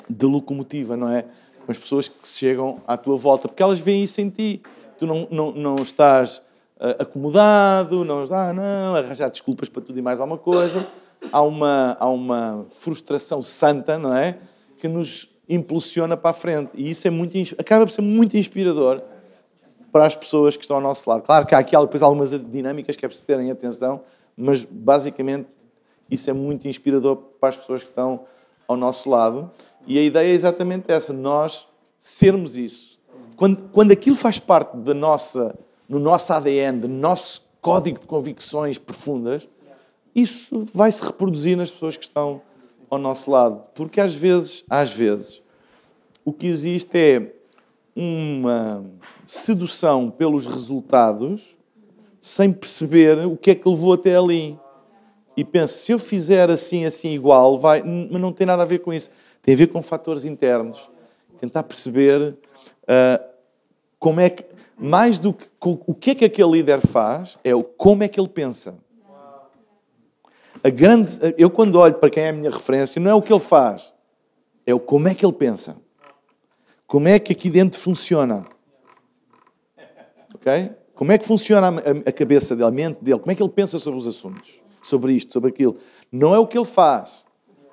de 0.09 0.25
locomotiva, 0.25 0.95
não 0.95 1.09
é? 1.09 1.25
Com 1.65 1.71
as 1.71 1.77
pessoas 1.77 2.07
que 2.07 2.27
chegam 2.27 2.81
à 2.87 2.95
tua 2.95 3.17
volta. 3.17 3.47
Porque 3.47 3.61
elas 3.61 3.79
veem 3.79 4.03
isso 4.03 4.21
em 4.21 4.29
ti. 4.29 4.61
Tu 4.97 5.05
não, 5.05 5.27
não, 5.29 5.51
não 5.51 5.75
estás 5.77 6.37
uh, 6.79 6.99
acomodado, 6.99 8.03
não 8.03 8.23
estás, 8.23 8.49
ah, 8.49 8.53
não, 8.53 8.95
arranjar 8.95 9.29
desculpas 9.29 9.69
para 9.69 9.81
tudo 9.81 9.97
e 9.97 10.01
mais 10.01 10.19
alguma 10.19 10.37
coisa 10.37 10.87
há 11.31 11.41
uma, 11.41 11.97
há 11.99 12.07
uma 12.07 12.65
frustração 12.69 13.41
santa, 13.41 13.97
não 13.97 14.15
é? 14.15 14.37
Que 14.77 14.87
nos 14.87 15.29
impulsiona 15.49 16.15
para 16.17 16.31
a 16.31 16.33
frente. 16.33 16.71
E 16.75 16.89
isso 16.89 17.07
é 17.07 17.11
muito, 17.11 17.37
acaba 17.57 17.85
por 17.85 17.91
ser 17.91 18.01
muito 18.01 18.37
inspirador 18.37 19.01
para 19.91 20.05
as 20.05 20.15
pessoas 20.15 20.55
que 20.55 20.63
estão 20.63 20.77
ao 20.77 20.83
nosso 20.83 21.09
lado. 21.09 21.23
Claro 21.23 21.45
que 21.45 21.55
há 21.55 21.59
aqui 21.59 21.77
depois 21.77 22.01
algumas 22.01 22.29
dinâmicas 22.43 22.95
que 22.95 23.05
é 23.05 23.07
preciso 23.07 23.25
terem 23.25 23.49
atenção, 23.49 24.01
mas 24.35 24.63
basicamente 24.63 25.47
isso 26.09 26.29
é 26.29 26.33
muito 26.33 26.67
inspirador 26.67 27.15
para 27.39 27.49
as 27.49 27.57
pessoas 27.57 27.81
que 27.81 27.89
estão 27.89 28.25
ao 28.67 28.77
nosso 28.77 29.09
lado. 29.09 29.51
E 29.85 29.97
a 29.97 30.01
ideia 30.01 30.29
é 30.29 30.33
exatamente 30.33 30.91
essa: 30.91 31.13
nós 31.13 31.67
sermos 31.97 32.57
isso. 32.57 32.96
Quando, 33.37 33.69
quando 33.71 33.91
aquilo 33.91 34.15
faz 34.15 34.39
parte 34.39 34.75
da 34.77 34.95
nossa, 34.95 35.57
no 35.87 35.99
nosso 35.99 36.33
ADN, 36.33 36.79
do 36.79 36.87
nosso 36.87 37.47
código 37.61 37.99
de 37.99 38.07
convicções 38.07 38.79
profundas, 38.79 39.47
isso 40.15 40.67
vai 40.73 40.91
se 40.91 41.05
reproduzir 41.05 41.55
nas 41.55 41.69
pessoas 41.69 41.95
que 41.95 42.03
estão 42.03 42.41
ao 42.89 42.97
nosso 42.97 43.29
lado. 43.29 43.63
Porque 43.75 44.01
às 44.01 44.15
vezes, 44.15 44.65
às 44.67 44.91
vezes, 44.91 45.43
o 46.25 46.33
que 46.33 46.47
existe 46.47 46.97
é 46.97 47.31
uma 47.95 48.83
sedução 49.25 50.09
pelos 50.09 50.47
resultados 50.47 51.55
sem 52.19 52.51
perceber 52.51 53.25
o 53.27 53.37
que 53.37 53.51
é 53.51 53.55
que 53.55 53.69
levou 53.69 53.93
até 53.93 54.17
ali. 54.17 54.59
E 55.35 55.45
penso, 55.45 55.77
se 55.77 55.91
eu 55.91 55.99
fizer 55.99 56.49
assim, 56.49 56.85
assim, 56.85 57.09
igual, 57.09 57.59
vai, 57.59 57.83
mas 57.83 58.19
não 58.19 58.33
tem 58.33 58.47
nada 58.47 58.63
a 58.63 58.65
ver 58.65 58.79
com 58.79 58.91
isso. 58.91 59.11
Tem 59.43 59.53
a 59.53 59.57
ver 59.57 59.67
com 59.67 59.79
fatores 59.83 60.25
internos. 60.25 60.89
Tentar 61.39 61.61
perceber 61.61 62.35
uh, 62.87 63.36
como 63.99 64.19
é 64.19 64.29
que, 64.29 64.45
mais 64.77 65.19
do 65.19 65.33
que 65.33 65.47
o 65.61 65.93
que 65.93 66.11
é 66.11 66.15
que 66.15 66.25
aquele 66.25 66.51
líder 66.51 66.81
faz, 66.85 67.37
é 67.43 67.55
o 67.55 67.63
como 67.63 68.03
é 68.03 68.07
que 68.07 68.19
ele 68.19 68.29
pensa. 68.29 68.77
A 70.63 70.69
grande, 70.69 71.11
eu, 71.37 71.49
quando 71.49 71.75
olho 71.75 71.95
para 71.95 72.09
quem 72.09 72.23
é 72.23 72.29
a 72.29 72.33
minha 72.33 72.49
referência, 72.49 72.99
não 72.99 73.11
é 73.11 73.13
o 73.13 73.21
que 73.21 73.31
ele 73.31 73.39
faz, 73.39 73.93
é 74.65 74.73
o 74.73 74.79
como 74.79 75.07
é 75.07 75.15
que 75.15 75.25
ele 75.25 75.33
pensa. 75.33 75.77
Como 76.85 77.07
é 77.07 77.19
que 77.19 77.33
aqui 77.33 77.49
dentro 77.49 77.79
funciona. 77.79 78.45
Ok? 80.33 80.71
Como 80.93 81.11
é 81.11 81.17
que 81.17 81.25
funciona 81.25 81.67
a, 82.05 82.11
cabeça 82.11 82.55
dele, 82.55 82.67
a 82.67 82.71
mente 82.71 83.03
dele, 83.03 83.19
como 83.19 83.31
é 83.31 83.35
que 83.35 83.43
ele 83.43 83.51
pensa 83.51 83.77
sobre 83.77 83.99
os 83.99 84.07
assuntos, 84.07 84.61
sobre 84.81 85.13
isto, 85.13 85.31
sobre 85.31 85.49
aquilo. 85.49 85.77
Não 86.11 86.33
é 86.33 86.39
o 86.39 86.47
que 86.47 86.57
ele 86.57 86.65
faz. 86.65 87.23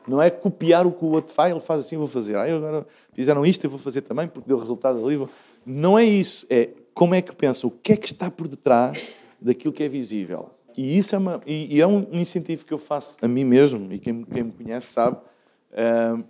Não 0.07 0.21
é 0.21 0.29
copiar 0.29 0.87
o 0.87 0.93
que 0.93 1.05
o 1.05 1.09
outro 1.09 1.33
faz, 1.33 1.51
ele 1.51 1.61
faz 1.61 1.81
assim, 1.81 1.97
vou 1.97 2.07
fazer. 2.07 2.37
Ah, 2.37 2.43
agora 2.43 2.87
fizeram 3.15 3.47
isto, 3.47 3.65
eu 3.65 3.71
vou 3.71 3.79
fazer 3.79 4.03
também, 4.03 4.29
porque 4.29 4.47
deu 4.47 4.59
resultado 4.59 5.05
ali. 5.05 5.27
Não 5.65 5.99
é 5.99 6.05
isso. 6.05 6.47
É 6.51 6.71
como 6.93 7.15
é 7.15 7.21
que 7.21 7.35
pensa, 7.35 7.67
o 7.67 7.71
que 7.71 7.93
é 7.93 7.97
que 7.97 8.07
está 8.07 8.31
por 8.31 8.47
detrás 8.47 9.03
daquilo 9.41 9.73
que 9.73 9.83
é 9.83 9.89
visível. 9.89 10.51
E 10.77 10.97
isso 10.97 11.15
é, 11.15 11.19
uma, 11.19 11.41
e, 11.47 11.77
e 11.77 11.81
é 11.81 11.87
um 11.87 12.07
incentivo 12.13 12.65
que 12.65 12.73
eu 12.73 12.79
faço 12.79 13.17
a 13.21 13.29
mim 13.29 13.45
mesmo, 13.45 13.93
e 13.93 13.99
quem, 13.99 14.25
quem 14.25 14.43
me 14.45 14.53
conhece 14.53 14.89
sabe, 14.89 15.17
uh, 15.17 16.25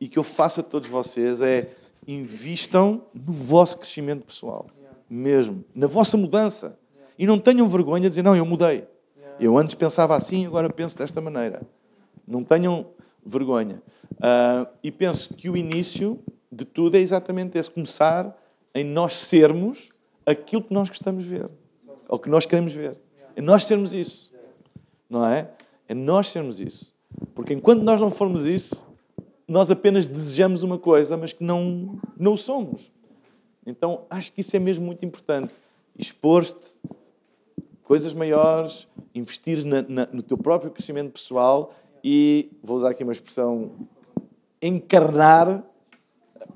e 0.00 0.08
que 0.08 0.18
eu 0.18 0.22
faço 0.22 0.60
a 0.60 0.62
todos 0.62 0.88
vocês 0.88 1.40
é 1.40 1.70
invistam 2.06 3.02
no 3.14 3.32
vosso 3.32 3.78
crescimento 3.78 4.24
pessoal. 4.24 4.66
Mesmo. 5.08 5.64
Na 5.74 5.86
vossa 5.86 6.16
mudança. 6.16 6.78
E 7.18 7.26
não 7.26 7.38
tenham 7.38 7.68
vergonha 7.68 8.02
de 8.02 8.08
dizer, 8.10 8.22
não, 8.22 8.36
eu 8.36 8.46
mudei. 8.46 8.86
Eu 9.38 9.56
antes 9.56 9.74
pensava 9.74 10.16
assim, 10.16 10.46
agora 10.46 10.70
penso 10.70 10.98
desta 10.98 11.20
maneira. 11.20 11.62
Não 12.26 12.42
tenham 12.42 12.86
vergonha. 13.24 13.82
Uh, 14.12 14.66
e 14.82 14.90
penso 14.90 15.34
que 15.34 15.48
o 15.48 15.56
início 15.56 16.18
de 16.50 16.64
tudo 16.64 16.96
é 16.96 17.00
exatamente 17.00 17.58
esse: 17.58 17.70
começar 17.70 18.36
em 18.78 18.84
nós 18.84 19.14
sermos 19.14 19.92
aquilo 20.24 20.62
que 20.62 20.72
nós 20.72 20.88
gostamos 20.88 21.24
de 21.24 21.30
ver, 21.30 21.50
ou 22.08 22.18
que 22.18 22.28
nós 22.28 22.46
queremos 22.46 22.74
ver. 22.74 23.00
É 23.34 23.40
nós 23.40 23.64
sermos 23.64 23.94
isso, 23.94 24.32
não 25.08 25.24
é? 25.24 25.50
É 25.86 25.94
nós 25.94 26.28
sermos 26.28 26.60
isso. 26.60 26.94
Porque 27.34 27.54
enquanto 27.54 27.82
nós 27.82 28.00
não 28.00 28.10
formos 28.10 28.44
isso, 28.44 28.86
nós 29.46 29.70
apenas 29.70 30.06
desejamos 30.06 30.62
uma 30.62 30.78
coisa, 30.78 31.16
mas 31.16 31.32
que 31.32 31.42
não, 31.42 31.98
não 32.18 32.36
somos. 32.36 32.92
Então 33.66 34.06
acho 34.10 34.32
que 34.32 34.40
isso 34.40 34.54
é 34.54 34.58
mesmo 34.58 34.84
muito 34.84 35.04
importante. 35.04 35.52
Expor-te 35.96 36.78
coisas 37.82 38.12
maiores, 38.12 38.86
investir 39.14 39.64
na, 39.64 39.82
na, 39.82 40.08
no 40.12 40.22
teu 40.22 40.36
próprio 40.36 40.70
crescimento 40.70 41.12
pessoal 41.12 41.74
e, 42.04 42.50
vou 42.62 42.76
usar 42.76 42.90
aqui 42.90 43.02
uma 43.02 43.12
expressão, 43.12 43.72
encarnar 44.60 45.64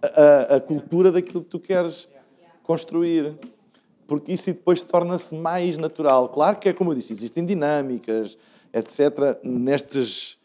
a, 0.03 0.55
a, 0.55 0.57
a 0.57 0.61
cultura 0.61 1.11
daquilo 1.11 1.43
que 1.43 1.49
tu 1.49 1.59
queres 1.59 2.09
construir. 2.73 3.35
Porque 4.07 4.33
isso 4.33 4.47
depois 4.47 4.81
torna-se 4.81 5.35
mais 5.35 5.77
natural. 5.77 6.29
Claro 6.31 6.57
que 6.59 6.71
é 6.71 6.73
como 6.73 6.91
eu 6.91 6.95
disse, 6.95 7.13
existem 7.13 7.45
dinâmicas, 7.45 8.39
etc., 8.73 9.39
nestes, 9.43 10.39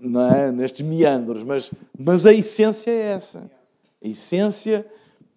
não 0.00 0.26
é? 0.30 0.52
nestes 0.52 0.82
meandros, 0.82 1.42
mas, 1.42 1.70
mas 1.98 2.26
a 2.26 2.32
essência 2.32 2.90
é 2.90 3.12
essa. 3.12 3.50
A 4.04 4.08
essência 4.08 4.86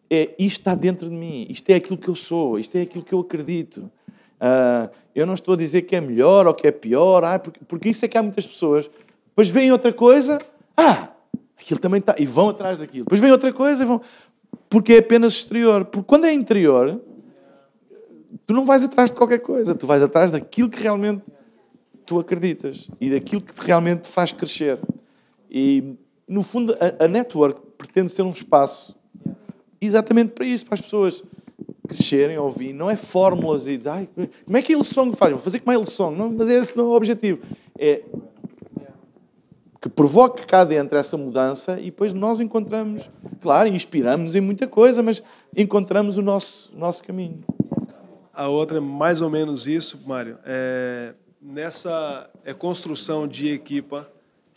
é 0.09 0.36
isto 0.38 0.59
está 0.59 0.75
dentro 0.75 1.09
de 1.09 1.15
mim, 1.15 1.47
isto 1.49 1.69
é 1.69 1.75
aquilo 1.75 1.97
que 1.97 2.09
eu 2.09 2.15
sou, 2.15 2.59
isto 2.59 2.75
é 2.75 2.81
aquilo 2.81 3.03
que 3.03 3.13
eu 3.13 3.19
acredito. 3.19 3.89
Uh, 4.36 4.89
eu 5.15 5.25
não 5.25 5.33
estou 5.33 5.53
a 5.53 5.57
dizer 5.57 5.83
que 5.83 5.95
é 5.95 6.01
melhor 6.01 6.47
ou 6.47 6.53
que 6.53 6.67
é 6.67 6.71
pior, 6.71 7.23
ah, 7.23 7.39
porque, 7.39 7.61
porque 7.65 7.89
isso 7.89 8.03
é 8.03 8.07
que 8.07 8.17
há 8.17 8.23
muitas 8.23 8.45
pessoas. 8.45 8.89
Depois 9.29 9.47
vem 9.47 9.71
outra 9.71 9.93
coisa, 9.93 10.39
ah, 10.75 11.09
aquilo 11.57 11.79
também 11.79 11.99
está, 11.99 12.15
e 12.19 12.25
vão 12.25 12.49
atrás 12.49 12.77
daquilo. 12.77 13.05
Depois 13.05 13.21
vem 13.21 13.31
outra 13.31 13.51
coisa 13.53 13.83
e 13.83 13.86
vão. 13.86 14.01
Porque 14.70 14.93
é 14.93 14.98
apenas 15.00 15.34
exterior. 15.34 15.86
Porque 15.86 16.08
quando 16.08 16.26
é 16.26 16.34
interior, 16.34 17.02
tu 18.46 18.54
não 18.54 18.66
vais 18.66 18.84
atrás 18.84 19.12
de 19.12 19.18
qualquer 19.18 19.39
coisa, 19.39 19.76
tu 19.76 19.88
vais 19.88 20.02
atrás 20.02 20.32
daquilo 20.32 20.70
que 20.70 20.82
realmente 20.82 21.24
tu 22.06 22.20
acreditas 22.20 22.89
e 23.02 23.10
daquilo 23.10 23.41
que 23.41 23.54
realmente 23.58 24.02
te 24.02 24.10
faz 24.10 24.32
crescer. 24.32 24.80
E, 25.50 25.96
no 26.28 26.41
fundo, 26.41 26.76
a, 26.80 27.06
a 27.06 27.08
network 27.08 27.60
pretende 27.78 28.12
ser 28.12 28.22
um 28.22 28.32
espaço 28.32 28.96
exatamente 29.82 30.32
para 30.32 30.46
isso, 30.46 30.66
para 30.66 30.76
as 30.76 30.82
pessoas 30.82 31.24
crescerem, 31.88 32.38
ouvir, 32.38 32.74
não 32.74 32.89
é 32.89 32.96
fórmulas 32.96 33.68
e 33.68 33.78
dizer, 33.78 33.89
ai, 33.89 34.10
como 34.46 34.58
é 34.58 34.62
que 34.62 34.74
a 34.74 34.76
Hillsong 34.76 35.16
faz? 35.16 35.32
Vou 35.32 35.39
fazer 35.39 35.60
como 35.60 35.72
a 35.72 35.76
Hillsong. 35.76 36.18
Não, 36.18 36.32
mas 36.32 36.50
esse 36.50 36.76
não 36.76 36.86
é 36.86 36.88
o 36.88 36.91
objetivo. 36.91 37.41
É 37.78 38.04
que 39.86 39.89
provoque 39.89 40.47
cá 40.47 40.63
dentro 40.63 40.97
essa 40.97 41.15
mudança 41.15 41.79
e 41.79 41.86
depois 41.86 42.11
nós 42.11 42.39
encontramos, 42.39 43.07
claro, 43.39 43.69
inspiramos-nos 43.69 44.33
em 44.33 44.41
muita 44.41 44.65
coisa, 44.65 45.03
mas 45.03 45.21
encontramos 45.55 46.17
o 46.17 46.23
nosso, 46.23 46.75
nosso 46.75 47.03
caminho. 47.03 47.43
A 48.33 48.47
outra 48.47 48.77
é 48.77 48.79
mais 48.79 49.21
ou 49.21 49.29
menos 49.29 49.67
isso, 49.67 50.01
Mário. 50.03 50.39
É, 50.43 51.13
nessa 51.39 52.27
é, 52.43 52.51
construção 52.51 53.27
de 53.27 53.49
equipa, 53.49 54.09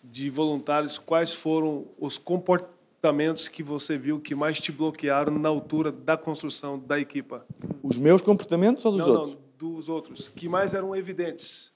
de 0.02 0.30
voluntários, 0.30 0.96
quais 0.96 1.34
foram 1.34 1.84
os 2.00 2.16
comportamentos 2.16 2.78
comportamentos 2.98 3.46
que 3.46 3.62
você 3.62 3.96
viu 3.96 4.18
que 4.18 4.34
mais 4.34 4.60
te 4.60 4.72
bloquearam 4.72 5.38
na 5.38 5.48
altura 5.48 5.92
da 5.92 6.16
construção 6.16 6.76
da 6.80 6.98
equipa? 6.98 7.46
Os 7.80 7.96
meus 7.96 8.20
comportamentos 8.20 8.84
ou 8.84 8.90
dos 8.90 9.06
não, 9.06 9.12
outros? 9.12 9.34
Não, 9.34 9.40
dos 9.56 9.88
outros, 9.88 10.28
que 10.28 10.48
mais 10.48 10.74
eram 10.74 10.96
evidentes. 10.96 11.72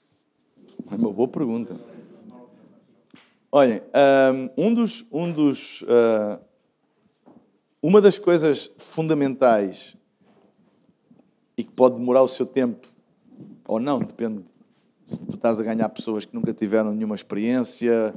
É 0.91 0.95
uma 0.95 1.13
boa 1.13 1.29
pergunta. 1.29 1.77
Olhem, 3.55 3.83
um 4.57 4.73
dos, 4.73 5.05
um 5.11 5.31
dos, 5.31 5.83
uh, 5.83 6.39
uma 7.83 8.01
das 8.01 8.17
coisas 8.17 8.71
fundamentais 8.79 9.95
e 11.55 11.63
que 11.63 11.71
pode 11.71 11.93
demorar 11.97 12.23
o 12.23 12.27
seu 12.27 12.47
tempo 12.47 12.87
ou 13.67 13.79
não, 13.79 13.99
depende 13.99 14.43
se 15.05 15.23
tu 15.23 15.35
estás 15.35 15.59
a 15.59 15.63
ganhar 15.63 15.87
pessoas 15.89 16.25
que 16.25 16.33
nunca 16.33 16.51
tiveram 16.51 16.95
nenhuma 16.95 17.13
experiência 17.13 18.15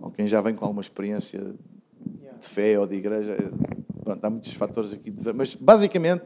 ou 0.00 0.10
quem 0.10 0.26
já 0.26 0.40
vem 0.40 0.54
com 0.54 0.64
alguma 0.64 0.80
experiência 0.80 1.54
de 2.40 2.46
fé 2.46 2.80
ou 2.80 2.86
de 2.86 2.96
igreja. 2.96 3.36
Pronto, 4.02 4.24
há 4.24 4.30
muitos 4.30 4.54
fatores 4.54 4.94
aqui. 4.94 5.10
De... 5.10 5.30
Mas, 5.34 5.54
basicamente, 5.54 6.24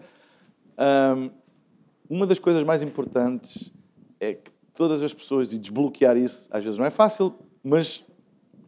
uma 2.09 2.25
das 2.25 2.39
coisas 2.39 2.63
mais 2.63 2.83
importantes 2.83 3.75
é 4.21 4.35
que 4.35 4.53
todas 4.73 5.03
as 5.03 5.13
pessoas, 5.13 5.53
e 5.53 5.59
desbloquear 5.59 6.17
isso, 6.17 6.49
às 6.53 6.63
vezes 6.63 6.79
não 6.79 6.87
é 6.87 6.91
fácil, 6.91 7.35
mas 7.65 8.05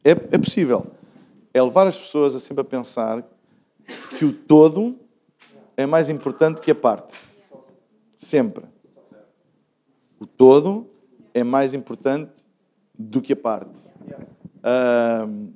é, 0.05 0.11
é 0.11 0.39
possível. 0.39 0.87
É 1.53 1.63
levar 1.63 1.87
as 1.87 1.97
pessoas 1.97 2.35
a 2.35 2.41
sempre 2.41 2.61
a 2.61 2.65
pensar 2.65 3.25
que 4.11 4.25
o 4.25 4.33
todo 4.33 4.99
é 5.77 5.87
mais 5.87 6.11
importante 6.11 6.61
que 6.61 6.71
a 6.71 6.75
parte. 6.75 7.15
Sempre. 8.17 8.65
O 10.21 10.27
todo 10.27 10.87
é 11.33 11.43
mais 11.43 11.75
importante 11.75 12.33
do 12.97 13.21
que 13.21 13.33
a 13.33 13.37
parte. 13.37 13.81
Um, 15.27 15.53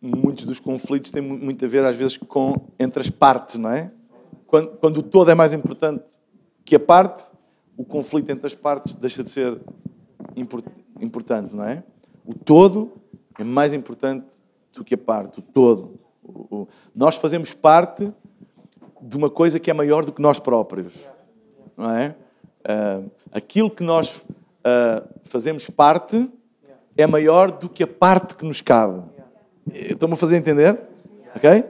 muitos 0.00 0.44
dos 0.44 0.60
conflitos 0.60 1.10
têm 1.10 1.22
muito 1.22 1.64
a 1.64 1.68
ver, 1.68 1.84
às 1.84 1.96
vezes, 1.96 2.16
com 2.16 2.68
entre 2.78 3.00
as 3.00 3.10
partes, 3.10 3.56
não 3.56 3.70
é? 3.70 3.90
Quando, 4.46 4.68
quando 4.76 4.98
o 4.98 5.02
todo 5.02 5.30
é 5.30 5.34
mais 5.34 5.52
importante 5.52 6.04
que 6.64 6.76
a 6.76 6.80
parte, 6.80 7.24
o 7.76 7.84
conflito 7.84 8.30
entre 8.30 8.46
as 8.46 8.54
partes 8.54 8.94
deixa 8.94 9.22
de 9.22 9.30
ser 9.30 9.60
importante, 11.00 11.54
não 11.54 11.64
é? 11.64 11.82
O 12.28 12.34
todo 12.34 12.92
é 13.38 13.42
mais 13.42 13.72
importante 13.72 14.26
do 14.74 14.84
que 14.84 14.92
a 14.92 14.98
parte, 14.98 15.38
o 15.38 15.42
todo. 15.42 15.98
Nós 16.94 17.14
fazemos 17.14 17.54
parte 17.54 18.12
de 19.00 19.16
uma 19.16 19.30
coisa 19.30 19.58
que 19.58 19.70
é 19.70 19.72
maior 19.72 20.04
do 20.04 20.12
que 20.12 20.20
nós 20.20 20.38
próprios, 20.38 21.08
não 21.74 21.90
é? 21.90 22.14
Uh, 22.60 23.10
aquilo 23.32 23.70
que 23.70 23.82
nós 23.82 24.26
uh, 24.28 25.08
fazemos 25.22 25.70
parte 25.70 26.30
é 26.98 27.06
maior 27.06 27.50
do 27.50 27.66
que 27.66 27.82
a 27.82 27.86
parte 27.86 28.36
que 28.36 28.44
nos 28.44 28.60
cabe. 28.60 29.04
Estão-me 29.72 30.12
a 30.12 30.16
fazer 30.18 30.36
entender? 30.36 30.78
Ok? 31.34 31.50
Uh, 31.50 31.64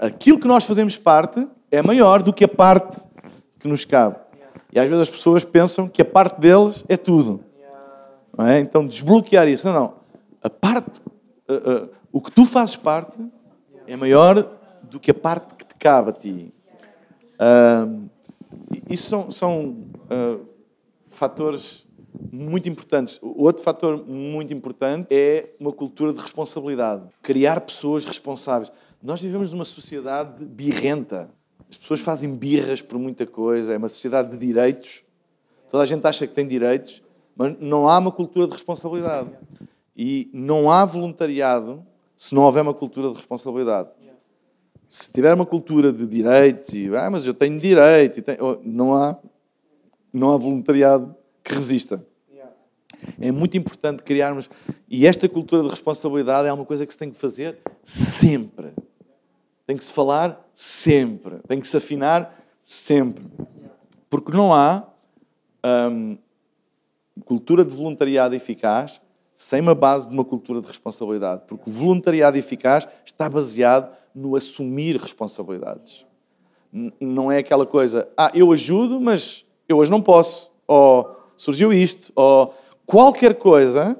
aquilo 0.00 0.38
que 0.38 0.46
nós 0.46 0.62
fazemos 0.62 0.96
parte 0.96 1.44
é 1.72 1.82
maior 1.82 2.22
do 2.22 2.32
que 2.32 2.44
a 2.44 2.48
parte 2.48 3.02
que 3.58 3.66
nos 3.66 3.84
cabe. 3.84 4.14
E 4.72 4.78
às 4.78 4.86
vezes 4.86 5.02
as 5.02 5.10
pessoas 5.10 5.44
pensam 5.44 5.88
que 5.88 6.00
a 6.00 6.04
parte 6.04 6.40
deles 6.40 6.84
é 6.88 6.96
tudo. 6.96 7.40
Não 8.36 8.46
é? 8.46 8.60
Então 8.60 8.86
desbloquear 8.86 9.48
isso. 9.48 9.66
Não, 9.66 9.74
não. 9.74 9.94
A 10.42 10.50
parte, 10.50 11.00
uh, 11.48 11.84
uh, 11.84 11.90
o 12.10 12.20
que 12.20 12.30
tu 12.30 12.44
fazes 12.44 12.76
parte 12.76 13.16
é 13.86 13.96
maior 13.96 14.58
do 14.82 14.98
que 14.98 15.10
a 15.10 15.14
parte 15.14 15.54
que 15.54 15.64
te 15.64 15.74
cabe 15.76 16.10
a 16.10 16.12
ti. 16.12 16.54
isso 18.88 19.08
são, 19.08 19.30
são 19.30 19.76
fatores 21.08 21.86
muito 22.30 22.68
importantes. 22.68 23.18
Outro 23.22 23.62
fator 23.62 24.06
muito 24.06 24.52
importante 24.52 25.08
é 25.10 25.50
uma 25.58 25.72
cultura 25.72 26.12
de 26.12 26.20
responsabilidade. 26.20 27.08
Criar 27.22 27.60
pessoas 27.60 28.04
responsáveis. 28.04 28.70
Nós 29.02 29.20
vivemos 29.20 29.52
numa 29.52 29.64
sociedade 29.64 30.44
birrenta. 30.44 31.30
As 31.68 31.76
pessoas 31.76 32.00
fazem 32.00 32.36
birras 32.36 32.82
por 32.82 32.98
muita 32.98 33.26
coisa. 33.26 33.72
É 33.72 33.76
uma 33.76 33.88
sociedade 33.88 34.30
de 34.30 34.46
direitos. 34.46 35.04
Toda 35.70 35.82
a 35.82 35.86
gente 35.86 36.06
acha 36.06 36.26
que 36.26 36.34
tem 36.34 36.46
direitos, 36.46 37.02
mas 37.36 37.56
não 37.58 37.88
há 37.88 37.98
uma 37.98 38.12
cultura 38.12 38.46
de 38.46 38.52
responsabilidade. 38.52 39.30
E 39.96 40.30
não 40.32 40.70
há 40.70 40.84
voluntariado 40.84 41.84
se 42.16 42.34
não 42.34 42.42
houver 42.42 42.62
uma 42.62 42.74
cultura 42.74 43.08
de 43.08 43.14
responsabilidade. 43.16 43.90
Se 44.88 45.10
tiver 45.10 45.34
uma 45.34 45.46
cultura 45.46 45.92
de 45.92 46.06
direitos 46.06 46.68
e, 46.70 46.94
ah, 46.94 47.10
mas 47.10 47.26
eu 47.26 47.32
tenho 47.34 47.58
direito, 47.58 48.18
e 48.18 48.22
tenho... 48.22 48.60
Não 48.62 48.94
há 48.94 49.16
não 50.12 50.30
há 50.30 50.36
voluntariado 50.36 51.14
que 51.42 51.54
resista. 51.54 52.04
É 53.20 53.32
muito 53.32 53.56
importante 53.56 54.02
criarmos. 54.02 54.48
E 54.88 55.06
esta 55.06 55.28
cultura 55.28 55.62
de 55.62 55.68
responsabilidade 55.68 56.46
é 56.46 56.52
uma 56.52 56.64
coisa 56.64 56.86
que 56.86 56.92
se 56.92 56.98
tem 56.98 57.10
que 57.10 57.16
fazer 57.16 57.58
sempre. 57.82 58.72
Tem 59.66 59.76
que 59.76 59.84
se 59.84 59.92
falar 59.92 60.48
sempre. 60.52 61.38
Tem 61.48 61.58
que 61.58 61.66
se 61.66 61.76
afinar 61.76 62.38
sempre. 62.62 63.24
Porque 64.08 64.30
não 64.30 64.54
há 64.54 64.86
hum, 65.90 66.16
cultura 67.22 67.64
de 67.64 67.74
voluntariado 67.74 68.34
eficaz 68.34 69.00
sem 69.34 69.60
uma 69.60 69.74
base 69.74 70.08
de 70.08 70.14
uma 70.14 70.24
cultura 70.24 70.60
de 70.60 70.68
responsabilidade. 70.68 71.42
Porque 71.48 71.68
o 71.68 71.72
voluntariado 71.72 72.36
eficaz 72.36 72.86
está 73.04 73.28
baseado 73.28 73.92
no 74.14 74.36
assumir 74.36 74.96
responsabilidades. 74.96 76.06
Não 77.00 77.30
é 77.30 77.38
aquela 77.38 77.66
coisa, 77.66 78.08
ah, 78.16 78.30
eu 78.34 78.52
ajudo, 78.52 79.00
mas 79.00 79.44
eu 79.68 79.78
hoje 79.78 79.90
não 79.90 80.00
posso. 80.00 80.50
Ou 80.66 81.16
surgiu 81.36 81.72
isto, 81.72 82.12
ou 82.14 82.54
qualquer 82.86 83.34
coisa 83.34 83.98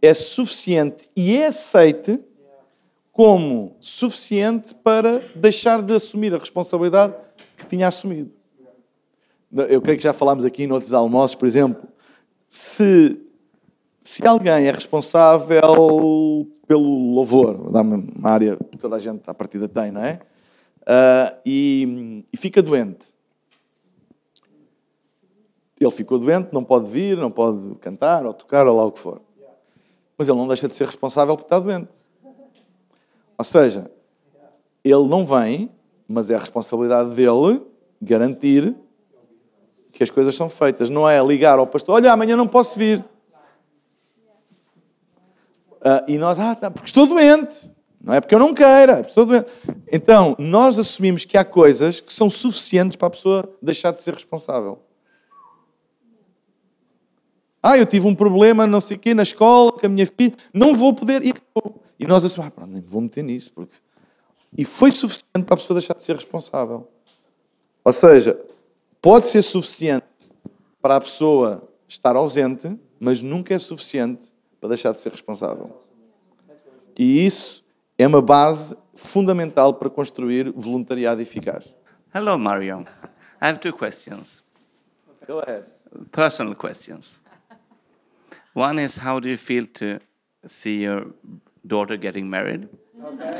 é 0.00 0.12
suficiente 0.14 1.08
e 1.16 1.36
é 1.36 1.46
aceite 1.46 2.20
como 3.12 3.76
suficiente 3.80 4.74
para 4.74 5.22
deixar 5.34 5.82
de 5.82 5.94
assumir 5.94 6.34
a 6.34 6.38
responsabilidade 6.38 7.14
que 7.56 7.66
tinha 7.66 7.88
assumido. 7.88 8.30
Eu 9.68 9.82
creio 9.82 9.98
que 9.98 10.04
já 10.04 10.12
falámos 10.12 10.44
aqui 10.44 10.66
noutros 10.66 10.92
almoços, 10.92 11.34
por 11.34 11.46
exemplo, 11.46 11.86
se, 12.54 13.18
se 14.02 14.26
alguém 14.26 14.66
é 14.66 14.70
responsável 14.70 16.46
pelo 16.66 17.14
louvor, 17.14 17.56
uma 17.56 18.30
área 18.30 18.58
que 18.70 18.76
toda 18.76 18.96
a 18.96 18.98
gente 18.98 19.22
à 19.26 19.32
partida 19.32 19.66
tem, 19.66 19.90
não 19.90 20.04
é? 20.04 20.20
Uh, 20.82 21.40
e, 21.46 22.24
e 22.30 22.36
fica 22.36 22.62
doente. 22.62 23.14
Ele 25.80 25.90
ficou 25.90 26.18
doente, 26.18 26.50
não 26.52 26.62
pode 26.62 26.90
vir, 26.90 27.16
não 27.16 27.30
pode 27.30 27.74
cantar 27.76 28.26
ou 28.26 28.34
tocar 28.34 28.66
ou 28.66 28.76
lá 28.76 28.84
o 28.84 28.92
que 28.92 29.00
for. 29.00 29.22
Mas 30.18 30.28
ele 30.28 30.36
não 30.36 30.46
deixa 30.46 30.68
de 30.68 30.74
ser 30.74 30.84
responsável 30.84 31.34
por 31.38 31.44
estar 31.44 31.58
doente. 31.58 31.88
Ou 33.38 33.44
seja, 33.46 33.90
ele 34.84 35.08
não 35.08 35.24
vem, 35.24 35.70
mas 36.06 36.28
é 36.28 36.34
a 36.34 36.38
responsabilidade 36.38 37.14
dele 37.14 37.62
garantir 38.00 38.76
que 39.92 40.02
as 40.02 40.10
coisas 40.10 40.34
são 40.34 40.48
feitas. 40.48 40.88
Não 40.88 41.08
é 41.08 41.22
ligar 41.22 41.58
ao 41.58 41.66
pastor, 41.66 41.96
olha, 41.96 42.12
amanhã 42.12 42.36
não 42.36 42.48
posso 42.48 42.78
vir. 42.78 43.04
Uh, 45.80 46.02
e 46.06 46.16
nós, 46.16 46.38
ah, 46.38 46.54
tá, 46.54 46.70
porque 46.70 46.86
estou 46.86 47.06
doente. 47.06 47.70
Não 48.02 48.14
é 48.14 48.20
porque 48.20 48.34
eu 48.34 48.38
não 48.38 48.52
queira, 48.52 48.98
é 48.98 49.00
estou 49.02 49.26
doente. 49.26 49.46
Então, 49.90 50.34
nós 50.38 50.78
assumimos 50.78 51.24
que 51.24 51.36
há 51.36 51.44
coisas 51.44 52.00
que 52.00 52.12
são 52.12 52.28
suficientes 52.28 52.96
para 52.96 53.08
a 53.08 53.10
pessoa 53.10 53.56
deixar 53.60 53.92
de 53.92 54.02
ser 54.02 54.14
responsável. 54.14 54.80
Ah, 57.62 57.78
eu 57.78 57.86
tive 57.86 58.08
um 58.08 58.14
problema, 58.14 58.66
não 58.66 58.80
sei 58.80 58.96
o 58.96 59.00
quê, 59.00 59.14
na 59.14 59.22
escola, 59.22 59.70
com 59.70 59.86
a 59.86 59.88
minha 59.88 60.06
filha, 60.06 60.34
não 60.52 60.74
vou 60.74 60.92
poder. 60.92 61.24
E, 61.24 61.32
e 61.98 62.06
nós 62.06 62.24
assumimos, 62.24 62.52
ah, 62.52 62.56
pronto, 62.56 62.72
nem 62.72 62.82
vou 62.82 63.00
meter 63.00 63.22
nisso. 63.22 63.52
Porque... 63.52 63.76
E 64.56 64.64
foi 64.64 64.90
suficiente 64.90 65.44
para 65.44 65.54
a 65.54 65.56
pessoa 65.56 65.78
deixar 65.78 65.94
de 65.94 66.02
ser 66.02 66.16
responsável. 66.16 66.88
Ou 67.84 67.92
seja, 67.92 68.40
pode 69.02 69.26
ser 69.26 69.42
suficiente 69.42 70.06
para 70.80 70.96
a 70.96 71.00
pessoa 71.00 71.68
estar 71.88 72.14
ausente, 72.14 72.78
mas 73.00 73.20
nunca 73.20 73.52
é 73.52 73.58
suficiente 73.58 74.32
para 74.60 74.68
deixar 74.68 74.92
de 74.92 75.00
ser 75.00 75.10
responsável. 75.10 75.84
E 76.96 77.26
isso 77.26 77.64
é 77.98 78.06
uma 78.06 78.22
base 78.22 78.76
fundamental 78.94 79.74
para 79.74 79.90
construir 79.90 80.52
voluntariado 80.52 81.20
eficaz. 81.20 81.74
Hello, 82.14 82.38
Mario. 82.38 82.86
I 83.40 83.48
have 83.48 83.58
two 83.58 83.72
questions. 83.72 84.42
Go 85.26 85.40
ahead. 85.40 85.64
Personal 86.12 86.54
questions. 86.54 87.18
One 88.54 88.78
is 88.82 88.96
how 88.96 89.18
do 89.18 89.28
you 89.28 89.38
feel 89.38 89.66
to 89.66 89.98
see 90.46 90.84
your 90.84 91.14
daughter 91.66 91.96
getting 91.96 92.28
married? 92.28 92.68
Okay. 93.02 93.30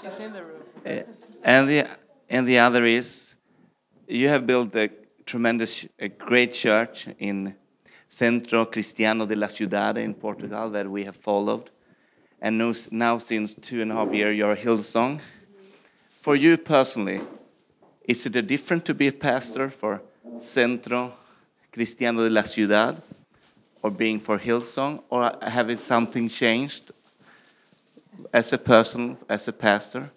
She's 0.00 0.18
in 0.20 0.32
the 0.32 0.42
room. 0.42 0.62
Uh, 0.86 1.02
and 1.42 1.68
the 1.68 1.86
and 2.30 2.46
the 2.46 2.58
other 2.58 2.86
is 2.86 3.34
you 4.08 4.28
have 4.28 4.46
built 4.46 4.74
a 4.76 4.90
tremendous, 5.26 5.86
a 5.98 6.08
great 6.08 6.52
church 6.52 7.08
in 7.18 7.54
Centro 8.08 8.64
Cristiano 8.64 9.26
de 9.26 9.36
la 9.36 9.48
Ciudad 9.48 9.98
in 9.98 10.14
Portugal 10.14 10.70
that 10.70 10.90
we 10.90 11.04
have 11.04 11.16
followed, 11.16 11.70
and 12.40 12.58
now, 12.90 13.18
since 13.18 13.54
two 13.54 13.82
and 13.82 13.92
a 13.92 13.94
half 13.94 14.12
years 14.12 14.36
you're 14.36 14.56
Hillsong. 14.56 15.20
For 16.20 16.36
you 16.36 16.56
personally, 16.56 17.20
is 18.04 18.24
it 18.26 18.36
a 18.36 18.42
different 18.42 18.84
to 18.86 18.94
be 18.94 19.08
a 19.08 19.12
pastor 19.12 19.70
for 19.70 20.02
Centro 20.40 21.14
Cristiano 21.72 22.22
de 22.22 22.30
la 22.30 22.42
Ciudad? 22.42 23.02
or 23.82 23.90
being 23.90 24.20
for 24.20 24.38
Hillsong, 24.38 25.02
or 25.08 25.24
uh, 25.24 25.50
having 25.50 25.76
something 25.76 26.28
changed 26.28 26.90
as 28.32 28.52
a 28.52 28.58
person, 28.58 29.16
as 29.28 29.48
a 29.48 29.52
pastor? 29.52 30.10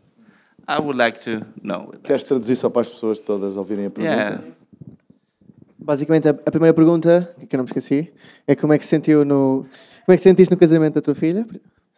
I 0.67 0.79
would 0.79 0.97
like 0.97 1.19
to 1.21 1.45
know. 1.61 1.93
Queres 2.03 2.23
traduzir 2.23 2.55
só 2.55 2.69
para 2.69 2.81
as 2.81 2.89
pessoas 2.89 3.19
todas 3.19 3.57
ouvirem 3.57 3.85
a 3.87 3.89
pergunta? 3.89 4.15
Yeah. 4.15 4.43
Basicamente, 5.77 6.27
a, 6.27 6.31
a, 6.31 6.51
primeira 6.51 6.73
pergunta, 6.73 7.35
que 7.49 7.55
eu 7.55 7.57
não 7.57 7.63
me 7.63 7.69
esqueci, 7.69 8.13
é 8.45 8.55
como 8.55 8.73
é 8.73 8.77
que 8.77 8.85
sentiu 8.85 9.25
no... 9.25 9.65
Como 10.05 10.13
é 10.13 10.17
que 10.17 10.23
sentiste 10.23 10.51
no 10.51 10.57
casamento 10.57 10.95
da 10.95 11.01
tua 11.01 11.15
filha? 11.15 11.45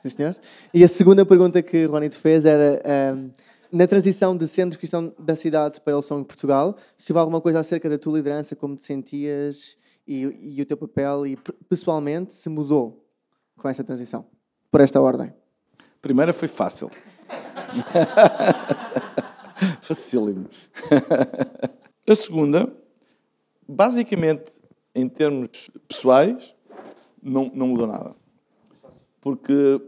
Sim, 0.02 0.10
senhor. 0.10 0.36
E 0.74 0.84
a 0.84 0.88
segunda 0.88 1.26
pergunta 1.26 1.62
que 1.62 1.86
o 1.86 1.92
Rony 1.92 2.10
te 2.10 2.18
fez 2.18 2.46
era... 2.46 2.82
Um, 3.14 3.30
na 3.74 3.88
transição 3.88 4.38
de 4.38 4.48
centro 4.48 4.78
cristão 4.78 5.12
da 5.18 5.36
cidade 5.36 5.82
para 5.82 5.94
Hillsong 5.94 6.24
Portugal, 6.24 6.78
se 6.96 7.12
houve 7.12 7.20
alguma 7.20 7.42
coisa 7.42 7.60
acerca 7.60 7.90
da 7.90 7.98
tua 7.98 8.18
liderança, 8.18 8.56
como 8.56 8.76
te 8.76 8.84
sentias 8.84 9.76
e, 10.08 10.56
e 10.58 10.62
o 10.62 10.66
teu 10.66 10.78
papel 10.78 11.26
e 11.26 11.36
pessoalmente 11.68 12.36
se 12.36 12.50
mudou 12.50 13.04
com 13.58 13.68
essa 13.68 13.84
transição, 13.84 14.28
por 14.70 14.80
esta 14.80 15.02
ordem? 15.02 15.34
Primeira 16.00 16.32
foi 16.32 16.48
fácil. 16.48 16.92
Facílimo. 19.82 20.48
A 22.08 22.16
segunda, 22.16 22.76
basicamente, 23.68 24.52
em 24.94 25.08
termos 25.08 25.70
pessoais, 25.88 26.54
não, 27.22 27.50
não 27.54 27.70
mudou 27.70 27.88
nada. 27.88 28.16
Porque 29.22 29.82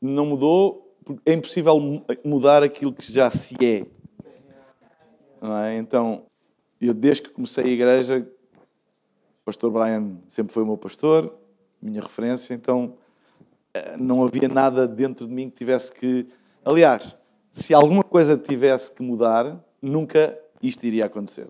não 0.00 0.26
mudou, 0.26 0.96
porque 1.04 1.22
é 1.24 1.34
impossível 1.34 1.78
mudar 2.24 2.62
aquilo 2.62 2.92
que 2.92 3.12
já 3.12 3.30
se 3.30 3.54
é. 3.64 3.86
é? 5.66 5.78
Então, 5.78 6.26
eu 6.80 6.92
desde 6.92 7.22
que 7.22 7.30
comecei 7.30 7.64
a 7.64 7.68
igreja, 7.68 8.18
o 8.18 9.44
pastor 9.44 9.70
Brian 9.70 10.18
sempre 10.28 10.52
foi 10.52 10.64
o 10.64 10.66
meu 10.66 10.76
pastor, 10.76 11.32
minha 11.80 12.00
referência, 12.00 12.54
então 12.54 12.96
não 13.98 14.24
havia 14.24 14.48
nada 14.48 14.86
dentro 14.86 15.26
de 15.26 15.32
mim 15.32 15.50
que 15.50 15.56
tivesse 15.56 15.92
que. 15.92 16.26
Aliás, 16.64 17.16
se 17.50 17.74
alguma 17.74 18.02
coisa 18.02 18.36
tivesse 18.36 18.92
que 18.92 19.02
mudar, 19.02 19.62
nunca 19.80 20.38
isto 20.62 20.84
iria 20.84 21.06
acontecer. 21.06 21.48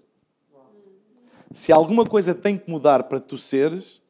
Se 1.53 1.73
alguma 1.73 2.05
coisa 2.05 2.35
tem 2.35 2.59
que 2.59 2.71
mudar 2.71 3.05
para 3.05 3.21
tu 3.21 3.39
seres, 3.39 4.03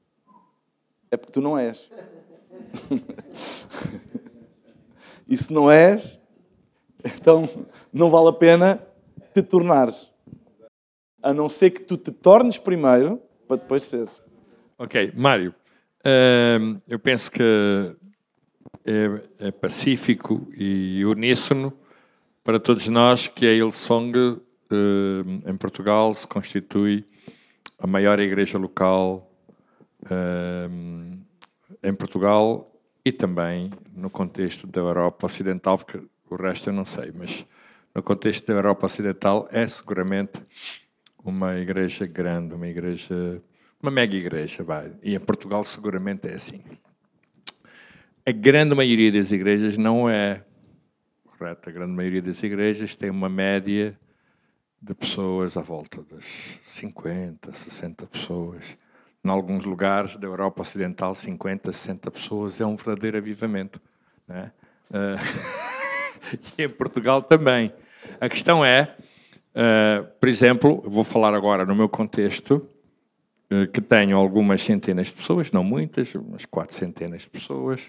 é 1.10 1.16
porque 1.16 1.32
tu 1.32 1.40
não 1.40 1.58
és. 1.58 1.90
e 5.28 5.36
se 5.36 5.52
não 5.52 5.70
és, 5.70 6.18
então 7.04 7.48
não 7.92 8.10
vale 8.10 8.28
a 8.28 8.32
pena 8.32 8.82
te 9.34 9.42
tornares. 9.42 10.10
A 11.22 11.34
não 11.34 11.48
ser 11.48 11.70
que 11.70 11.82
tu 11.82 11.96
te 11.96 12.10
tornes 12.10 12.58
primeiro 12.58 13.20
para 13.46 13.56
depois 13.56 13.82
ser. 13.82 14.08
Ok, 14.78 15.12
Mário, 15.14 15.54
uh, 16.00 16.80
eu 16.88 16.98
penso 16.98 17.30
que 17.30 17.96
é, 18.84 19.46
é, 19.46 19.50
pacífico 19.50 20.46
e 20.58 21.04
uníssono 21.04 21.72
para 22.42 22.60
todos 22.60 22.86
nós 22.88 23.26
que 23.26 23.46
a 23.46 23.52
Hillsong 23.52 24.12
uh, 24.18 24.42
em 25.50 25.56
Portugal 25.56 26.12
se 26.12 26.28
constitui 26.28 27.04
a 27.78 27.86
maior 27.86 28.20
igreja 28.20 28.58
local 28.58 29.30
uh, 30.02 31.18
em 31.82 31.94
Portugal 31.94 32.70
e 33.04 33.10
também 33.10 33.70
no 33.94 34.10
contexto 34.10 34.66
da 34.66 34.80
Europa 34.80 35.26
Ocidental, 35.26 35.78
porque 35.78 36.02
o 36.28 36.36
resto 36.36 36.68
eu 36.68 36.74
não 36.74 36.84
sei, 36.84 37.12
mas 37.14 37.46
no 37.94 38.02
contexto 38.02 38.46
da 38.46 38.54
Europa 38.54 38.86
Ocidental 38.86 39.48
é 39.50 39.66
seguramente 39.66 40.42
uma 41.24 41.56
igreja 41.56 42.06
grande, 42.06 42.54
uma 42.54 42.68
igreja, 42.68 43.42
uma 43.82 43.90
mega 43.90 44.16
igreja, 44.16 44.62
vai. 44.62 44.92
E 45.02 45.14
em 45.14 45.20
Portugal 45.20 45.64
seguramente 45.64 46.28
é 46.28 46.34
assim. 46.34 46.62
A 48.26 48.32
grande 48.32 48.74
maioria 48.74 49.12
das 49.12 49.32
igrejas 49.32 49.76
não 49.76 50.08
é 50.08 50.42
correto. 51.24 51.68
A 51.68 51.72
grande 51.72 51.92
maioria 51.92 52.22
das 52.22 52.42
igrejas 52.42 52.94
tem 52.94 53.10
uma 53.10 53.28
média 53.28 53.98
de 54.80 54.94
pessoas 54.94 55.56
à 55.56 55.60
volta 55.60 56.02
das 56.02 56.58
50, 56.62 57.52
60 57.52 58.06
pessoas. 58.06 58.76
Em 59.24 59.30
alguns 59.30 59.64
lugares 59.64 60.16
da 60.16 60.26
Europa 60.26 60.62
Ocidental, 60.62 61.14
50, 61.14 61.72
60 61.72 62.10
pessoas 62.10 62.60
é 62.60 62.66
um 62.66 62.76
verdadeiro 62.76 63.18
avivamento. 63.18 63.80
Né? 64.26 64.52
Uh, 64.90 66.38
e 66.58 66.62
em 66.62 66.68
Portugal 66.68 67.22
também. 67.22 67.72
A 68.20 68.28
questão 68.28 68.64
é 68.64 68.96
Uh, 69.54 70.04
por 70.18 70.28
exemplo, 70.28 70.82
vou 70.84 71.04
falar 71.04 71.32
agora 71.32 71.64
no 71.64 71.76
meu 71.76 71.88
contexto, 71.88 72.68
uh, 73.52 73.70
que 73.72 73.80
tenho 73.80 74.16
algumas 74.18 74.60
centenas 74.60 75.06
de 75.06 75.14
pessoas, 75.14 75.52
não 75.52 75.62
muitas, 75.62 76.12
umas 76.16 76.44
quatro 76.44 76.74
centenas 76.74 77.22
de 77.22 77.30
pessoas, 77.30 77.88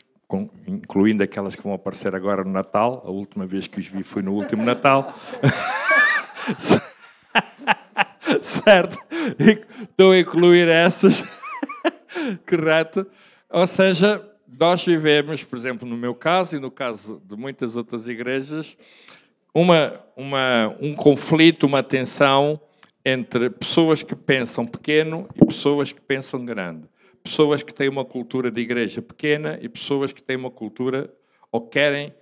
incluindo 0.68 1.24
aquelas 1.24 1.56
que 1.56 1.64
vão 1.64 1.74
aparecer 1.74 2.16
agora 2.16 2.44
no 2.44 2.52
Natal. 2.52 3.04
A 3.06 3.12
última 3.12 3.46
vez 3.46 3.68
que 3.68 3.80
os 3.80 3.88
vi 3.88 4.04
foi 4.04 4.22
no 4.22 4.34
último 4.34 4.64
Natal. 4.64 5.14
certo? 8.42 8.98
Estou 9.82 10.12
a 10.12 10.20
incluir 10.20 10.68
essas. 10.68 11.24
Correto? 12.48 13.06
Ou 13.50 13.68
seja, 13.68 14.22
nós 14.60 14.84
vivemos, 14.84 15.44
por 15.44 15.58
exemplo, 15.58 15.88
no 15.88 15.98
meu 15.98 16.16
caso 16.16 16.56
e 16.56 16.60
no 16.60 16.72
caso 16.72 17.22
de 17.26 17.36
muitas 17.36 17.76
outras 17.76 18.08
igrejas, 18.08 18.78
uma, 19.54 20.00
uma, 20.16 20.76
um 20.80 20.96
conflito, 20.96 21.66
uma 21.66 21.84
tensão 21.84 22.60
entre 23.04 23.50
pessoas 23.50 24.02
que 24.02 24.16
pensam 24.16 24.66
pequeno 24.66 25.28
e 25.36 25.46
pessoas 25.46 25.92
que 25.92 26.02
pensam 26.02 26.44
grande. 26.44 26.88
Pessoas 27.26 27.64
que 27.64 27.74
têm 27.74 27.90
uma 27.90 28.06
cultura 28.06 28.52
de 28.52 28.62
igreja 28.62 29.02
pequena 29.02 29.58
e 29.60 29.68
pessoas 29.68 30.14
que 30.14 30.22
têm 30.22 30.38
uma 30.38 30.52
cultura 30.52 31.12
ou 31.52 31.60
querem 31.60 32.14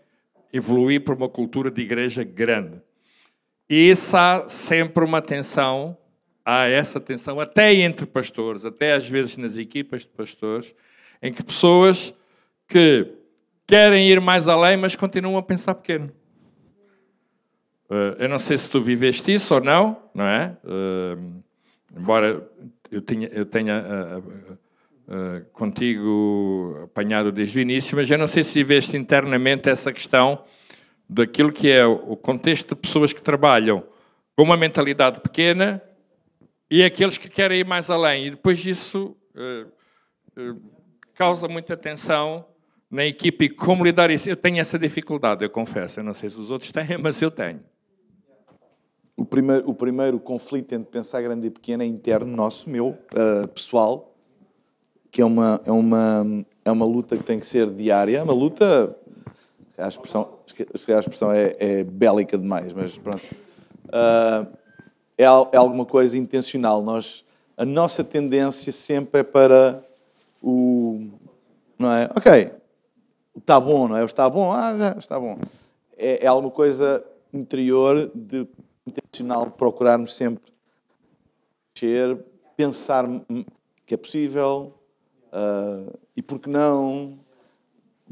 evoluir 0.52 1.04
para 1.04 1.14
uma 1.14 1.28
cultura 1.28 1.70
de 1.70 1.82
igreja 1.82 2.24
grande. 2.24 2.82
E 3.70 3.90
isso 3.90 4.16
há 4.16 4.48
sempre 4.48 5.04
uma 5.04 5.22
tensão, 5.22 5.98
há 6.46 6.68
essa 6.70 7.02
tensão 7.02 7.38
até 7.38 7.74
entre 7.74 8.06
pastores, 8.06 8.66
até 8.66 8.94
às 8.94 9.08
vezes 9.08 9.36
nas 9.36 9.58
equipas 9.58 10.04
de 10.04 10.08
pastores, 10.08 10.74
em 11.22 11.34
que 11.34 11.44
pessoas 11.44 12.14
que 12.66 13.14
querem 13.68 14.08
ir 14.10 14.22
mais 14.22 14.48
além, 14.48 14.78
mas 14.78 14.96
continuam 14.96 15.36
a 15.38 15.44
pensar 15.44 15.76
pequeno. 15.76 16.12
Eh, 17.90 18.16
eu 18.20 18.30
não 18.30 18.40
sei 18.40 18.58
se 18.58 18.70
tu 18.70 18.80
viveste 18.80 19.34
isso 19.34 19.54
ou 19.54 19.62
não, 19.62 20.02
não 20.14 20.26
é? 20.26 20.56
Eh, 20.64 21.18
embora 21.98 22.50
eu 22.90 23.02
tenha, 23.02 23.28
eu 23.30 23.46
tenha 23.46 23.84
uh, 25.08 25.46
contigo 25.52 26.80
apanhado 26.84 27.32
desde 27.32 27.58
o 27.58 27.62
início, 27.62 27.96
mas 27.96 28.10
eu 28.10 28.18
não 28.18 28.28
sei 28.28 28.44
se 28.44 28.54
viveste 28.54 28.98
internamente 28.98 29.70
essa 29.70 29.92
questão 29.92 30.44
daquilo 31.08 31.52
que 31.52 31.70
é 31.70 31.86
o 31.86 32.16
contexto 32.16 32.76
de 32.76 32.82
pessoas 32.82 33.14
que 33.14 33.22
trabalham 33.22 33.84
com 34.36 34.44
uma 34.44 34.58
mentalidade 34.58 35.20
pequena 35.22 35.82
e 36.70 36.84
aqueles 36.84 37.18
que 37.18 37.30
querem 37.30 37.60
ir 37.60 37.66
mais 37.66 37.90
além. 37.90 38.28
E 38.28 38.30
depois 38.32 38.66
isso 38.66 39.16
causa 41.14 41.48
muita 41.48 41.78
tensão 41.78 42.46
na 42.90 43.06
equipe 43.06 43.46
e 43.46 43.50
como 43.50 43.84
lidar 43.84 44.12
isso. 44.12 44.30
Eu 44.30 44.36
tenho 44.36 44.60
essa 44.60 44.78
dificuldade, 44.78 45.44
eu 45.44 45.50
confesso. 45.50 46.00
Eu 46.00 46.04
não 46.04 46.14
sei 46.14 46.30
se 46.30 46.40
os 46.40 46.52
outros 46.52 46.70
têm, 46.72 46.98
mas 47.02 47.22
eu 47.22 47.32
tenho. 47.32 47.60
O 49.16 49.26
primeiro, 49.26 49.70
o 49.70 49.74
primeiro 49.74 50.20
conflito 50.20 50.74
entre 50.74 50.92
pensar 50.92 51.22
grande 51.22 51.48
e 51.48 51.50
pequeno 51.50 51.84
é 51.84 51.86
interno 51.86 52.36
nosso, 52.36 52.70
meu, 52.70 52.90
uh, 52.90 53.48
pessoal, 53.48 54.13
que 55.14 55.22
é 55.22 55.26
uma, 55.26 55.62
é, 55.64 55.72
uma, 55.72 56.44
é 56.66 56.72
uma 56.72 56.86
luta 56.86 57.16
que 57.16 57.24
tem 57.24 57.40
que 57.40 57.46
ser 57.46 57.70
diária. 57.70 58.18
É 58.18 58.24
uma 58.24 58.34
luta, 58.34 58.98
a 59.78 59.88
expressão, 59.88 60.40
a 60.60 61.00
expressão 61.00 61.32
é, 61.32 61.56
é 61.60 61.84
bélica 61.84 62.36
demais, 62.36 62.74
mas 62.74 62.98
pronto. 62.98 63.24
Uh, 63.90 64.52
é, 65.16 65.24
é 65.24 65.58
alguma 65.58 65.86
coisa 65.86 66.18
intencional. 66.18 66.82
Nós, 66.82 67.24
a 67.56 67.64
nossa 67.64 68.04
tendência 68.04 68.74
sempre 68.74 69.22
é 69.22 69.24
para 69.24 69.86
o. 70.42 71.06
Não 71.78 71.92
é? 71.92 72.10
Ok, 72.16 72.52
está 73.38 73.60
bom, 73.60 73.88
não 73.88 73.98
é? 73.98 74.04
Está 74.04 74.28
bom, 74.28 74.52
ah, 74.52 74.76
já 74.76 74.96
está 74.98 75.20
bom. 75.20 75.38
É, 75.96 76.26
é 76.26 76.28
alguma 76.28 76.50
coisa 76.50 77.06
interior 77.32 78.10
de 78.16 78.48
intencional 78.88 79.52
procurarmos 79.52 80.16
sempre 80.16 80.52
pensar 82.58 83.06
que 83.86 83.94
é 83.94 83.98
possível 83.98 84.74
uh, 85.34 86.00
e 86.16 86.22
por 86.22 86.40
que 86.40 86.50
não. 86.50 87.20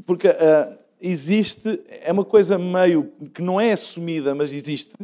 Porque 0.04 0.28
uh, 0.28 0.78
existe, 1.00 1.80
é 1.88 2.12
uma 2.12 2.24
coisa 2.24 2.58
meio 2.58 3.12
que 3.32 3.40
não 3.40 3.60
é 3.60 3.72
assumida, 3.72 4.34
mas 4.34 4.52
existe 4.52 4.94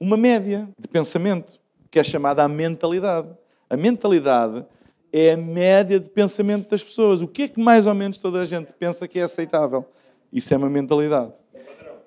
uma 0.00 0.16
média 0.16 0.68
de 0.78 0.88
pensamento 0.88 1.60
que 1.90 1.98
é 1.98 2.04
chamada 2.04 2.42
a 2.42 2.48
mentalidade. 2.48 3.28
A 3.68 3.76
mentalidade 3.76 4.64
é 5.12 5.32
a 5.32 5.36
média 5.36 5.98
de 5.98 6.08
pensamento 6.08 6.70
das 6.70 6.82
pessoas. 6.82 7.20
O 7.20 7.28
que 7.28 7.42
é 7.42 7.48
que 7.48 7.60
mais 7.60 7.86
ou 7.86 7.94
menos 7.94 8.18
toda 8.18 8.40
a 8.40 8.46
gente 8.46 8.72
pensa 8.74 9.08
que 9.08 9.18
é 9.18 9.22
aceitável? 9.22 9.84
Isso 10.32 10.52
é 10.52 10.56
uma 10.56 10.70
mentalidade. 10.70 11.32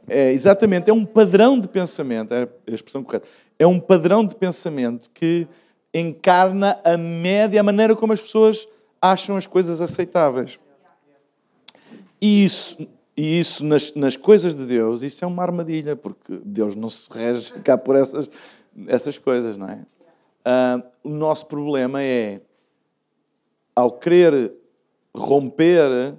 É, 0.07 0.32
exatamente, 0.32 0.89
é 0.89 0.93
um 0.93 1.05
padrão 1.05 1.59
de 1.59 1.68
pensamento, 1.68 2.34
é 2.34 2.47
a 2.68 2.76
expressão 2.76 3.03
correta. 3.03 3.28
É 3.57 3.68
um 3.68 3.80
padrão 3.80 4.26
de 4.26 4.36
pensamento 4.36 5.09
que 5.14 5.47
encarna 5.93 6.80
a 6.84 6.97
média, 6.97 7.59
a 7.59 7.64
maneira 7.64 7.95
como 7.95 8.14
as 8.14 8.22
pessoas 8.22 8.68
acham 9.02 9.36
as 9.36 9.47
coisas 9.47 9.82
aceitáveis. 9.82 10.60
E 12.22 12.43
isso, 12.43 12.78
e 13.18 13.39
isso 13.39 13.66
nas, 13.66 13.93
nas 13.95 14.16
coisas 14.16 14.54
de 14.54 14.66
Deus, 14.66 15.02
isso 15.02 15.26
é 15.26 15.28
uma 15.28 15.41
armadilha, 15.41 15.95
porque 15.95 16.39
Deus 16.45 16.76
não 16.76 16.89
se 16.89 17.12
rege 17.12 17.52
cá 17.66 17.78
por 17.78 17.95
essas, 17.95 18.30
essas 18.88 19.18
coisas, 19.18 19.58
não 19.58 19.68
é? 19.68 19.86
Uh, 20.43 20.84
o 21.04 21.10
nosso 21.10 21.45
problema 21.47 22.02
é, 22.02 22.41
ao 23.76 23.91
querer 23.91 24.54
romper 25.16 26.16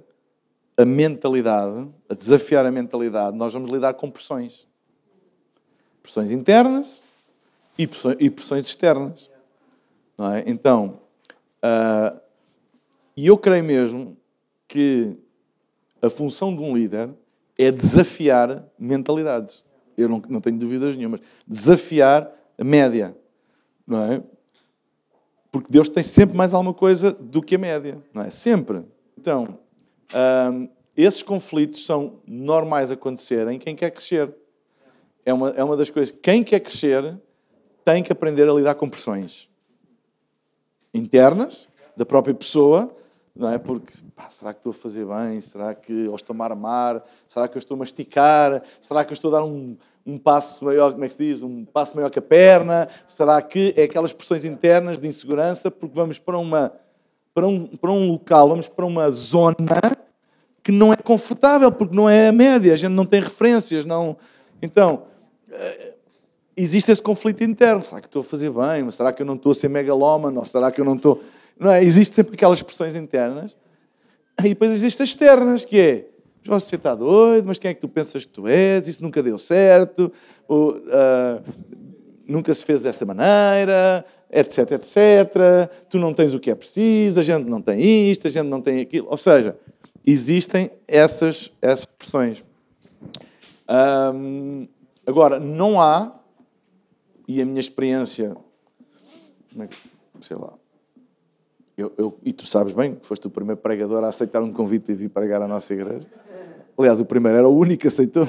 a 0.77 0.85
mentalidade, 0.85 1.87
a 2.09 2.13
desafiar 2.13 2.65
a 2.65 2.71
mentalidade, 2.71 3.37
nós 3.37 3.53
vamos 3.53 3.69
lidar 3.69 3.93
com 3.93 4.09
pressões. 4.09 4.67
Pressões 6.01 6.31
internas 6.31 7.01
e 7.77 7.87
pressões, 7.87 8.67
externas. 8.67 9.29
Não 10.17 10.31
é? 10.31 10.43
Então, 10.45 10.99
uh, 11.63 12.22
e 13.15 13.27
eu 13.27 13.37
creio 13.37 13.63
mesmo 13.63 14.17
que 14.67 15.17
a 16.01 16.09
função 16.09 16.55
de 16.55 16.61
um 16.61 16.75
líder 16.75 17.09
é 17.57 17.71
desafiar 17.71 18.65
mentalidades. 18.77 19.63
Eu 19.97 20.09
não, 20.09 20.21
não 20.27 20.41
tenho 20.41 20.57
dúvidas 20.57 20.95
nenhumas. 20.95 21.19
Desafiar 21.47 22.31
a 22.57 22.63
média. 22.63 23.15
Não 23.85 24.11
é? 24.11 24.23
Porque 25.51 25.71
Deus 25.71 25.87
tem 25.87 26.01
sempre 26.01 26.35
mais 26.35 26.53
alguma 26.53 26.73
coisa 26.73 27.11
do 27.11 27.41
que 27.41 27.55
a 27.55 27.59
média. 27.59 28.01
Não 28.11 28.23
é? 28.23 28.31
Sempre. 28.31 28.83
Então, 29.17 29.59
um, 30.51 30.67
esses 30.97 31.21
conflitos 31.21 31.85
são 31.85 32.19
normais 32.25 32.91
acontecerem 32.91 33.59
quem 33.59 33.75
quer 33.75 33.91
crescer. 33.91 34.33
É 35.25 35.33
uma, 35.33 35.49
é 35.51 35.63
uma 35.63 35.77
das 35.77 35.89
coisas. 35.89 36.13
Quem 36.21 36.43
quer 36.43 36.59
crescer 36.59 37.17
tem 37.85 38.01
que 38.01 38.11
aprender 38.11 38.49
a 38.49 38.53
lidar 38.53 38.75
com 38.75 38.89
pressões 38.89 39.49
internas 40.93 41.67
da 41.95 42.05
própria 42.05 42.33
pessoa, 42.33 42.95
não 43.35 43.49
é? 43.49 43.57
Porque 43.57 43.93
pá, 44.15 44.29
será 44.29 44.53
que 44.53 44.59
estou 44.59 44.71
a 44.71 44.73
fazer 44.73 45.05
bem? 45.05 45.41
Será 45.41 45.73
que 45.73 45.91
eu 45.91 46.15
estou 46.15 46.35
a 46.39 46.43
armar? 46.43 47.03
Será 47.27 47.47
que 47.47 47.57
eu 47.57 47.59
estou 47.59 47.75
a 47.75 47.79
masticar? 47.79 48.61
Será 48.79 49.03
que 49.03 49.11
eu 49.11 49.15
estou 49.15 49.33
a 49.33 49.39
dar 49.39 49.43
um, 49.43 49.75
um 50.05 50.17
passo 50.17 50.63
maior, 50.65 50.91
como 50.91 51.03
é 51.03 51.07
que 51.07 51.13
se 51.13 51.25
diz? 51.25 51.43
Um 51.43 51.65
passo 51.65 51.95
maior 51.95 52.09
que 52.09 52.19
a 52.19 52.21
perna? 52.21 52.87
Será 53.07 53.41
que 53.41 53.73
é 53.75 53.83
aquelas 53.83 54.13
pressões 54.13 54.45
internas 54.45 54.99
de 54.99 55.07
insegurança 55.07 55.71
porque 55.71 55.95
vamos 55.95 56.19
para 56.19 56.37
uma 56.37 56.73
para 57.33 57.47
um, 57.47 57.65
para 57.65 57.91
um 57.91 58.11
local, 58.11 58.49
vamos 58.49 58.67
para 58.67 58.85
uma 58.85 59.09
zona 59.09 59.55
que 60.61 60.71
não 60.71 60.93
é 60.93 60.95
confortável, 60.95 61.71
porque 61.71 61.95
não 61.95 62.07
é 62.07 62.29
a 62.29 62.31
média, 62.31 62.71
a 62.71 62.75
gente 62.75 62.93
não 62.93 63.05
tem 63.05 63.19
referências. 63.19 63.83
Não... 63.83 64.15
Então, 64.61 65.03
eh, 65.51 65.93
existe 66.55 66.91
esse 66.91 67.01
conflito 67.01 67.43
interno. 67.43 67.81
Será 67.81 67.99
que 67.99 68.07
estou 68.07 68.21
a 68.21 68.23
fazer 68.23 68.49
bem? 68.49 68.89
Será 68.91 69.11
que 69.11 69.21
eu 69.21 69.25
não 69.25 69.35
estou 69.35 69.51
a 69.51 69.55
ser 69.55 69.67
megalómano? 69.67 70.39
Ou 70.39 70.45
será 70.45 70.71
que 70.71 70.79
eu 70.79 70.85
não 70.85 70.95
estou... 70.95 71.21
Não 71.59 71.71
é? 71.71 71.83
Existem 71.83 72.15
sempre 72.15 72.35
aquelas 72.35 72.59
expressões 72.59 72.95
internas. 72.95 73.55
E 74.39 74.49
depois 74.49 74.71
existem 74.71 75.03
as 75.03 75.09
externas, 75.09 75.65
que 75.65 75.79
é 75.79 76.07
você 76.45 76.75
está 76.75 76.93
doido, 76.93 77.45
mas 77.45 77.57
quem 77.57 77.71
é 77.71 77.73
que 77.73 77.81
tu 77.81 77.87
pensas 77.87 78.25
que 78.25 78.31
tu 78.33 78.47
és? 78.47 78.87
Isso 78.87 79.01
nunca 79.01 79.23
deu 79.23 79.37
certo, 79.37 80.11
ou, 80.47 80.71
uh, 80.71 81.41
nunca 82.27 82.53
se 82.53 82.65
fez 82.65 82.81
dessa 82.81 83.05
maneira, 83.05 84.05
etc, 84.29 84.71
etc. 84.71 84.97
Tu 85.89 85.97
não 85.97 86.13
tens 86.13 86.33
o 86.33 86.39
que 86.39 86.51
é 86.51 86.55
preciso, 86.55 87.19
a 87.19 87.23
gente 87.23 87.47
não 87.47 87.61
tem 87.61 88.09
isto, 88.11 88.27
a 88.27 88.29
gente 88.29 88.47
não 88.47 88.61
tem 88.61 88.81
aquilo. 88.81 89.07
Ou 89.09 89.17
seja, 89.17 89.57
existem 90.05 90.69
essas, 90.87 91.51
essas 91.61 91.85
pressões. 91.85 92.43
agora, 95.05 95.39
não 95.39 95.79
há, 95.79 96.19
e 97.27 97.41
a 97.41 97.45
minha 97.45 97.61
experiência, 97.61 98.35
é 99.57 99.67
sei 100.21 100.35
lá, 100.35 100.53
eu, 101.77 101.91
eu, 101.97 102.17
e 102.23 102.31
tu 102.31 102.45
sabes 102.45 102.73
bem 102.73 102.95
que 102.95 103.05
foste 103.05 103.25
o 103.27 103.29
primeiro 103.29 103.59
pregador 103.59 104.03
a 104.03 104.09
aceitar 104.09 104.41
um 104.41 104.53
convite 104.53 104.91
e 104.91 104.95
vir 104.95 105.09
pregar 105.09 105.41
à 105.41 105.47
nossa 105.47 105.73
igreja. 105.73 106.07
Aliás, 106.77 106.99
o 106.99 107.05
primeiro 107.05 107.37
era 107.37 107.47
o 107.47 107.55
único 107.55 107.81
que 107.81 107.87
aceitou. 107.87 108.23
uh, 108.25 108.27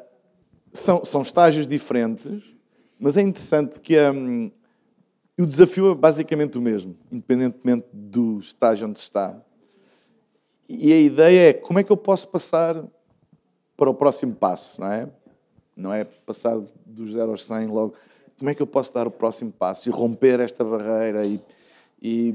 são, 0.72 1.04
são 1.04 1.22
estágios 1.22 1.66
diferentes, 1.66 2.44
mas 2.98 3.16
é 3.16 3.22
interessante 3.22 3.80
que 3.80 3.96
um, 4.10 4.50
o 5.38 5.46
desafio 5.46 5.92
é 5.92 5.94
basicamente 5.94 6.58
o 6.58 6.60
mesmo, 6.60 6.96
independentemente 7.12 7.86
do 7.92 8.38
estágio 8.38 8.88
onde 8.88 8.98
se 8.98 9.04
está. 9.04 9.40
E 10.68 10.92
a 10.92 11.00
ideia 11.00 11.50
é 11.50 11.52
como 11.52 11.78
é 11.78 11.84
que 11.84 11.90
eu 11.90 11.96
posso 11.96 12.28
passar 12.28 12.84
para 13.76 13.88
o 13.88 13.94
próximo 13.94 14.34
passo, 14.34 14.80
não 14.80 14.90
é? 14.90 15.08
Não 15.76 15.92
é 15.92 16.04
passar 16.04 16.58
dos 16.84 17.12
0 17.12 17.30
aos 17.30 17.44
100 17.44 17.66
logo. 17.68 17.94
Como 18.38 18.50
é 18.50 18.54
que 18.54 18.62
eu 18.62 18.66
posso 18.66 18.94
dar 18.94 19.06
o 19.06 19.10
próximo 19.10 19.50
passo 19.50 19.88
e 19.88 19.92
romper 19.92 20.38
esta 20.40 20.64
barreira 20.64 21.26
e, 21.26 21.40
e, 22.00 22.34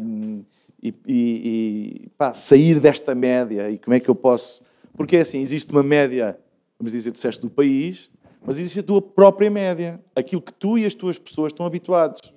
e, 0.81 0.93
e 1.07 2.09
pá, 2.17 2.33
sair 2.33 2.79
desta 2.79 3.15
média? 3.15 3.69
E 3.71 3.77
como 3.77 3.95
é 3.95 3.99
que 3.99 4.09
eu 4.09 4.15
posso. 4.15 4.61
Porque 4.97 5.17
é 5.17 5.21
assim: 5.21 5.39
existe 5.39 5.71
uma 5.71 5.81
média, 5.81 6.37
vamos 6.77 6.91
dizer, 6.91 7.11
disseste 7.11 7.41
do 7.41 7.49
país, 7.49 8.11
mas 8.45 8.59
existe 8.59 8.81
a 8.81 8.83
tua 8.83 9.01
própria 9.01 9.49
média, 9.49 9.99
aquilo 10.15 10.41
que 10.41 10.51
tu 10.51 10.77
e 10.77 10.85
as 10.85 10.93
tuas 10.93 11.17
pessoas 11.17 11.53
estão 11.53 11.65
habituados, 11.65 12.33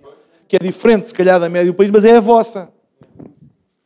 que 0.46 0.54
é 0.54 0.58
diferente, 0.60 1.08
se 1.08 1.14
calhar, 1.14 1.40
da 1.40 1.48
média 1.48 1.72
do 1.72 1.76
país, 1.76 1.90
mas 1.90 2.04
é 2.04 2.16
a 2.16 2.20
vossa, 2.20 2.70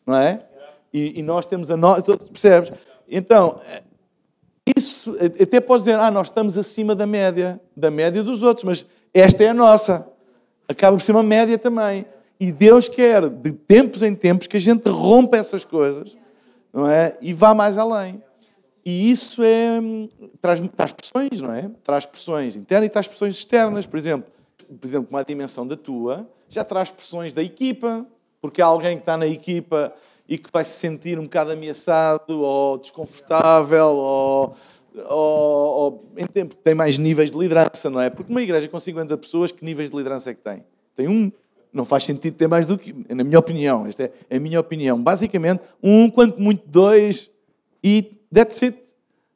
não 0.06 0.16
é? 0.16 0.44
E, 0.92 1.20
e 1.20 1.22
nós 1.22 1.46
temos 1.46 1.70
a 1.70 1.76
nossa, 1.76 2.16
percebes? 2.18 2.72
Então, 3.08 3.58
isso, 4.76 5.16
até 5.40 5.60
podes 5.60 5.84
dizer, 5.84 5.98
ah, 5.98 6.10
nós 6.10 6.26
estamos 6.26 6.58
acima 6.58 6.94
da 6.94 7.06
média, 7.06 7.60
da 7.74 7.90
média 7.90 8.22
dos 8.22 8.42
outros, 8.42 8.64
mas 8.64 8.86
esta 9.12 9.44
é 9.44 9.48
a 9.48 9.54
nossa. 9.54 10.06
Acaba 10.68 10.96
por 10.96 11.02
ser 11.02 11.12
uma 11.12 11.22
média 11.22 11.58
também. 11.58 12.06
E 12.38 12.50
Deus 12.50 12.88
quer, 12.88 13.28
de 13.28 13.52
tempos 13.52 14.02
em 14.02 14.14
tempos, 14.14 14.46
que 14.46 14.56
a 14.56 14.60
gente 14.60 14.88
rompa 14.88 15.36
essas 15.36 15.64
coisas 15.64 16.16
não 16.72 16.88
é? 16.88 17.16
e 17.20 17.34
vá 17.34 17.54
mais 17.54 17.76
além. 17.76 18.22
E 18.84 19.10
isso 19.10 19.42
é, 19.42 19.78
traz, 20.40 20.60
traz 20.74 20.92
pressões, 20.92 21.40
não 21.40 21.52
é? 21.52 21.70
Traz 21.82 22.06
pressões 22.06 22.56
internas 22.56 22.86
e 22.86 22.90
traz 22.90 23.06
pressões 23.06 23.34
externas. 23.34 23.84
Por 23.84 23.98
exemplo, 23.98 24.30
por 24.80 24.86
exemplo, 24.86 25.08
uma 25.10 25.22
dimensão 25.22 25.66
da 25.66 25.76
tua 25.76 26.26
já 26.48 26.64
traz 26.64 26.90
pressões 26.90 27.32
da 27.32 27.42
equipa, 27.42 28.04
porque 28.40 28.60
há 28.60 28.66
alguém 28.66 28.96
que 28.96 29.02
está 29.02 29.16
na 29.16 29.26
equipa 29.26 29.92
e 30.28 30.38
que 30.38 30.50
vai 30.52 30.64
se 30.64 30.72
sentir 30.72 31.18
um 31.18 31.24
bocado 31.24 31.52
ameaçado 31.52 32.40
ou 32.40 32.78
desconfortável 32.78 33.86
ou, 33.88 34.56
ou, 35.08 35.16
ou 35.16 36.12
em 36.16 36.26
tempo 36.26 36.54
tem 36.56 36.74
mais 36.74 36.98
níveis 36.98 37.30
de 37.30 37.38
liderança, 37.38 37.88
não 37.88 38.00
é? 38.00 38.10
Porque 38.10 38.30
uma 38.30 38.42
igreja 38.42 38.68
com 38.68 38.78
50 38.78 39.16
pessoas, 39.16 39.52
que 39.52 39.64
níveis 39.64 39.90
de 39.90 39.96
liderança 39.96 40.30
é 40.30 40.34
que 40.34 40.42
tem? 40.42 40.64
Tem 40.94 41.08
um. 41.08 41.30
Não 41.72 41.84
faz 41.84 42.04
sentido 42.04 42.34
ter 42.34 42.48
mais 42.48 42.66
do 42.66 42.76
que, 42.76 42.92
na 43.08 43.22
minha 43.22 43.38
opinião, 43.38 43.86
esta 43.86 44.10
é 44.28 44.36
a 44.36 44.40
minha 44.40 44.58
opinião. 44.58 45.00
Basicamente, 45.00 45.62
um, 45.82 46.10
quanto 46.10 46.40
muito 46.40 46.66
dois, 46.66 47.30
e 47.82 48.18
that's 48.32 48.62
it. 48.62 48.78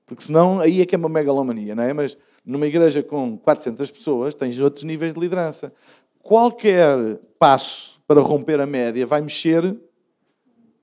Porque 0.05 0.25
senão 0.25 0.61
aí 0.61 0.81
é 0.81 0.87
que 0.87 0.95
é 0.95 0.99
uma 0.99 1.09
megalomania, 1.09 1.75
não 1.75 1.83
é? 1.83 1.93
Mas 1.93 2.17
numa 2.45 2.67
igreja 2.67 3.03
com 3.03 3.39
400 3.39 3.91
pessoas, 3.91 4.35
tens 4.35 4.59
outros 4.61 4.85
níveis 4.85 5.15
de 5.15 5.21
liderança. 5.21 5.73
Qualquer 6.21 7.19
passo 7.39 8.01
para 8.07 8.21
romper 8.21 8.61
a 8.61 8.67
média 8.67 9.07
vai 9.07 9.21
mexer 9.21 9.77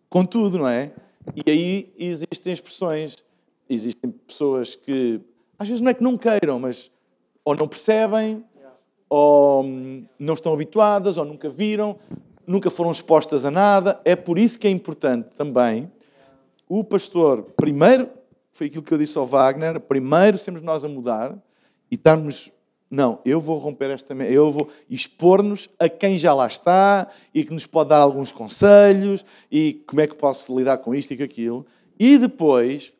com 0.10 0.26
tudo, 0.26 0.58
não 0.58 0.68
é? 0.68 0.92
E 1.36 1.50
aí 1.50 1.94
existem 1.98 2.52
expressões. 2.52 3.18
Existem 3.74 4.12
pessoas 4.12 4.76
que, 4.76 5.22
às 5.58 5.68
vezes, 5.68 5.82
não 5.82 5.92
é 5.92 5.94
que 5.94 6.04
não 6.04 6.18
queiram, 6.18 6.60
mas 6.60 6.92
ou 7.44 7.56
não 7.56 7.68
percebem, 7.68 8.44
ou 9.10 9.64
não 10.20 10.34
estão 10.34 10.54
habituadas, 10.54 11.18
ou 11.18 11.26
nunca 11.26 11.50
viram, 11.50 11.98
nunca 12.46 12.70
foram 12.70 12.92
expostas 12.92 13.46
a 13.46 13.52
nada. 13.52 14.00
É 14.06 14.16
por 14.16 14.38
isso 14.38 14.60
que 14.60 14.68
é 14.68 14.70
importante 14.70 15.30
também 15.36 15.90
o 16.74 16.86
pastor, 16.86 17.44
primeiro, 17.58 18.10
foi 18.50 18.68
aquilo 18.68 18.82
que 18.82 18.94
eu 18.94 18.98
disse 18.98 19.18
ao 19.18 19.26
Wagner, 19.26 19.78
primeiro 19.78 20.38
sermos 20.38 20.62
nós 20.62 20.86
a 20.86 20.88
mudar 20.88 21.38
e 21.92 21.96
estarmos. 21.96 22.50
Não, 22.90 23.20
eu 23.26 23.42
vou 23.42 23.58
romper 23.58 23.90
esta. 23.90 24.14
Eu 24.14 24.50
vou 24.50 24.70
expor-nos 24.90 25.70
a 25.78 25.90
quem 25.90 26.18
já 26.18 26.34
lá 26.34 26.48
está 26.48 27.10
e 27.34 27.44
que 27.44 27.54
nos 27.54 27.68
pode 27.68 27.90
dar 27.90 27.98
alguns 27.98 28.32
conselhos 28.32 29.26
e 29.52 29.84
como 29.86 30.00
é 30.00 30.08
que 30.08 30.16
posso 30.16 30.58
lidar 30.58 30.78
com 30.78 30.96
isto 30.96 31.12
e 31.12 31.18
com 31.18 31.24
aquilo. 31.24 31.66
E 32.00 32.18
depois 32.18 32.94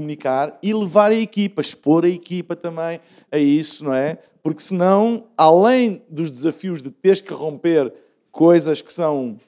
comunicar 0.00 0.58
e 0.62 0.72
levar 0.72 1.10
a 1.10 1.14
equipa, 1.14 1.60
expor 1.60 2.04
a 2.06 2.08
equipa 2.08 2.56
também 2.56 2.98
a 3.30 3.38
isso, 3.38 3.84
não 3.84 3.92
é? 3.92 4.18
Porque 4.42 4.62
senão, 4.62 5.24
além 5.36 6.02
dos 6.08 6.30
desafios 6.30 6.82
de 6.82 6.90
teres 6.90 7.20
que 7.20 7.34
romper 7.34 7.92
coisas 8.32 8.80
que 8.80 8.92
são 8.92 9.38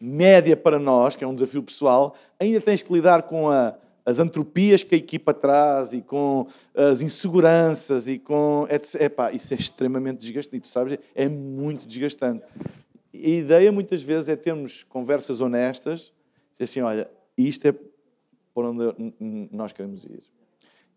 média 0.00 0.56
para 0.56 0.78
nós, 0.78 1.14
que 1.14 1.22
é 1.22 1.26
um 1.26 1.34
desafio 1.34 1.62
pessoal, 1.62 2.14
ainda 2.40 2.60
tens 2.60 2.82
que 2.82 2.92
lidar 2.92 3.24
com 3.24 3.50
a, 3.50 3.74
as 4.06 4.18
antropias 4.18 4.82
que 4.82 4.94
a 4.94 4.98
equipa 4.98 5.34
traz 5.34 5.92
e 5.92 6.00
com 6.00 6.46
as 6.74 7.02
inseguranças 7.02 8.08
e 8.08 8.18
com. 8.18 8.66
Epá, 8.98 9.32
isso 9.32 9.52
é 9.52 9.56
extremamente 9.58 10.20
desgastante, 10.20 10.62
tu 10.62 10.68
sabes? 10.68 10.98
É 11.14 11.28
muito 11.28 11.86
desgastante. 11.86 12.42
A 13.14 13.18
ideia 13.28 13.70
muitas 13.70 14.02
vezes 14.02 14.30
é 14.30 14.36
termos 14.36 14.82
conversas 14.84 15.42
honestas, 15.42 16.12
dizer 16.52 16.64
assim: 16.64 16.80
olha, 16.80 17.10
isto 17.36 17.68
é 17.68 17.74
por 18.56 18.64
onde 18.64 18.82
nós 19.52 19.70
queremos 19.74 20.06
ir 20.06 20.22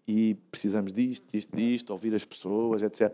e 0.07 0.35
precisamos 0.49 0.93
disto, 0.93 1.27
disto, 1.29 1.53
disto, 1.53 1.89
ouvir 1.89 2.15
as 2.15 2.23
pessoas, 2.23 2.81
etc. 2.81 3.09
Uh, 3.11 3.13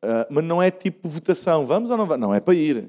ah, 0.00 0.26
mas 0.30 0.44
não 0.44 0.62
é 0.62 0.70
tipo 0.70 1.08
votação, 1.08 1.66
vamos 1.66 1.90
ou 1.90 1.96
não 1.96 2.06
vamos? 2.06 2.20
Não, 2.28 2.32
é 2.32 2.38
para 2.38 2.54
ir. 2.54 2.88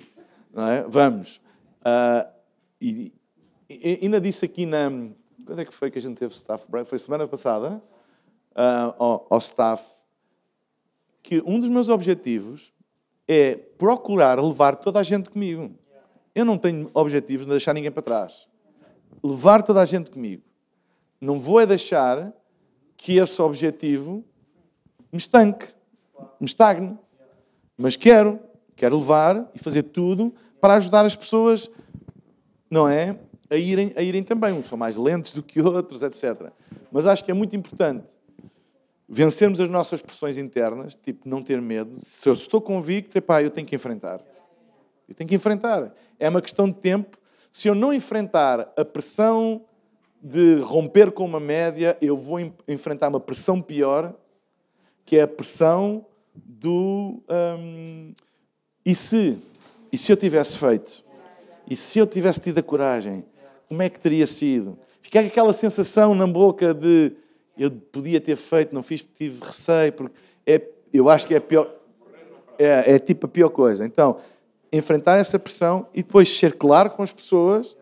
Não 0.54 0.68
é? 0.68 0.84
Vamos. 0.84 1.38
Uh, 1.82 2.32
e, 2.80 3.12
e, 3.68 4.00
ainda 4.04 4.22
disse 4.22 4.46
aqui 4.46 4.68
na. 4.68 4.92
Quando 5.44 5.60
é 5.60 5.66
que 5.66 5.74
foi 5.74 5.90
que 5.90 5.98
a 5.98 6.02
gente 6.02 6.20
teve 6.20 6.36
staff 6.36 6.70
break? 6.70 6.88
Foi 6.88 7.00
semana 7.00 7.28
passada, 7.28 7.82
uh, 8.52 8.94
ao, 9.00 9.28
ao 9.28 9.40
staff, 9.40 9.84
que 11.24 11.42
um 11.44 11.60
dos 11.60 11.68
meus 11.68 11.90
objetivos 11.90 12.72
é 13.28 13.56
procurar 13.56 14.40
levar 14.40 14.76
toda 14.76 15.00
a 15.00 15.04
gente 15.04 15.32
comigo. 15.32 15.74
Eu 16.36 16.46
não 16.46 16.60
tenho 16.60 16.92
objetivos 16.94 17.48
de 17.48 17.52
deixar 17.52 17.74
ninguém 17.74 17.92
para 17.92 18.04
trás. 18.04 18.48
Levar 19.24 19.64
toda 19.64 19.82
a 19.82 19.86
gente 19.86 20.12
comigo. 20.12 20.51
Não 21.22 21.38
vou 21.38 21.60
é 21.60 21.68
deixar 21.68 22.34
que 22.98 23.18
esse 23.18 23.40
objetivo 23.40 24.26
me 25.12 25.20
estanque, 25.20 25.68
me 26.40 26.48
estagne. 26.48 26.98
Mas 27.78 27.96
quero, 27.96 28.40
quero 28.76 28.98
levar 28.98 29.50
e 29.54 29.60
fazer 29.60 29.84
tudo 29.84 30.34
para 30.60 30.74
ajudar 30.76 31.06
as 31.06 31.16
pessoas, 31.16 31.70
não 32.70 32.88
é? 32.88 33.20
A 33.50 33.56
irem, 33.56 33.94
a 33.96 34.02
irem 34.02 34.24
também. 34.24 34.54
Uns 34.54 34.68
são 34.68 34.78
mais 34.78 34.98
lentos 34.98 35.32
do 35.32 35.44
que 35.44 35.62
outros, 35.62 36.02
etc. 36.02 36.52
Mas 36.92 37.06
acho 37.06 37.24
que 37.24 37.30
é 37.30 37.34
muito 37.34 37.56
importante 37.56 38.20
vencermos 39.14 39.60
as 39.60 39.70
nossas 39.70 40.02
pressões 40.02 40.38
internas, 40.38 40.96
tipo, 40.96 41.28
não 41.28 41.44
ter 41.44 41.62
medo. 41.62 41.98
Se 42.02 42.30
eu 42.30 42.34
estou 42.34 42.62
convicto, 42.62 43.18
epá, 43.18 43.44
eu 43.44 43.50
tenho 43.50 43.68
que 43.68 43.76
enfrentar. 43.76 44.22
Eu 45.08 45.14
tenho 45.14 45.28
que 45.28 45.36
enfrentar. 45.36 45.94
É 46.18 46.30
uma 46.30 46.42
questão 46.42 46.66
de 46.68 46.76
tempo. 46.76 47.18
Se 47.52 47.68
eu 47.68 47.76
não 47.76 47.92
enfrentar 47.92 48.72
a 48.78 48.86
pressão 48.86 49.66
de 50.22 50.56
romper 50.62 51.12
com 51.12 51.26
uma 51.26 51.40
média, 51.40 51.98
eu 52.02 52.16
vou 52.16 52.40
enfrentar 52.68 53.08
uma 53.08 53.20
pressão 53.20 53.62
pior, 53.62 54.14
que 55.06 55.18
é 55.18 55.24
a 55.24 55.28
pressão 55.28 56.06
do. 56.36 57.22
Hum, 57.60 58.14
e 58.86 58.94
se? 58.94 59.40
E 59.92 59.98
se 59.98 60.12
eu 60.12 60.18
tivesse 60.18 60.58
feito? 60.58 61.04
E 61.70 61.76
se 61.76 62.00
eu 62.00 62.06
tivesse 62.06 62.40
tido 62.40 62.60
a 62.60 62.64
coragem? 62.64 63.26
Como 63.68 63.82
é 63.82 63.90
que 63.90 64.00
teria 64.00 64.28
sido? 64.28 64.78
Ficar 65.00 65.22
aquela 65.22 65.54
sensação 65.54 66.14
na 66.14 66.28
boca 66.28 66.74
de 66.74 67.14
eu 67.58 67.72
podia 67.72 68.22
ter 68.22 68.36
feito, 68.36 68.74
não 68.74 68.84
fiz 68.84 69.02
porque 69.02 69.26
tive 69.26 69.44
receio, 69.44 69.94
porque 69.94 70.16
é, 70.46 70.62
eu 70.94 71.10
acho 71.10 71.28
que 71.28 71.34
é 71.34 71.38
a 71.38 71.42
pior. 71.42 71.74
É, 72.58 72.94
é 72.94 73.00
tipo 73.00 73.26
a 73.26 73.30
pior 73.30 73.50
coisa. 73.50 73.86
Então, 73.86 74.18
enfrentar 74.72 75.18
essa 75.18 75.40
pressão 75.40 75.88
e 75.94 76.04
depois 76.04 76.30
ser 76.30 76.54
claro 76.54 76.92
com 76.92 77.02
as 77.02 77.12
pessoas 77.12 77.76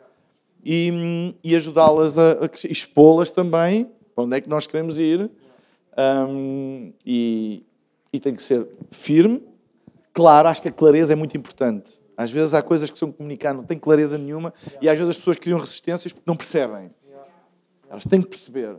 e, 0.64 1.36
e 1.44 1.56
ajudá-las 1.56 2.18
a, 2.18 2.34
a 2.34 2.68
expô-las 2.70 3.32
também 3.32 3.90
para 4.14 4.26
onde 4.26 4.38
é 4.38 4.42
que 4.42 4.50
nós 4.50 4.68
queremos 4.68 5.00
ir. 5.00 5.30
Um, 5.98 6.94
e, 7.06 7.66
e 8.12 8.20
tem 8.20 8.34
que 8.34 8.44
ser 8.44 8.68
firme. 8.92 9.44
Claro, 10.14 10.48
acho 10.48 10.62
que 10.62 10.68
a 10.68 10.72
clareza 10.72 11.14
é 11.14 11.16
muito 11.16 11.38
importante. 11.38 12.02
Às 12.18 12.32
vezes 12.32 12.54
há 12.54 12.62
coisas 12.62 12.90
que 12.90 13.00
são 13.00 13.12
comunicar, 13.12 13.54
não 13.54 13.64
tem 13.64 13.80
clareza 13.80 14.18
nenhuma, 14.18 14.54
e 14.82 14.90
às 14.90 14.98
vezes 14.98 15.12
as 15.12 15.18
pessoas 15.18 15.38
criam 15.38 15.58
resistências 15.58 16.12
porque 16.12 16.30
não 16.30 16.36
percebem. 16.36 16.92
Elas 17.90 18.06
têm 18.06 18.22
que 18.22 18.28
perceber. 18.28 18.76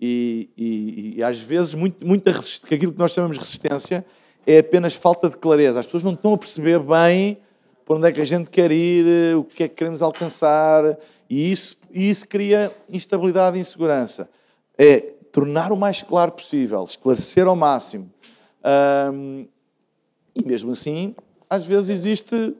E, 0.00 0.48
e, 0.56 1.14
e 1.16 1.22
às 1.22 1.40
vezes 1.40 1.74
muito, 1.74 2.04
que 2.66 2.74
aquilo 2.74 2.92
que 2.92 2.98
nós 2.98 3.12
chamamos 3.12 3.38
de 3.38 3.44
resistência 3.44 4.06
é 4.46 4.58
apenas 4.58 4.94
falta 4.94 5.28
de 5.28 5.36
clareza. 5.36 5.80
As 5.80 5.86
pessoas 5.86 6.04
não 6.04 6.12
estão 6.12 6.34
a 6.34 6.38
perceber 6.38 6.78
bem 6.78 7.38
para 7.86 7.94
onde 7.94 8.08
é 8.08 8.12
que 8.12 8.20
a 8.20 8.24
gente 8.24 8.50
quer 8.50 8.72
ir, 8.72 9.36
o 9.36 9.44
que 9.44 9.62
é 9.62 9.68
que 9.68 9.76
queremos 9.76 10.02
alcançar, 10.02 10.98
e 11.30 11.52
isso, 11.52 11.76
isso 11.92 12.26
cria 12.26 12.76
instabilidade 12.90 13.56
e 13.56 13.60
insegurança. 13.60 14.28
É 14.76 14.98
tornar 15.30 15.70
o 15.70 15.76
mais 15.76 16.02
claro 16.02 16.32
possível, 16.32 16.82
esclarecer 16.82 17.46
ao 17.46 17.54
máximo. 17.54 18.10
Um, 19.12 19.46
e 20.34 20.44
mesmo 20.44 20.72
assim, 20.72 21.14
às 21.48 21.64
vezes 21.64 21.88
existe 21.88 22.56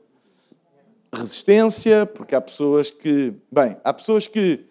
resistência, 1.12 2.06
porque 2.06 2.34
há 2.34 2.40
pessoas 2.40 2.92
que. 2.92 3.34
Bem, 3.50 3.76
há 3.82 3.92
pessoas 3.92 4.28
que 4.28 4.64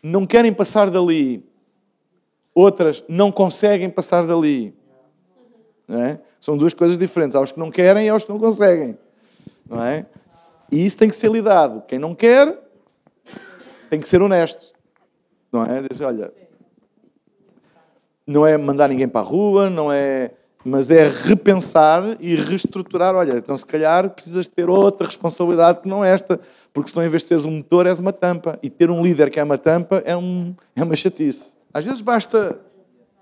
não 0.00 0.24
querem 0.24 0.52
passar 0.52 0.88
dali, 0.88 1.44
outras 2.54 3.02
não 3.08 3.32
conseguem 3.32 3.90
passar 3.90 4.24
dali. 4.24 4.72
Não 5.88 6.00
é? 6.00 6.20
São 6.44 6.58
duas 6.58 6.74
coisas 6.74 6.98
diferentes. 6.98 7.34
Há 7.34 7.40
os 7.40 7.52
que 7.52 7.58
não 7.58 7.70
querem 7.70 8.04
e 8.04 8.10
há 8.10 8.14
os 8.14 8.24
que 8.26 8.30
não 8.30 8.38
conseguem. 8.38 8.98
Não 9.66 9.82
é? 9.82 10.04
E 10.70 10.84
isso 10.84 10.98
tem 10.98 11.08
que 11.08 11.16
ser 11.16 11.30
lidado. 11.30 11.82
Quem 11.88 11.98
não 11.98 12.14
quer 12.14 12.54
tem 13.88 13.98
que 13.98 14.06
ser 14.06 14.20
honesto. 14.20 14.74
Não 15.50 15.64
é? 15.64 15.80
Dizer, 15.90 16.04
olha, 16.04 16.30
não 18.26 18.46
é 18.46 18.58
mandar 18.58 18.90
ninguém 18.90 19.08
para 19.08 19.22
a 19.22 19.24
rua, 19.24 19.70
não 19.70 19.90
é, 19.90 20.32
mas 20.62 20.90
é 20.90 21.08
repensar 21.08 22.02
e 22.20 22.36
reestruturar. 22.36 23.14
Olha, 23.14 23.38
então 23.38 23.56
se 23.56 23.64
calhar 23.64 24.10
precisas 24.10 24.46
ter 24.46 24.68
outra 24.68 25.06
responsabilidade 25.06 25.80
que 25.80 25.88
não 25.88 26.04
esta, 26.04 26.38
porque 26.74 26.90
senão 26.90 27.06
em 27.06 27.08
vez 27.08 27.22
de 27.22 27.28
teres 27.28 27.46
um 27.46 27.52
motor 27.52 27.86
és 27.86 27.98
uma 27.98 28.12
tampa 28.12 28.58
e 28.62 28.68
ter 28.68 28.90
um 28.90 29.02
líder 29.02 29.30
que 29.30 29.40
é 29.40 29.42
uma 29.42 29.56
tampa 29.56 30.02
é, 30.04 30.14
um, 30.14 30.54
é 30.76 30.84
uma 30.84 30.94
chatice. 30.94 31.56
Às 31.72 31.86
vezes 31.86 32.02
basta 32.02 32.60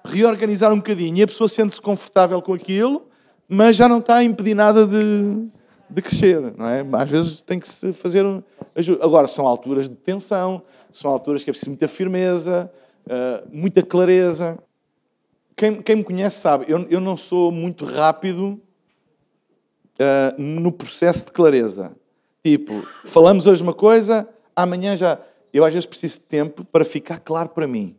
reorganizar 0.05 0.73
um 0.73 0.79
bocadinho 0.79 1.19
e 1.19 1.23
a 1.23 1.27
pessoa 1.29 1.49
sente-se 1.49 1.81
confortável 1.81 2.43
com 2.43 2.53
aquilo 2.53 3.12
mas 3.55 3.77
já 3.77 3.87
não 3.87 3.99
está 3.99 4.17
a 4.17 4.25
impedir 4.25 4.55
nada 4.55 4.87
de, 4.87 5.47
de 5.91 6.01
crescer, 6.01 6.41
não 6.57 6.67
é? 6.67 6.83
Às 6.95 7.11
vezes 7.11 7.43
tem 7.43 7.61
que 7.61 7.69
se 7.69 7.93
fazer 7.93 8.25
um 8.25 8.43
ajuda. 8.75 9.05
Agora, 9.05 9.27
são 9.27 9.47
alturas 9.47 9.91
de 9.91 9.95
tensão, 9.95 10.63
são 10.91 11.11
alturas 11.11 11.45
que 11.45 11.51
é 11.51 11.53
preciso 11.53 11.71
muita 11.71 11.87
firmeza, 11.87 12.73
uh, 13.05 13.47
muita 13.53 13.83
clareza. 13.83 14.59
Quem, 15.55 15.83
quem, 15.83 15.97
me 15.97 16.03
conhece 16.05 16.41
sabe, 16.41 16.65
eu, 16.67 16.81
eu 16.89 16.99
não 16.99 17.15
sou 17.15 17.53
muito 17.53 17.85
rápido 17.85 18.59
uh, 20.01 20.41
no 20.41 20.73
processo 20.73 21.27
de 21.27 21.33
clareza. 21.33 21.95
Tipo, 22.43 22.89
falamos 23.05 23.47
hoje 23.47 23.63
uma 23.63 23.75
coisa, 23.75 24.27
amanhã 24.57 24.97
já. 24.97 25.21
Eu 25.53 25.63
às 25.63 25.75
vezes 25.75 25.85
preciso 25.85 26.21
de 26.21 26.25
tempo 26.25 26.65
para 26.65 26.87
ficar 26.87 27.19
claro 27.19 27.51
para 27.51 27.67
mim. 27.67 27.95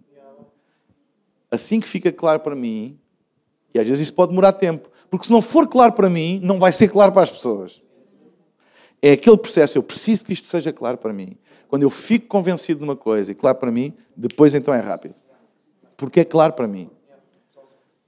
Assim 1.52 1.80
que 1.80 1.88
fica 1.88 2.12
claro 2.12 2.40
para 2.40 2.56
mim, 2.56 2.98
e 3.72 3.80
às 3.80 3.88
vezes 3.88 4.02
isso 4.02 4.14
pode 4.16 4.32
demorar 4.32 4.54
tempo, 4.54 4.90
porque 5.14 5.28
se 5.28 5.32
não 5.32 5.44
for 5.44 5.68
claro 5.68 5.94
para 5.94 6.10
mim, 6.10 6.40
não 6.42 6.58
vai 6.58 6.72
ser 6.72 6.88
claro 6.88 7.12
para 7.12 7.22
as 7.22 7.30
pessoas. 7.30 7.84
É 9.00 9.12
aquele 9.12 9.38
processo, 9.38 9.78
eu 9.78 9.84
preciso 9.84 10.26
que 10.26 10.34
isto 10.34 10.48
seja 10.48 10.74
claro 10.74 10.98
para 10.98 11.14
mim. 11.14 11.38
Quando 11.68 11.84
eu 11.84 11.90
fico 11.92 12.26
convencido 12.26 12.80
de 12.80 12.84
uma 12.84 12.96
coisa 12.96 13.32
e 13.32 13.36
claro 13.36 13.60
para 13.60 13.72
mim, 13.72 13.94
depois 14.18 14.56
então 14.56 14.74
é 14.74 14.80
rápido. 14.80 15.14
Porque 15.96 16.22
é 16.22 16.26
claro 16.26 16.54
para 16.54 16.68
mim. 16.68 16.90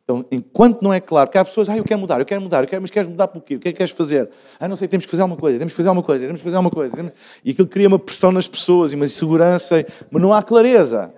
Então, 0.04 0.26
enquanto 0.32 0.82
não 0.82 0.92
é 0.92 1.00
claro, 1.00 1.28
porque 1.28 1.38
há 1.38 1.46
pessoas, 1.46 1.70
ah, 1.70 1.78
eu 1.78 1.84
quero 1.84 2.00
mudar, 2.00 2.20
eu 2.22 2.26
quero 2.26 2.42
mudar, 2.42 2.64
eu 2.64 2.68
quero, 2.68 2.82
mas 2.82 2.90
queres 2.90 3.08
mudar 3.08 3.28
por 3.28 3.44
quê? 3.44 3.58
O 3.58 3.60
que 3.60 3.68
é 3.68 3.72
que 3.72 3.78
queres 3.78 3.94
fazer? 3.94 4.28
Ah, 4.60 4.68
não 4.68 4.76
sei, 4.76 4.88
temos 4.88 5.06
que 5.06 5.12
fazer 5.12 5.22
alguma 5.22 5.40
coisa, 5.40 5.60
temos 5.60 5.74
que 5.74 5.78
fazer 5.78 5.90
alguma 5.90 6.04
coisa, 6.04 6.26
temos 6.26 6.42
que 6.42 6.44
fazer 6.44 6.58
alguma 6.58 6.72
coisa. 6.72 7.14
E 7.44 7.52
aquilo 7.52 7.68
cria 7.68 7.88
uma 7.88 8.00
pressão 8.00 8.32
nas 8.32 8.48
pessoas 8.48 8.94
e 8.94 8.96
uma 8.96 9.06
insegurança, 9.06 9.86
mas 10.10 10.20
não 10.20 10.34
há 10.34 10.42
clareza. 10.42 11.14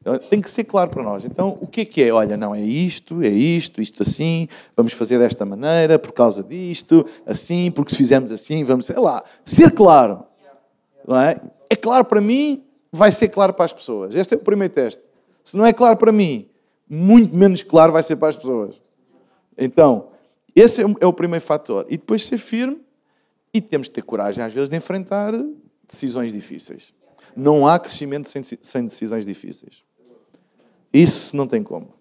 Então, 0.00 0.18
tem 0.18 0.40
que 0.40 0.48
ser 0.48 0.64
claro 0.64 0.90
para 0.90 1.02
nós. 1.02 1.24
Então, 1.26 1.58
o 1.60 1.66
que 1.66 1.82
é 1.82 1.84
que 1.84 2.02
é? 2.02 2.12
Olha, 2.12 2.36
não, 2.36 2.54
é 2.54 2.60
isto, 2.60 3.22
é 3.22 3.28
isto, 3.28 3.82
isto 3.82 4.02
assim, 4.02 4.48
vamos 4.74 4.94
fazer 4.94 5.18
desta 5.18 5.44
maneira, 5.44 5.98
por 5.98 6.12
causa 6.12 6.42
disto, 6.42 7.04
assim, 7.26 7.70
porque 7.70 7.90
se 7.90 7.98
fizermos 7.98 8.32
assim, 8.32 8.64
vamos, 8.64 8.86
sei 8.86 8.98
lá, 8.98 9.22
ser 9.44 9.72
claro. 9.72 10.24
Não 11.06 11.20
é? 11.20 11.38
é 11.68 11.76
claro 11.76 12.04
para 12.06 12.20
mim, 12.20 12.64
vai 12.90 13.12
ser 13.12 13.28
claro 13.28 13.52
para 13.52 13.66
as 13.66 13.72
pessoas. 13.72 14.14
Este 14.14 14.34
é 14.34 14.36
o 14.36 14.40
primeiro 14.40 14.72
teste. 14.72 15.02
Se 15.44 15.56
não 15.56 15.66
é 15.66 15.72
claro 15.72 15.96
para 15.96 16.10
mim, 16.10 16.48
muito 16.88 17.34
menos 17.36 17.62
claro 17.62 17.92
vai 17.92 18.02
ser 18.02 18.16
para 18.16 18.28
as 18.28 18.36
pessoas. 18.36 18.80
Então, 19.56 20.08
esse 20.56 20.82
é 20.82 21.06
o 21.06 21.12
primeiro 21.12 21.44
fator. 21.44 21.84
E 21.88 21.96
depois 21.98 22.24
ser 22.24 22.38
firme 22.38 22.80
e 23.52 23.60
temos 23.60 23.88
que 23.88 23.94
ter 23.94 24.02
coragem, 24.02 24.42
às 24.42 24.52
vezes, 24.52 24.70
de 24.70 24.76
enfrentar 24.76 25.32
decisões 25.86 26.32
difíceis. 26.32 26.94
Não 27.36 27.66
há 27.66 27.78
crescimento 27.78 28.28
sem 28.28 28.86
decisões 28.86 29.26
difíceis. 29.26 29.84
Isso 30.92 31.36
não 31.36 31.46
tem 31.46 31.62
como. 31.62 31.94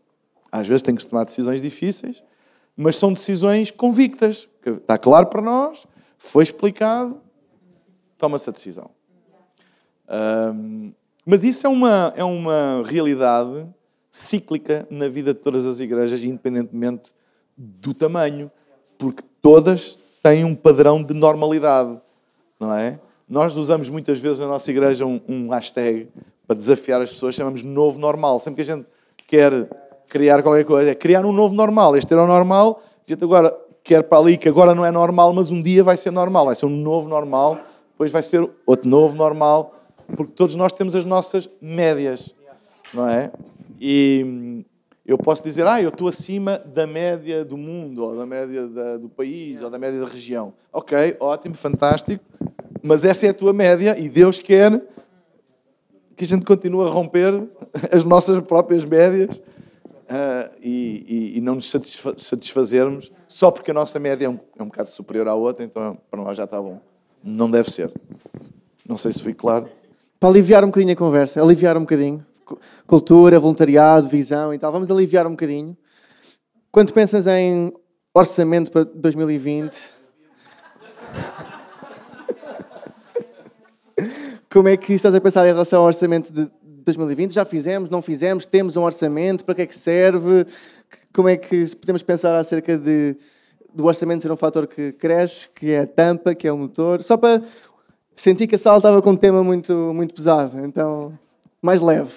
Às 0.52 0.68
vezes 0.68 0.82
tem 0.82 0.96
que 0.96 1.02
se 1.02 1.08
tomar 1.08 1.24
decisões 1.24 1.62
difíceis, 1.62 2.24
mas 2.76 2.96
são 2.96 3.14
decisões 3.14 3.72
convictas. 3.72 4.48
Está 4.66 4.98
claro 4.98 5.28
para 5.28 5.42
nós, 5.42 5.86
foi 6.18 6.44
explicado, 6.44 7.22
toma-se 8.18 8.50
a 8.50 8.54
decisão. 8.54 8.90
Um, 10.10 10.92
mas 11.26 11.44
isso 11.44 11.68
é 11.68 11.70
uma, 11.70 12.14
é 12.16 12.24
uma 12.24 12.84
realidade 12.86 13.68
cíclica 14.10 14.88
na 14.90 15.08
vida 15.08 15.34
de 15.34 15.40
todas 15.40 15.66
as 15.66 15.80
igrejas, 15.80 16.24
independentemente 16.24 17.14
do 17.56 17.94
tamanho, 17.94 18.52
porque 18.98 19.24
todas 19.42 19.98
têm 20.24 20.44
um 20.44 20.56
padrão 20.56 21.04
de 21.04 21.14
normalidade, 21.14 22.00
não 22.60 22.74
é? 22.74 23.00
Nós 23.28 23.56
usamos 23.56 23.90
muitas 23.90 24.20
vezes 24.20 24.40
na 24.40 24.48
nossa 24.48 24.72
igreja 24.72 25.06
um, 25.06 25.22
um 25.28 25.50
hashtag 25.50 26.10
para 26.50 26.58
desafiar 26.58 27.00
as 27.00 27.12
pessoas, 27.12 27.36
chamamos 27.36 27.62
novo 27.62 28.00
normal. 28.00 28.40
Sempre 28.40 28.64
que 28.64 28.72
a 28.72 28.76
gente 28.76 28.88
quer 29.28 29.70
criar 30.08 30.42
qualquer 30.42 30.66
coisa, 30.66 30.90
é 30.90 30.96
criar 30.96 31.24
um 31.24 31.32
novo 31.32 31.54
normal. 31.54 31.96
Este 31.96 32.12
era 32.12 32.24
o 32.24 32.26
normal, 32.26 32.82
a 33.08 33.12
gente 33.12 33.24
agora 33.24 33.56
quer 33.84 34.02
para 34.02 34.18
ali 34.18 34.36
que 34.36 34.50
agora 34.50 34.74
não 34.74 34.84
é 34.84 34.90
normal, 34.90 35.32
mas 35.32 35.52
um 35.52 35.62
dia 35.62 35.84
vai 35.84 35.96
ser 35.96 36.10
normal, 36.10 36.48
vai 36.48 36.56
ser 36.56 36.66
um 36.66 36.76
novo 36.76 37.08
normal, 37.08 37.60
depois 37.92 38.12
vai 38.12 38.24
ser 38.24 38.50
outro 38.66 38.90
novo 38.90 39.16
normal, 39.16 39.76
porque 40.16 40.34
todos 40.34 40.56
nós 40.56 40.74
temos 40.74 40.96
as 40.96 41.06
nossas 41.06 41.48
médias, 41.62 42.34
não 42.92 43.08
é? 43.08 43.32
E 43.80 44.66
eu 45.06 45.20
posso 45.20 45.44
dizer, 45.44 45.68
ah, 45.68 45.80
eu 45.80 45.90
estou 45.90 46.08
acima 46.08 46.58
da 46.58 46.88
média 46.88 47.46
do 47.46 47.58
mundo, 47.58 48.04
ou 48.04 48.16
da 48.16 48.26
média 48.26 48.66
da, 48.66 48.98
do 48.98 49.08
país, 49.08 49.62
ou 49.62 49.70
da 49.70 49.78
média 49.78 50.00
da 50.00 50.08
região. 50.08 50.52
Ok, 50.74 51.16
ótimo, 51.20 51.54
fantástico, 51.54 52.26
mas 52.82 53.06
essa 53.06 53.28
é 53.28 53.30
a 53.30 53.34
tua 53.36 53.54
média 53.54 53.96
e 54.00 54.10
Deus 54.10 54.40
quer 54.40 54.82
que 56.20 56.26
a 56.26 56.28
gente 56.28 56.46
continue 56.46 56.86
a 56.86 56.90
romper 56.90 57.48
as 57.94 58.04
nossas 58.04 58.42
próprias 58.42 58.84
médias 58.84 59.38
uh, 59.38 60.54
e, 60.62 61.06
e, 61.08 61.38
e, 61.38 61.42
não 61.42 61.56
nos 61.56 61.72
satisfazermos 62.18 63.10
só 63.26 63.50
porque 63.50 63.72
a 63.72 63.74
nossa 63.74 63.98
média 64.00 64.26
é 64.26 64.30
um, 64.30 64.38
é 64.58 64.62
um 64.62 64.66
bocado 64.66 64.90
superior 64.90 65.30
à 65.30 65.34
outra, 65.34 65.64
então 65.64 65.98
para 66.12 66.22
nós 66.22 66.38
já 66.38 66.44
está 66.44 66.62
bom. 66.62 66.82
Não 67.24 67.50
deve 67.50 67.72
ser. 67.72 67.90
Não 68.86 68.98
sei 68.98 69.14
se 69.14 69.24
fui 69.24 69.34
claro. 69.34 69.70
Para 70.20 70.28
aliviar 70.28 70.62
um 70.62 70.68
bocadinho 70.68 70.92
a 70.92 70.96
conversa, 70.98 71.42
aliviar 71.42 71.78
um 71.78 71.82
bocadinho 71.82 72.26
cultura, 72.86 73.40
voluntariado, 73.40 74.10
visão 74.10 74.54
e 74.54 74.60
tal. 74.60 74.74
Vamos 74.74 74.92
aliviar 74.92 75.26
um 75.26 75.32
bocadinho. 75.32 75.78
Quando 76.70 76.92
pensas 76.92 77.28
em 77.28 77.72
orçamento 78.14 78.72
para 78.72 78.84
2020, 78.84 79.94
como 84.52 84.68
é 84.68 84.76
que 84.76 84.94
estás 84.94 85.14
a 85.14 85.22
pensar 85.22 85.46
em 85.46 85.52
relação 85.52 85.82
ao 85.82 85.86
orçamento 85.86 86.34
de 86.34 86.50
2020? 86.64 87.34
Já 87.34 87.46
fizemos, 87.46 87.88
não 87.88 88.02
fizemos? 88.02 88.48
Temos 88.48 88.76
um 88.76 88.84
orçamento? 88.84 89.46
Para 89.46 89.54
que 89.54 89.62
é 89.62 89.66
que 89.68 89.76
serve? 89.76 90.46
Como 91.14 91.30
é 91.30 91.38
que 91.38 91.76
podemos 91.76 92.02
pensar 92.02 92.36
acerca 92.36 92.76
de, 92.76 93.16
do 93.72 93.86
orçamento 93.86 94.24
ser 94.24 94.32
um 94.32 94.38
fator 94.38 94.66
que 94.66 94.92
cresce, 94.94 95.48
que 95.50 95.72
é 95.72 95.82
a 95.82 95.88
tampa, 95.88 96.34
que 96.34 96.48
é 96.48 96.52
o 96.52 96.58
motor? 96.58 97.04
Só 97.04 97.16
para 97.16 97.44
sentir 98.16 98.48
que 98.48 98.56
a 98.56 98.58
sala 98.58 98.78
estava 98.78 99.02
com 99.04 99.12
um 99.12 99.16
tema 99.16 99.44
muito, 99.44 99.72
muito 99.94 100.16
pesado, 100.16 100.66
então 100.66 101.18
mais 101.62 101.80
leve. 101.80 102.14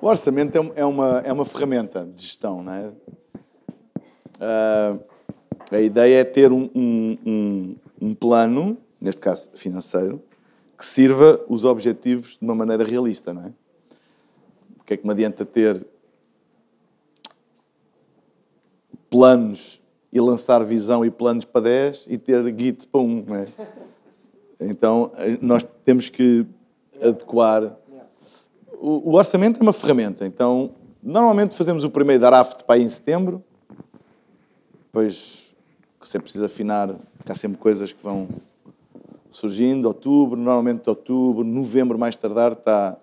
O 0.00 0.06
orçamento 0.06 0.56
é, 0.56 0.80
é 0.80 0.84
uma, 0.84 1.20
é 1.20 1.32
uma 1.32 1.44
ferramenta 1.44 2.06
de 2.06 2.22
gestão, 2.22 2.62
não 2.62 2.72
é? 2.72 2.92
Uh, 4.38 5.15
a 5.70 5.80
ideia 5.80 6.20
é 6.20 6.24
ter 6.24 6.52
um, 6.52 6.70
um, 6.74 7.18
um, 7.26 7.76
um, 8.00 8.14
plano, 8.14 8.76
neste 9.00 9.20
caso 9.20 9.50
financeiro, 9.54 10.22
que 10.76 10.84
sirva 10.84 11.40
os 11.48 11.64
objetivos 11.64 12.36
de 12.38 12.44
uma 12.44 12.54
maneira 12.54 12.84
realista, 12.84 13.32
não 13.32 13.46
é? 13.46 13.52
O 14.78 14.84
que 14.84 14.94
é 14.94 14.96
que 14.96 15.06
me 15.06 15.12
adianta 15.12 15.44
ter 15.44 15.84
planos 19.10 19.80
e 20.12 20.20
lançar 20.20 20.62
visão 20.64 21.04
e 21.04 21.10
planos 21.10 21.44
para 21.44 21.62
10 21.62 22.06
e 22.08 22.18
ter 22.18 22.44
Git 22.56 22.86
para 22.86 23.00
1, 23.00 23.24
não 23.26 23.36
é? 23.36 23.46
Então, 24.60 25.10
nós 25.40 25.66
temos 25.84 26.08
que 26.08 26.46
adequar 27.02 27.76
o, 28.80 29.16
orçamento 29.16 29.58
é 29.58 29.62
uma 29.62 29.72
ferramenta, 29.72 30.26
então 30.26 30.70
normalmente 31.02 31.54
fazemos 31.54 31.84
o 31.84 31.90
primeiro 31.90 32.20
draft 32.20 32.62
para 32.62 32.76
aí 32.76 32.82
em 32.82 32.88
setembro, 32.88 33.42
depois 34.86 35.45
você 36.00 36.18
precisa 36.18 36.46
afinar, 36.46 36.88
porque 37.16 37.32
há 37.32 37.34
sempre 37.34 37.58
coisas 37.58 37.92
que 37.92 38.02
vão 38.02 38.28
surgindo, 39.30 39.86
outubro, 39.86 40.36
normalmente 40.36 40.88
outubro, 40.88 41.44
novembro 41.44 41.98
mais 41.98 42.16
tardar 42.16 42.52
está 42.52 42.96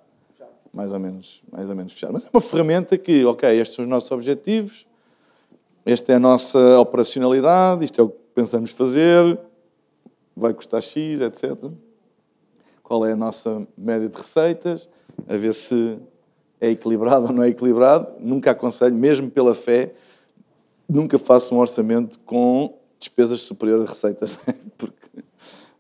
mais 0.73 0.91
ou 0.91 0.99
menos, 0.99 1.43
mais 1.51 1.69
ou 1.69 1.75
menos 1.75 1.93
fechado. 1.93 2.13
Mas 2.13 2.25
é 2.25 2.29
uma 2.33 2.41
ferramenta 2.41 2.97
que, 2.97 3.23
ok, 3.25 3.49
estes 3.59 3.75
são 3.75 3.85
os 3.85 3.89
nossos 3.89 4.11
objetivos, 4.11 4.87
esta 5.85 6.13
é 6.13 6.15
a 6.15 6.19
nossa 6.19 6.79
operacionalidade, 6.79 7.85
isto 7.85 8.01
é 8.01 8.03
o 8.03 8.09
que 8.09 8.17
pensamos 8.33 8.71
fazer, 8.71 9.39
vai 10.35 10.53
custar 10.53 10.81
X, 10.81 11.21
etc. 11.21 11.69
Qual 12.81 13.05
é 13.05 13.11
a 13.11 13.15
nossa 13.15 13.67
média 13.77 14.09
de 14.09 14.17
receitas? 14.17 14.89
a 15.27 15.37
ver 15.37 15.53
se 15.53 15.97
é 16.59 16.69
equilibrado 16.69 17.27
ou 17.27 17.33
não 17.33 17.43
é 17.43 17.49
equilibrado. 17.49 18.11
Nunca 18.19 18.51
aconselho, 18.51 18.95
mesmo 18.95 19.29
pela 19.29 19.53
fé, 19.53 19.93
nunca 20.87 21.17
faço 21.17 21.55
um 21.55 21.59
orçamento 21.59 22.19
com 22.19 22.73
despesas 23.03 23.41
superiores 23.41 23.85
a 23.85 23.89
receitas, 23.89 24.37
é? 24.47 24.53
porque 24.77 25.23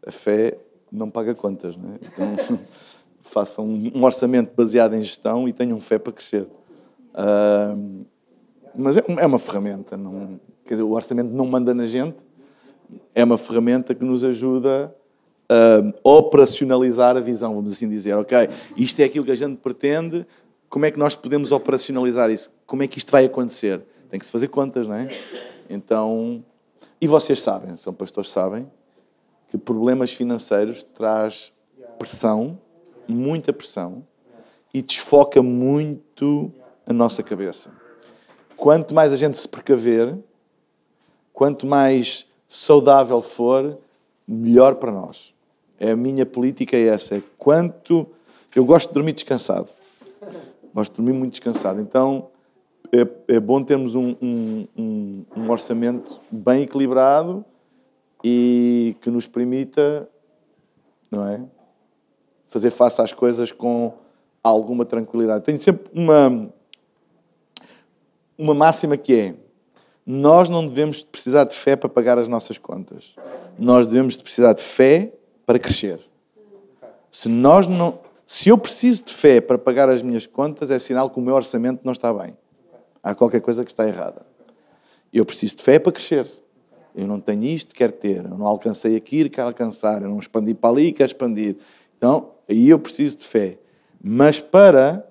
a 0.05 0.11
fé 0.11 0.57
não 0.91 1.09
paga 1.09 1.33
contas. 1.33 1.75
Não 1.75 1.93
é? 1.93 1.95
Então, 1.95 2.59
façam 3.21 3.65
um 3.65 4.03
orçamento 4.03 4.53
baseado 4.55 4.93
em 4.93 5.01
gestão 5.01 5.47
e 5.47 5.53
tenham 5.53 5.79
fé 5.81 5.97
para 5.97 6.13
crescer. 6.13 6.47
Uh, 7.13 8.05
mas 8.75 8.97
é, 8.97 9.03
é 9.19 9.25
uma 9.25 9.39
ferramenta. 9.39 9.97
Não, 9.97 10.39
quer 10.65 10.75
dizer, 10.75 10.83
o 10.83 10.91
orçamento 10.91 11.31
não 11.31 11.45
manda 11.45 11.73
na 11.73 11.85
gente, 11.85 12.17
é 13.15 13.23
uma 13.23 13.37
ferramenta 13.37 13.95
que 13.95 14.03
nos 14.03 14.23
ajuda 14.23 14.93
uh, 15.49 15.93
operacionalizar 16.03 17.17
a 17.17 17.19
visão, 17.19 17.55
vamos 17.55 17.73
assim 17.73 17.89
dizer. 17.89 18.13
Ok, 18.15 18.37
isto 18.77 18.99
é 18.99 19.05
aquilo 19.05 19.25
que 19.25 19.31
a 19.31 19.35
gente 19.35 19.57
pretende, 19.57 20.25
como 20.69 20.85
é 20.85 20.91
que 20.91 20.97
nós 20.97 21.15
podemos 21.15 21.51
operacionalizar 21.51 22.31
isso? 22.31 22.51
Como 22.65 22.81
é 22.83 22.87
que 22.87 22.97
isto 22.97 23.11
vai 23.11 23.25
acontecer? 23.25 23.81
Tem 24.09 24.19
que 24.19 24.25
se 24.25 24.31
fazer 24.31 24.47
contas, 24.47 24.87
não 24.87 24.95
é? 24.95 25.09
Então, 25.69 26.43
e 27.03 27.07
vocês 27.07 27.41
sabem, 27.41 27.75
são 27.75 27.93
pastores 27.93 28.31
sabem, 28.31 28.65
que 29.49 29.57
problemas 29.57 30.13
financeiros 30.13 30.85
traz 30.85 31.51
pressão, 31.99 32.57
muita 33.05 33.51
pressão, 33.51 34.07
e 34.73 34.81
desfoca 34.81 35.43
muito 35.43 36.49
a 36.87 36.93
nossa 36.93 37.21
cabeça. 37.21 37.71
Quanto 38.55 38.93
mais 38.93 39.11
a 39.11 39.17
gente 39.17 39.37
se 39.37 39.45
precaver, 39.45 40.17
quanto 41.33 41.67
mais 41.67 42.25
saudável 42.47 43.19
for, 43.19 43.77
melhor 44.25 44.75
para 44.75 44.89
nós. 44.89 45.33
É 45.77 45.91
a 45.91 45.97
minha 45.97 46.25
política 46.25 46.77
é 46.77 46.87
essa. 46.87 47.17
É 47.17 47.23
quanto 47.37 48.07
eu 48.55 48.63
gosto 48.63 48.87
de 48.87 48.93
dormir 48.93 49.11
descansado. 49.11 49.67
Gosto 50.73 50.93
de 50.93 50.97
dormir 51.01 51.19
muito 51.19 51.31
descansado. 51.31 51.81
Então, 51.81 52.29
é, 52.93 53.35
é 53.35 53.39
bom 53.39 53.63
termos 53.63 53.95
um, 53.95 54.15
um, 54.21 54.67
um, 54.77 55.25
um 55.35 55.49
orçamento 55.49 56.19
bem 56.31 56.61
equilibrado 56.61 57.43
e 58.23 58.95
que 59.01 59.09
nos 59.09 59.25
permita, 59.25 60.07
não 61.09 61.27
é? 61.27 61.41
Fazer 62.45 62.69
face 62.69 63.01
às 63.01 63.11
coisas 63.11 63.51
com 63.51 63.93
alguma 64.43 64.85
tranquilidade. 64.85 65.43
Tenho 65.43 65.59
sempre 65.59 65.89
uma, 65.91 66.53
uma 68.37 68.53
máxima 68.53 68.95
que 68.95 69.15
é: 69.15 69.35
nós 70.05 70.47
não 70.47 70.63
devemos 70.63 71.01
precisar 71.01 71.45
de 71.45 71.55
fé 71.55 71.75
para 71.75 71.89
pagar 71.89 72.19
as 72.19 72.27
nossas 72.27 72.59
contas. 72.59 73.15
Nós 73.57 73.87
devemos 73.87 74.21
precisar 74.21 74.53
de 74.53 74.61
fé 74.61 75.11
para 75.47 75.57
crescer. 75.57 75.99
Se 77.09 77.27
nós 77.27 77.67
não, 77.67 77.99
se 78.23 78.49
eu 78.49 78.57
preciso 78.57 79.05
de 79.05 79.13
fé 79.13 79.41
para 79.41 79.57
pagar 79.57 79.89
as 79.89 80.03
minhas 80.03 80.27
contas, 80.27 80.69
é 80.69 80.77
sinal 80.77 81.09
que 81.09 81.19
o 81.19 81.23
meu 81.23 81.33
orçamento 81.33 81.81
não 81.83 81.91
está 81.91 82.13
bem. 82.13 82.37
Há 83.03 83.13
qualquer 83.13 83.41
coisa 83.41 83.65
que 83.65 83.71
está 83.71 83.87
errada. 83.87 84.25
Eu 85.11 85.25
preciso 85.25 85.57
de 85.57 85.63
fé 85.63 85.77
para 85.77 85.91
crescer. 85.91 86.25
Eu 86.95 87.05
não 87.05 87.19
tenho 87.19 87.43
isto, 87.43 87.75
quero 87.75 87.91
ter. 87.91 88.23
Eu 88.23 88.37
não 88.37 88.47
alcancei 88.47 88.95
aqui, 88.95 89.29
quero 89.29 89.47
alcançar. 89.47 90.01
Eu 90.01 90.09
não 90.09 90.19
expandi 90.19 90.53
para 90.53 90.69
ali, 90.69 90.93
quero 90.93 91.07
expandir. 91.07 91.57
Então, 91.97 92.31
aí 92.49 92.69
eu 92.69 92.79
preciso 92.79 93.17
de 93.17 93.25
fé. 93.25 93.57
Mas 94.01 94.39
para 94.39 95.05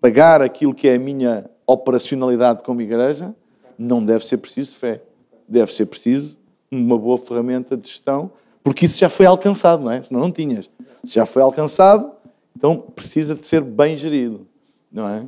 pagar 0.00 0.42
aquilo 0.42 0.74
que 0.74 0.88
é 0.88 0.96
a 0.96 0.98
minha 0.98 1.48
operacionalidade 1.66 2.62
como 2.62 2.82
igreja, 2.82 3.34
não 3.78 4.04
deve 4.04 4.24
ser 4.24 4.38
preciso 4.38 4.76
fé. 4.76 5.02
Deve 5.48 5.72
ser 5.72 5.86
preciso 5.86 6.36
uma 6.70 6.98
boa 6.98 7.16
ferramenta 7.16 7.76
de 7.76 7.86
gestão, 7.86 8.30
porque 8.62 8.86
isso 8.86 8.98
já 8.98 9.08
foi 9.08 9.26
alcançado, 9.26 9.84
não 9.84 9.92
é? 9.92 10.02
Senão 10.02 10.20
não 10.20 10.32
tinhas. 10.32 10.68
Se 11.04 11.14
já 11.14 11.26
foi 11.26 11.42
alcançado, 11.42 12.12
então 12.56 12.78
precisa 12.78 13.34
de 13.34 13.46
ser 13.46 13.60
bem 13.60 13.96
gerido, 13.96 14.46
não 14.90 15.08
é? 15.08 15.26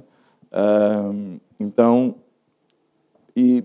Então, 1.59 2.15
e, 3.37 3.65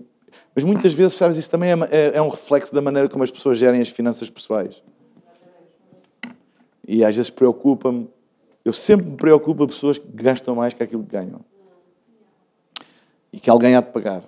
mas 0.54 0.64
muitas 0.64 0.92
vezes, 0.92 1.14
sabes, 1.14 1.36
isso 1.36 1.50
também 1.50 1.70
é, 1.70 1.74
é, 1.90 2.12
é 2.16 2.22
um 2.22 2.28
reflexo 2.28 2.74
da 2.74 2.80
maneira 2.80 3.08
como 3.08 3.24
as 3.24 3.30
pessoas 3.30 3.58
gerem 3.58 3.80
as 3.80 3.88
finanças 3.88 4.28
pessoais. 4.28 4.82
E 6.86 7.04
às 7.04 7.16
vezes 7.16 7.30
preocupa-me, 7.30 8.08
eu 8.64 8.72
sempre 8.72 9.06
me 9.06 9.16
preocupo 9.16 9.66
pessoas 9.66 9.98
que 9.98 10.06
gastam 10.14 10.54
mais 10.54 10.74
que 10.74 10.82
aquilo 10.82 11.02
que 11.02 11.10
ganham. 11.10 11.40
E 13.32 13.40
que 13.40 13.50
alguém 13.50 13.74
há 13.74 13.80
de 13.80 13.90
pagar 13.90 14.22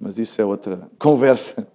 mas 0.00 0.18
isso 0.18 0.40
é 0.40 0.44
outra 0.44 0.88
conversa. 0.98 1.68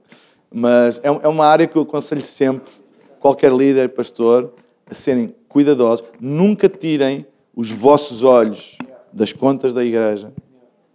Mas 0.51 0.99
é, 1.03 1.07
é 1.07 1.27
uma 1.27 1.45
área 1.45 1.67
que 1.67 1.77
eu 1.77 1.83
aconselho 1.83 2.21
sempre, 2.21 2.71
qualquer 3.19 3.51
líder, 3.53 3.89
pastor, 3.89 4.51
a 4.89 4.95
serem 4.95 5.35
cuidadosos. 5.47 6.05
Nunca 6.19 6.67
tirem 6.67 7.27
os 7.55 7.69
vossos 7.69 8.23
olhos 8.23 8.77
das 9.15 9.31
contas 9.31 9.71
da 9.71 9.83
igreja. 9.83 10.33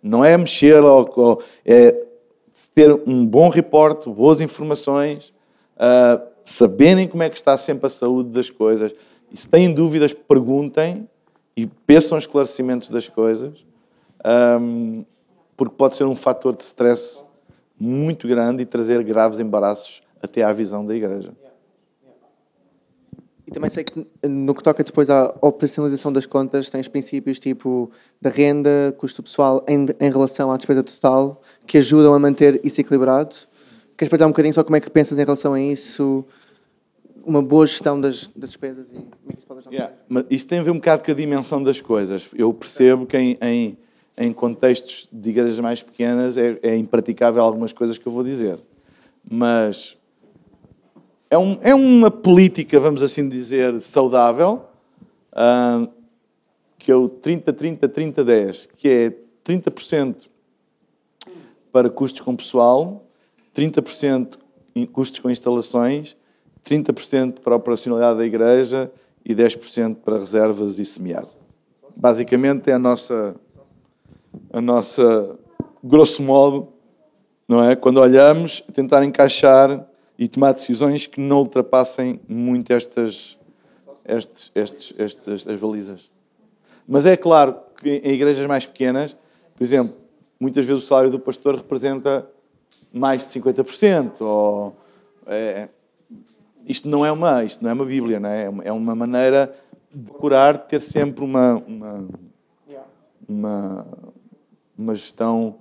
Não 0.03 0.23
é 0.23 0.37
mexer, 0.37 0.83
é 1.65 2.07
ter 2.75 2.93
um 3.07 3.27
bom 3.27 3.49
reporte, 3.49 4.11
boas 4.11 4.43
informações, 4.43 5.33
uh, 5.77 6.23
saberem 6.45 7.09
como 7.09 7.23
é 7.23 7.31
que 7.31 7.37
está 7.37 7.57
sempre 7.57 7.87
a 7.87 7.91
saúde 7.91 8.29
das 8.29 8.51
coisas. 8.51 8.95
E 9.33 9.37
se 9.37 9.49
têm 9.49 9.73
dúvidas, 9.73 10.13
perguntem 10.13 11.09
e 11.57 11.67
peçam 11.67 12.19
esclarecimentos 12.19 12.91
das 12.91 13.09
coisas. 13.09 13.65
Porque 15.57 15.75
pode 15.77 15.97
ser 15.97 16.05
um 16.05 16.17
fator 16.17 16.55
de 16.57 16.65
stress 16.65 17.25
muito 17.79 18.29
grande 18.29 18.63
e 18.63 18.67
trazer 18.67 19.03
graves 19.03 19.41
embaraços 19.41 20.03
até 20.23 20.43
à 20.43 20.53
visão 20.53 20.85
da 20.85 20.95
igreja. 20.95 21.33
E 23.51 23.53
também 23.53 23.69
sei 23.69 23.83
que 23.83 24.07
no 24.23 24.55
que 24.55 24.63
toca 24.63 24.85
depois 24.85 25.11
à 25.11 25.35
operacionalização 25.41 26.13
das 26.13 26.25
contas, 26.25 26.71
tens 26.71 26.87
princípios 26.87 27.41
tipo 27.41 27.91
da 28.23 28.31
renda, 28.31 28.95
custo 28.97 29.25
pessoal 29.25 29.65
em, 29.67 29.87
em 29.99 30.11
relação 30.11 30.53
à 30.53 30.57
despesa 30.57 30.85
total, 30.85 31.43
que 31.67 31.77
ajudam 31.79 32.15
a 32.15 32.19
manter 32.19 32.61
isso 32.63 32.81
equilibrado. 32.81 33.35
Queres 33.97 34.07
explicar 34.07 34.27
um 34.27 34.31
bocadinho 34.31 34.55
só 34.55 34.63
como 34.63 34.77
é 34.77 34.81
que 34.81 34.89
pensas 34.89 35.19
em 35.19 35.25
relação 35.25 35.53
a 35.53 35.61
isso? 35.61 36.25
Uma 37.25 37.43
boa 37.43 37.67
gestão 37.67 38.01
das, 38.01 38.29
das 38.29 38.51
despesas 38.51 38.87
e 38.89 38.95
como 38.95 39.31
é 39.31 39.33
que 39.33 39.39
isso 39.39 39.47
pode 39.49 39.61
ajudar? 39.61 39.75
Yeah. 39.75 39.95
Mas 40.09 40.45
tem 40.45 40.61
a 40.61 40.63
ver 40.63 40.71
um 40.71 40.77
bocado 40.77 41.03
com 41.05 41.11
a 41.11 41.15
dimensão 41.15 41.61
das 41.61 41.81
coisas. 41.81 42.31
Eu 42.35 42.55
percebo 42.55 43.05
que 43.05 43.19
em, 43.19 43.37
em 43.43 43.77
em 44.21 44.35
contextos 44.35 45.09
de 45.11 45.31
igrejas 45.31 45.59
mais 45.61 45.83
pequenas 45.83 46.37
é, 46.37 46.59
é 46.63 46.77
impraticável 46.77 47.43
algumas 47.43 47.73
coisas 47.73 47.97
que 47.97 48.07
eu 48.07 48.13
vou 48.13 48.23
dizer. 48.23 48.61
Mas 49.29 49.97
é, 51.31 51.39
um, 51.39 51.59
é 51.63 51.75
uma 51.75 52.11
política, 52.11 52.79
vamos 52.81 53.03
assim 53.03 53.29
dizer, 53.29 53.81
saudável, 53.81 54.65
uh, 55.33 55.89
que 56.77 56.91
é 56.91 56.95
o 56.95 57.09
30-30-30-10, 57.09 58.69
que 58.77 58.89
é 58.89 59.15
30% 59.45 60.29
para 61.73 61.89
custos 61.89 62.21
com 62.21 62.35
pessoal, 62.35 63.07
30% 63.57 64.39
custos 64.93 65.21
com 65.21 65.31
instalações, 65.31 66.17
30% 66.69 67.41
para 67.41 67.55
a 67.55 67.57
operacionalidade 67.57 68.19
da 68.19 68.27
igreja 68.27 68.91
e 69.25 69.35
10% 69.35 69.97
para 69.97 70.19
reservas 70.19 70.79
e 70.79 70.85
semear. 70.85 71.25
Basicamente 71.97 72.71
é 72.71 72.75
a 72.75 72.79
nossa 72.79 73.35
a 74.53 74.61
nossa, 74.61 75.39
grosso 75.83 76.23
modo, 76.23 76.69
não 77.49 77.63
é? 77.63 77.75
Quando 77.75 77.99
olhamos, 77.99 78.63
tentar 78.73 79.05
encaixar 79.05 79.87
e 80.21 80.29
tomar 80.29 80.53
decisões 80.53 81.07
que 81.07 81.19
não 81.19 81.39
ultrapassem 81.39 82.21
muito 82.29 82.71
estas, 82.73 83.39
estes, 84.07 84.53
estes, 84.55 84.95
estes, 84.99 85.27
estas 85.27 85.59
balizas. 85.59 86.13
Mas 86.87 87.07
é 87.07 87.17
claro 87.17 87.57
que 87.77 87.89
em 87.89 88.13
igrejas 88.13 88.47
mais 88.47 88.67
pequenas, 88.67 89.17
por 89.57 89.65
exemplo, 89.65 89.97
muitas 90.39 90.67
vezes 90.67 90.85
o 90.85 90.87
salário 90.87 91.11
do 91.11 91.19
pastor 91.19 91.57
representa 91.57 92.29
mais 92.93 93.23
de 93.23 93.41
50%. 93.41 94.21
Ou, 94.21 94.77
é, 95.27 95.71
isto, 96.67 96.87
não 96.87 97.07
é 97.07 97.11
uma, 97.11 97.43
isto 97.43 97.65
não 97.65 97.71
é 97.71 97.73
uma 97.73 97.87
Bíblia, 97.87 98.21
não 98.21 98.29
é? 98.29 98.51
é 98.65 98.73
uma 98.73 98.95
maneira 98.95 99.57
de 99.91 100.05
procurar 100.05 100.59
ter 100.59 100.81
sempre 100.81 101.25
uma, 101.25 101.55
uma, 101.67 102.09
uma 103.27 103.87
uma 104.81 104.95
gestão 104.95 105.57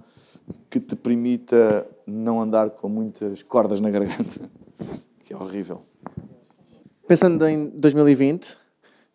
que 0.69 0.79
te 0.79 0.95
permita 0.95 1.85
não 2.09 2.41
andar 2.41 2.71
com 2.71 2.89
muitas 2.89 3.43
cordas 3.43 3.79
na 3.79 3.89
garganta, 3.89 4.41
que 5.23 5.33
é 5.33 5.37
horrível. 5.37 5.83
Pensando 7.07 7.47
em 7.47 7.69
2020, 7.69 8.57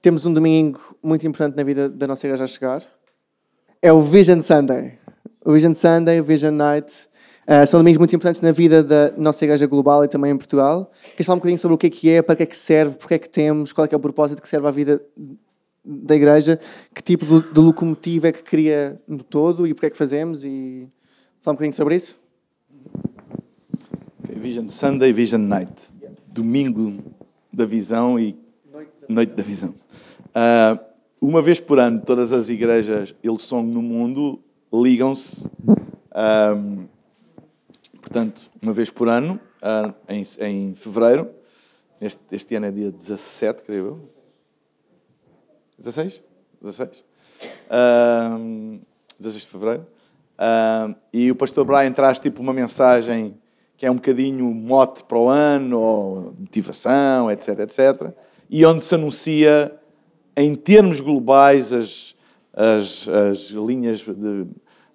temos 0.00 0.26
um 0.26 0.34
domingo 0.34 0.80
muito 1.02 1.26
importante 1.26 1.56
na 1.56 1.62
vida 1.62 1.88
da 1.88 2.06
nossa 2.06 2.26
igreja 2.26 2.44
a 2.44 2.46
chegar. 2.46 2.82
É 3.80 3.92
o 3.92 4.00
Vision 4.00 4.40
Sunday. 4.40 4.98
O 5.44 5.52
Vision 5.52 5.74
Sunday, 5.74 6.20
o 6.20 6.24
Vision 6.24 6.54
Night, 6.54 7.08
uh, 7.46 7.66
são 7.66 7.80
domingos 7.80 7.98
muito 7.98 8.14
importantes 8.14 8.40
na 8.40 8.50
vida 8.50 8.82
da 8.82 9.12
nossa 9.16 9.44
igreja 9.44 9.66
global 9.66 10.04
e 10.04 10.08
também 10.08 10.32
em 10.32 10.36
Portugal. 10.36 10.90
Queres 11.10 11.26
falar 11.26 11.36
um 11.36 11.38
bocadinho 11.38 11.58
sobre 11.58 11.74
o 11.74 11.78
que 11.78 11.86
é 11.86 11.90
que 11.90 12.10
é, 12.10 12.22
para 12.22 12.36
que 12.36 12.42
é 12.42 12.46
que 12.46 12.56
serve, 12.56 12.96
porque 12.96 13.14
é 13.14 13.18
que 13.18 13.28
temos, 13.28 13.72
qual 13.72 13.84
é, 13.84 13.88
que 13.88 13.94
é 13.94 13.98
o 13.98 14.00
propósito 14.00 14.42
que 14.42 14.48
serve 14.48 14.66
à 14.66 14.70
vida 14.70 15.00
da 15.84 16.16
igreja, 16.16 16.58
que 16.94 17.02
tipo 17.02 17.26
de, 17.26 17.60
locomotiva 17.60 18.28
é 18.28 18.32
que 18.32 18.42
cria 18.42 19.00
no 19.06 19.22
todo 19.22 19.66
e 19.66 19.74
porque 19.74 19.86
é 19.86 19.90
que 19.90 19.98
fazemos 19.98 20.42
e 20.42 20.88
falar 21.42 21.52
um 21.52 21.56
bocadinho 21.56 21.74
sobre 21.74 21.96
isso? 21.96 22.23
Vision 24.44 24.68
Sunday, 24.68 25.10
Vision 25.10 25.40
Night. 25.40 25.72
Domingo 26.28 27.02
da 27.50 27.64
visão 27.64 28.20
e 28.20 28.38
noite 29.08 29.32
da, 29.32 29.42
visão. 29.42 29.70
Uh, 29.70 30.78
uma 31.18 31.40
vez 31.40 31.60
por 31.60 31.78
ano, 31.78 32.02
todas 32.04 32.30
as 32.30 32.50
igrejas 32.50 33.14
Hillsong 33.24 33.66
no 33.66 33.80
mundo 33.80 34.38
ligam-se. 34.70 35.46
Uh, 35.46 36.86
portanto, 38.02 38.50
uma 38.60 38.74
vez 38.74 38.90
por 38.90 39.08
ano, 39.08 39.40
uh, 39.62 39.94
em, 40.06 40.22
em 40.40 40.74
fevereiro. 40.74 41.30
Este, 41.98 42.20
este 42.30 42.54
ano 42.54 42.66
é 42.66 42.70
dia 42.70 42.92
17, 42.92 43.62
creio 43.62 43.86
eu. 43.86 44.04
16? 45.78 46.22
16? 46.60 47.02
Um, 48.38 48.78
16 49.18 49.42
de 49.42 49.50
fevereiro. 49.50 49.86
E 51.14 51.30
o 51.30 51.34
pastor 51.34 51.64
Brian 51.64 51.92
traz 51.92 52.18
tipo 52.18 52.42
uma 52.42 52.52
mensagem 52.52 53.38
que 53.76 53.86
é 53.86 53.90
um 53.90 53.96
bocadinho 53.96 54.44
mote 54.46 55.02
para 55.04 55.18
o 55.18 55.28
ano, 55.28 55.78
ou 55.78 56.34
motivação, 56.38 57.30
etc, 57.30 57.60
etc. 57.60 58.12
E 58.48 58.64
onde 58.64 58.84
se 58.84 58.94
anuncia, 58.94 59.74
em 60.36 60.54
termos 60.54 61.00
globais, 61.00 61.72
as, 61.72 62.14
as, 62.52 63.08
as 63.08 63.50
linhas 63.50 64.00
de 64.00 64.46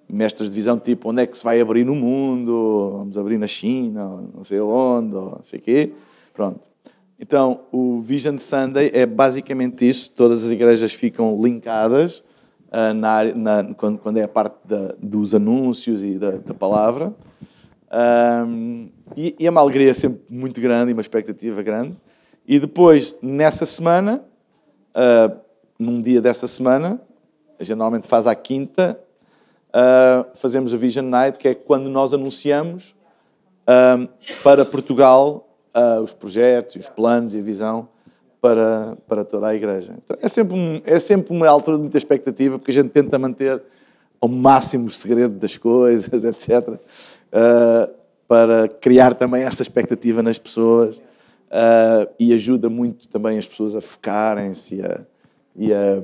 mestres 0.07 0.49
de 0.49 0.55
visão, 0.55 0.79
tipo 0.79 1.09
onde 1.09 1.21
é 1.21 1.27
que 1.27 1.37
se 1.37 1.43
vai 1.43 1.61
abrir 1.61 1.83
no 1.83 1.93
mundo, 1.93 2.95
vamos 2.97 3.17
abrir 3.17 3.37
na 3.37 3.47
China, 3.47 4.23
não 4.33 4.43
sei 4.43 4.59
onde, 4.59 5.13
não 5.13 5.39
sei 5.41 5.59
o 5.59 5.61
quê. 5.61 5.91
Pronto. 6.33 6.67
Então, 7.19 7.61
o 7.71 8.01
Vision 8.01 8.37
Sunday 8.37 8.91
é 8.93 9.05
basicamente 9.05 9.87
isso. 9.87 10.09
Todas 10.11 10.45
as 10.45 10.51
igrejas 10.51 10.93
ficam 10.93 11.39
linkadas 11.41 12.23
uh, 12.69 12.93
na, 12.95 13.23
na, 13.35 13.73
quando, 13.73 13.99
quando, 13.99 14.17
é 14.17 14.23
a 14.23 14.27
parte 14.27 14.55
da, 14.65 14.95
dos 14.97 15.35
anúncios 15.35 16.01
e 16.01 16.17
da, 16.17 16.31
da 16.37 16.53
palavra. 16.53 17.13
Um, 17.91 18.89
e, 19.15 19.35
e, 19.39 19.47
é 19.47 19.49
uma 19.49 19.61
alegria 19.61 19.93
sempre 19.93 20.21
muito 20.29 20.61
grande 20.61 20.91
e 20.91 20.93
uma 20.93 21.01
expectativa 21.01 21.61
grande. 21.61 21.97
E 22.47 22.59
depois, 22.59 23.15
nessa 23.21 23.65
semana, 23.65 24.23
uh, 24.95 25.39
num 25.77 26.01
dia 26.01 26.21
dessa 26.21 26.47
semana, 26.47 27.01
a 27.59 27.63
gente 27.63 27.77
normalmente 27.77 28.07
faz 28.07 28.27
à 28.27 28.35
quinta, 28.35 28.99
uh, 29.69 30.27
fazemos 30.35 30.73
a 30.73 30.77
Vision 30.77 31.05
Night, 31.05 31.37
que 31.37 31.47
é 31.47 31.55
quando 31.55 31.89
nós 31.89 32.13
anunciamos 32.13 32.95
para 34.43 34.65
Portugal 34.65 35.47
uh, 35.75 36.01
os 36.01 36.11
projetos, 36.11 36.75
os 36.75 36.89
planos 36.89 37.35
e 37.35 37.39
a 37.39 37.41
visão 37.41 37.87
para, 38.41 38.97
para 39.07 39.23
toda 39.23 39.47
a 39.47 39.55
igreja. 39.55 39.93
Então, 40.03 40.17
é, 40.21 40.27
sempre 40.27 40.57
um, 40.57 40.81
é 40.85 40.99
sempre 40.99 41.35
uma 41.35 41.47
altura 41.47 41.77
de 41.77 41.83
muita 41.83 41.97
expectativa, 41.97 42.57
porque 42.57 42.71
a 42.71 42.73
gente 42.73 42.89
tenta 42.89 43.19
manter 43.19 43.61
ao 44.21 44.29
máximo 44.29 44.87
o 44.87 44.89
segredo 44.89 45.35
das 45.35 45.57
coisas, 45.57 46.11
etc., 46.23 46.79
para 48.27 48.67
criar 48.67 49.15
também 49.15 49.43
essa 49.43 49.61
expectativa 49.61 50.21
nas 50.21 50.37
pessoas 50.37 51.01
e 52.19 52.33
ajuda 52.33 52.69
muito 52.69 53.07
também 53.07 53.37
as 53.37 53.47
pessoas 53.47 53.75
a 53.75 53.81
focarem-se 53.81 54.75
e 54.75 54.81
a, 54.81 55.01
e 55.55 55.73
a, 55.73 56.01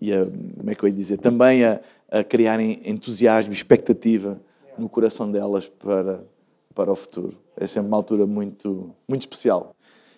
e 0.00 0.12
a, 0.12 0.24
como 0.24 0.70
é 0.70 0.74
que 0.74 0.84
eu 0.84 0.88
ia 0.88 0.94
dizer, 0.94 1.18
também 1.18 1.64
a, 1.64 1.80
a 2.10 2.24
criarem 2.24 2.80
entusiasmo, 2.84 3.52
expectativa 3.52 4.40
no 4.78 4.88
coração 4.88 5.30
delas 5.30 5.66
para, 5.66 6.20
para 6.74 6.92
o 6.92 6.96
futuro. 6.96 7.36
É 7.56 7.66
sempre 7.66 7.88
uma 7.88 7.96
altura 7.96 8.26
muito, 8.26 8.94
muito 9.08 9.22
especial. 9.22 9.74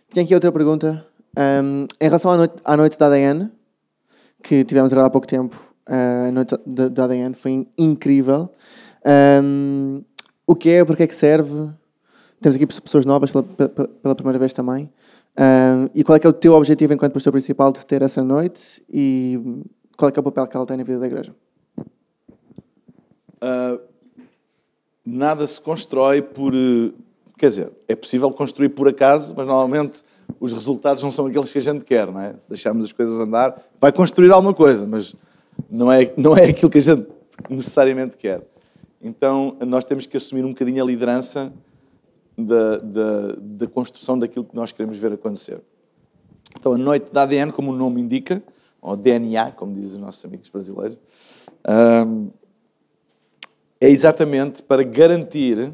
Tinha 0.09 0.25
aqui 0.25 0.35
outra 0.35 0.53
pergunta. 0.53 1.07
Um, 1.37 1.87
em 2.01 2.05
relação 2.05 2.31
à 2.31 2.37
noite, 2.37 2.55
à 2.65 2.77
noite 2.77 2.99
da 2.99 3.07
ADN, 3.07 3.51
que 4.43 4.65
tivemos 4.65 4.93
agora 4.93 5.07
há 5.07 5.11
pouco 5.11 5.27
tempo, 5.27 5.57
uh, 5.57 5.70
a 5.91 6.31
noite 6.31 6.57
da, 6.65 7.05
ADN 7.05 7.35
foi 7.35 7.67
incrível. 7.77 8.51
Um, 9.43 10.03
o 10.47 10.55
que 10.55 10.71
é, 10.71 10.85
para 10.85 10.97
que 10.97 11.03
é 11.03 11.07
que 11.07 11.15
serve? 11.15 11.71
Temos 12.41 12.57
aqui 12.57 12.67
pessoas 12.67 13.05
novas 13.05 13.31
pela, 13.31 13.43
pela, 13.43 13.89
pela 13.89 14.15
primeira 14.15 14.39
vez 14.39 14.53
também. 14.53 14.91
Um, 15.39 15.89
e 15.95 16.05
qual 16.05 16.17
é 16.17 16.21
que 16.21 16.27
é 16.27 16.31
o 16.31 16.33
teu 16.33 16.55
objetivo 16.55 16.93
enquanto 16.93 17.13
pastor 17.13 17.33
principal 17.33 17.73
de 17.73 17.85
ter 17.85 18.03
essa 18.03 18.23
noite 18.23 18.83
e 18.93 19.63
qual 19.97 20.09
é 20.09 20.13
que 20.13 20.19
é 20.19 20.21
o 20.21 20.25
papel 20.25 20.47
que 20.47 20.57
ela 20.57 20.67
tem 20.67 20.77
na 20.77 20.83
vida 20.83 20.99
da 20.99 21.07
igreja? 21.07 21.35
Uh, 23.37 23.81
nada 25.05 25.47
se 25.47 25.61
constrói 25.61 26.23
por. 26.23 26.53
Quer 27.39 27.49
dizer, 27.49 27.73
é 27.89 27.97
possível 27.97 28.31
construir 28.31 28.71
por 28.71 28.87
acaso, 28.87 29.35
mas 29.37 29.47
normalmente 29.47 30.03
os 30.39 30.53
resultados 30.53 31.03
não 31.03 31.11
são 31.11 31.27
aqueles 31.27 31.51
que 31.51 31.59
a 31.59 31.63
gente 31.63 31.85
quer, 31.85 32.07
não 32.07 32.21
é? 32.21 32.35
Se 32.39 32.49
deixarmos 32.49 32.85
as 32.85 32.93
coisas 32.93 33.19
andar, 33.19 33.63
vai 33.81 33.93
construir 33.93 34.31
alguma 34.31 34.53
coisa, 34.53 34.87
mas 34.87 35.17
não 35.71 35.91
é, 35.91 36.13
não 36.17 36.37
é 36.37 36.47
aquilo 36.47 36.71
que 36.71 36.79
a 36.79 36.83
gente 36.83 37.07
necessariamente 37.49 38.17
quer. 38.17 38.43
Então, 39.01 39.57
nós 39.67 39.85
temos 39.85 40.07
que 40.07 40.17
assumir 40.17 40.45
um 40.45 40.51
bocadinho 40.51 40.83
a 40.83 40.87
liderança 40.87 41.53
da, 42.37 42.79
da, 42.79 43.37
da 43.39 43.67
construção 43.67 44.19
daquilo 44.19 44.45
que 44.45 44.55
nós 44.55 44.73
queremos 44.73 44.99
ver 44.99 45.13
acontecer. 45.13 45.61
Então, 46.59 46.75
a 46.75 46.79
noite 46.79 47.13
da 47.13 47.23
ADN, 47.23 47.53
como 47.53 47.73
o 47.73 47.77
nome 47.77 48.01
indica, 48.01 48.43
ou 48.83 48.97
DNA, 48.97 49.53
como 49.53 49.75
dizem 49.75 49.97
os 49.97 50.03
nossos 50.03 50.25
amigos 50.25 50.49
brasileiros, 50.49 50.99
é 53.81 53.89
exatamente 53.89 54.63
para 54.63 54.83
garantir, 54.83 55.73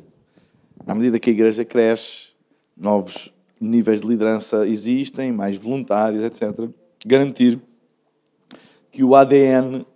à 0.87 0.95
medida 0.95 1.19
que 1.19 1.31
a 1.31 1.33
igreja 1.33 1.65
cresce, 1.65 2.33
novos 2.77 3.33
níveis 3.61 4.03
de 4.03 4.09
liderança 4.09 4.67
existem, 4.67 5.33
mais 5.33 5.57
voluntários, 5.57 6.23
etc., 6.25 6.69
garantir 7.05 7.61
que 8.97 9.05
o 9.05 9.15
ADN 9.15 9.87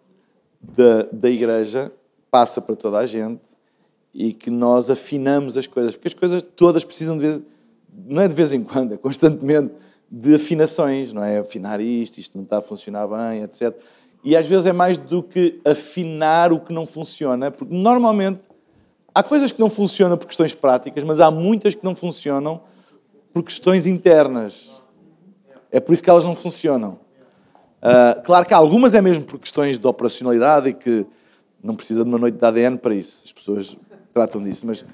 da, 0.60 1.04
da 1.10 1.30
igreja 1.30 1.90
passa 2.30 2.60
para 2.60 2.76
toda 2.76 2.98
a 2.98 3.06
gente 3.06 3.40
e 4.12 4.34
que 4.34 4.50
nós 4.50 4.90
afinamos 4.90 5.56
as 5.56 5.66
coisas, 5.66 5.96
porque 5.96 6.08
as 6.08 6.12
coisas 6.12 6.42
todas 6.54 6.84
precisam 6.84 7.16
de 7.16 7.26
vez, 7.26 7.40
não 8.06 8.20
é 8.20 8.28
de 8.28 8.34
vez 8.34 8.52
em 8.52 8.62
quando, 8.62 8.92
é 8.92 8.98
constantemente 8.98 9.72
de 10.10 10.34
afinações, 10.34 11.14
não 11.14 11.24
é? 11.24 11.38
Afinar 11.38 11.80
isto, 11.80 12.18
isto 12.18 12.36
não 12.36 12.44
está 12.44 12.58
a 12.58 12.60
funcionar 12.60 13.06
bem, 13.06 13.42
etc. 13.42 13.74
E 14.22 14.36
às 14.36 14.46
vezes 14.46 14.66
é 14.66 14.72
mais 14.72 14.98
do 14.98 15.22
que 15.22 15.58
afinar 15.64 16.52
o 16.52 16.60
que 16.60 16.74
não 16.74 16.84
funciona, 16.84 17.50
porque 17.50 17.74
normalmente 17.74 18.42
há 19.14 19.22
coisas 19.22 19.50
que 19.50 19.60
não 19.60 19.70
funcionam 19.70 20.18
por 20.18 20.26
questões 20.26 20.54
práticas, 20.54 21.02
mas 21.04 21.20
há 21.20 21.30
muitas 21.30 21.74
que 21.74 21.82
não 21.82 21.96
funcionam 21.96 22.60
por 23.32 23.42
questões 23.44 23.86
internas. 23.86 24.82
É 25.72 25.80
por 25.80 25.94
isso 25.94 26.02
que 26.02 26.10
elas 26.10 26.26
não 26.26 26.34
funcionam. 26.34 26.98
Uh, 27.82 28.22
claro 28.22 28.44
que 28.44 28.52
algumas 28.52 28.94
é 28.94 29.00
mesmo 29.00 29.24
por 29.24 29.38
questões 29.38 29.78
de 29.78 29.86
operacionalidade 29.86 30.68
e 30.68 30.74
que 30.74 31.06
não 31.62 31.74
precisa 31.74 32.04
de 32.04 32.08
uma 32.08 32.18
noite 32.18 32.36
de 32.36 32.44
ADN 32.44 32.76
para 32.76 32.94
isso. 32.94 33.24
As 33.24 33.32
pessoas 33.32 33.76
tratam 34.12 34.42
disso, 34.42 34.66
mas 34.66 34.84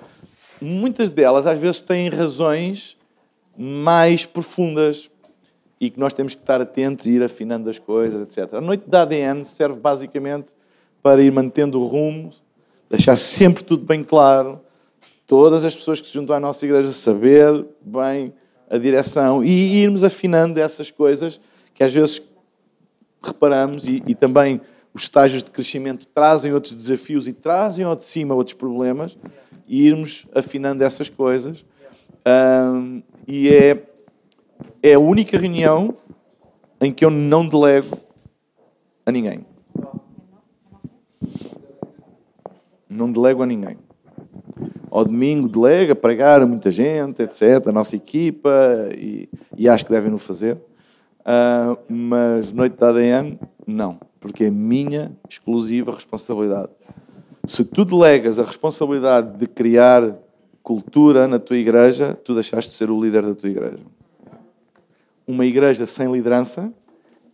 muitas 0.60 1.10
delas 1.10 1.46
às 1.46 1.58
vezes 1.58 1.80
têm 1.80 2.08
razões 2.08 2.96
mais 3.56 4.24
profundas 4.24 5.10
e 5.80 5.90
que 5.90 5.98
nós 5.98 6.14
temos 6.14 6.34
que 6.34 6.42
estar 6.42 6.60
atentos 6.60 7.06
e 7.06 7.12
ir 7.12 7.22
afinando 7.22 7.68
as 7.68 7.78
coisas, 7.78 8.22
etc. 8.22 8.54
A 8.54 8.60
noite 8.60 8.88
da 8.88 9.02
ADN 9.02 9.44
serve 9.44 9.78
basicamente 9.78 10.48
para 11.02 11.22
ir 11.22 11.30
mantendo 11.30 11.80
o 11.80 11.86
rumo, 11.86 12.30
deixar 12.88 13.16
sempre 13.16 13.64
tudo 13.64 13.84
bem 13.84 14.02
claro, 14.02 14.60
todas 15.26 15.64
as 15.64 15.74
pessoas 15.74 16.00
que 16.00 16.06
se 16.06 16.14
juntam 16.14 16.36
à 16.36 16.40
nossa 16.40 16.64
igreja 16.64 16.92
saber 16.92 17.66
bem 17.80 18.32
a 18.68 18.78
direção 18.78 19.44
e 19.44 19.82
irmos 19.82 20.02
afinando 20.02 20.60
essas 20.60 20.90
coisas 20.90 21.40
que 21.74 21.84
às 21.84 21.92
vezes 21.92 22.22
reparamos 23.26 23.86
e, 23.86 24.02
e 24.06 24.14
também 24.14 24.60
os 24.94 25.02
estágios 25.02 25.42
de 25.42 25.50
crescimento 25.50 26.06
trazem 26.06 26.52
outros 26.52 26.74
desafios 26.74 27.28
e 27.28 27.32
trazem 27.32 27.84
ao 27.84 27.94
de 27.94 28.04
cima 28.04 28.34
outros 28.34 28.54
problemas 28.54 29.16
e 29.68 29.86
irmos 29.86 30.26
afinando 30.34 30.82
essas 30.82 31.08
coisas. 31.08 31.64
Um, 32.26 33.02
e 33.26 33.48
é 33.48 33.82
é 34.82 34.94
a 34.94 34.98
única 34.98 35.38
reunião 35.38 35.96
em 36.80 36.92
que 36.92 37.04
eu 37.04 37.10
não 37.10 37.48
delego 37.48 37.98
a 39.04 39.12
ninguém. 39.12 39.46
Não 42.88 43.10
delego 43.10 43.42
a 43.42 43.46
ninguém. 43.46 43.78
Ao 44.90 45.04
domingo 45.04 45.48
delega, 45.48 45.94
pregar 45.94 46.40
a 46.40 46.46
muita 46.46 46.70
gente, 46.70 47.22
etc., 47.22 47.66
a 47.66 47.72
nossa 47.72 47.96
equipa, 47.96 48.50
e, 48.96 49.28
e 49.56 49.68
acho 49.68 49.84
que 49.84 49.90
devem 49.90 50.10
no 50.10 50.18
fazer. 50.18 50.56
Uh, 51.26 51.76
mas 51.88 52.52
noite 52.52 52.76
da 52.76 52.90
ADN, 52.90 53.38
não, 53.66 53.98
porque 54.20 54.44
é 54.44 54.50
minha 54.50 55.10
exclusiva 55.28 55.90
responsabilidade. 55.90 56.70
Se 57.44 57.64
tu 57.64 57.84
delegas 57.84 58.38
a 58.38 58.44
responsabilidade 58.44 59.36
de 59.36 59.46
criar 59.46 60.16
cultura 60.62 61.26
na 61.26 61.38
tua 61.38 61.56
igreja, 61.56 62.14
tu 62.14 62.34
deixaste 62.34 62.70
de 62.70 62.76
ser 62.76 62.90
o 62.90 63.00
líder 63.00 63.22
da 63.22 63.34
tua 63.34 63.50
igreja 63.50 63.80
uma 65.26 65.44
igreja 65.44 65.84
sem 65.86 66.10
liderança 66.10 66.72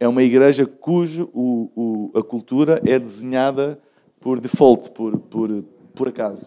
é 0.00 0.08
uma 0.08 0.22
igreja 0.22 0.66
cujo 0.66 1.28
o, 1.32 1.70
o, 1.76 2.18
a 2.18 2.22
cultura 2.22 2.80
é 2.84 2.98
desenhada 2.98 3.78
por 4.18 4.40
default, 4.40 4.90
por, 4.92 5.18
por, 5.18 5.62
por 5.94 6.08
acaso. 6.08 6.46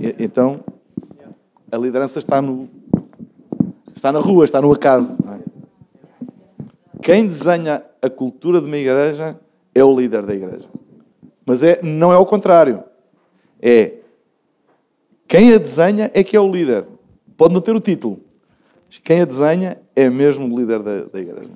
E, 0.00 0.14
então, 0.18 0.60
a 1.70 1.76
liderança 1.78 2.18
está, 2.18 2.42
no, 2.42 2.68
está 3.94 4.10
na 4.12 4.18
rua, 4.18 4.44
está 4.44 4.60
no 4.60 4.72
acaso. 4.72 5.16
É? 5.32 5.45
Quem 7.06 7.24
desenha 7.24 7.84
a 8.02 8.10
cultura 8.10 8.60
de 8.60 8.66
uma 8.66 8.76
igreja 8.76 9.38
é 9.72 9.84
o 9.84 9.96
líder 9.96 10.26
da 10.26 10.34
igreja. 10.34 10.68
Mas 11.46 11.62
é, 11.62 11.80
não 11.80 12.12
é 12.12 12.18
o 12.18 12.26
contrário. 12.26 12.82
É 13.62 13.92
quem 15.28 15.54
a 15.54 15.58
desenha 15.58 16.10
é 16.12 16.24
que 16.24 16.36
é 16.36 16.40
o 16.40 16.50
líder. 16.50 16.84
Pode 17.36 17.54
não 17.54 17.60
ter 17.60 17.76
o 17.76 17.80
título, 17.80 18.18
quem 19.04 19.20
a 19.20 19.24
desenha 19.24 19.80
é 19.94 20.10
mesmo 20.10 20.52
o 20.52 20.58
líder 20.58 20.82
da, 20.82 21.04
da 21.04 21.20
igreja. 21.20 21.52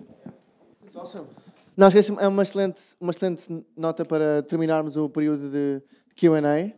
Não, 1.77 1.89
acho 1.89 2.01
que 2.01 2.13
é 2.21 2.29
uma 2.29 2.45
excelente, 2.45 2.83
uma 3.01 3.11
excelente 3.11 3.65
nota 3.77 4.05
para 4.05 4.45
terminarmos 4.45 4.97
o 4.97 5.09
período 5.09 5.51
de 5.51 5.83
QA. 6.15 6.73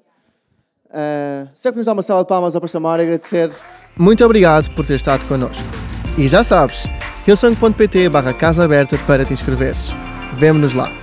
Uh, 0.87 1.51
será 1.55 1.73
que 1.73 1.73
podemos 1.73 1.85
dar 1.85 1.93
uma 1.93 2.03
salva 2.03 2.25
de 2.25 2.29
palmas 2.29 2.55
ao 2.55 2.61
Pastor 2.63 2.81
Mário 2.81 3.03
e 3.03 3.05
agradecer? 3.05 3.53
Muito 3.99 4.25
obrigado 4.25 4.75
por 4.75 4.87
ter 4.87 4.95
estado 4.95 5.29
connosco. 5.29 5.69
E 6.17 6.27
já 6.27 6.43
sabes, 6.43 6.85
hillsong.pt 7.27 8.09
barra 8.09 8.33
casa 8.33 8.65
aberta 8.65 8.97
para 9.07 9.25
te 9.25 9.33
inscreveres. 9.33 9.95
Vemo-nos 10.35 10.75
lá. 10.75 11.02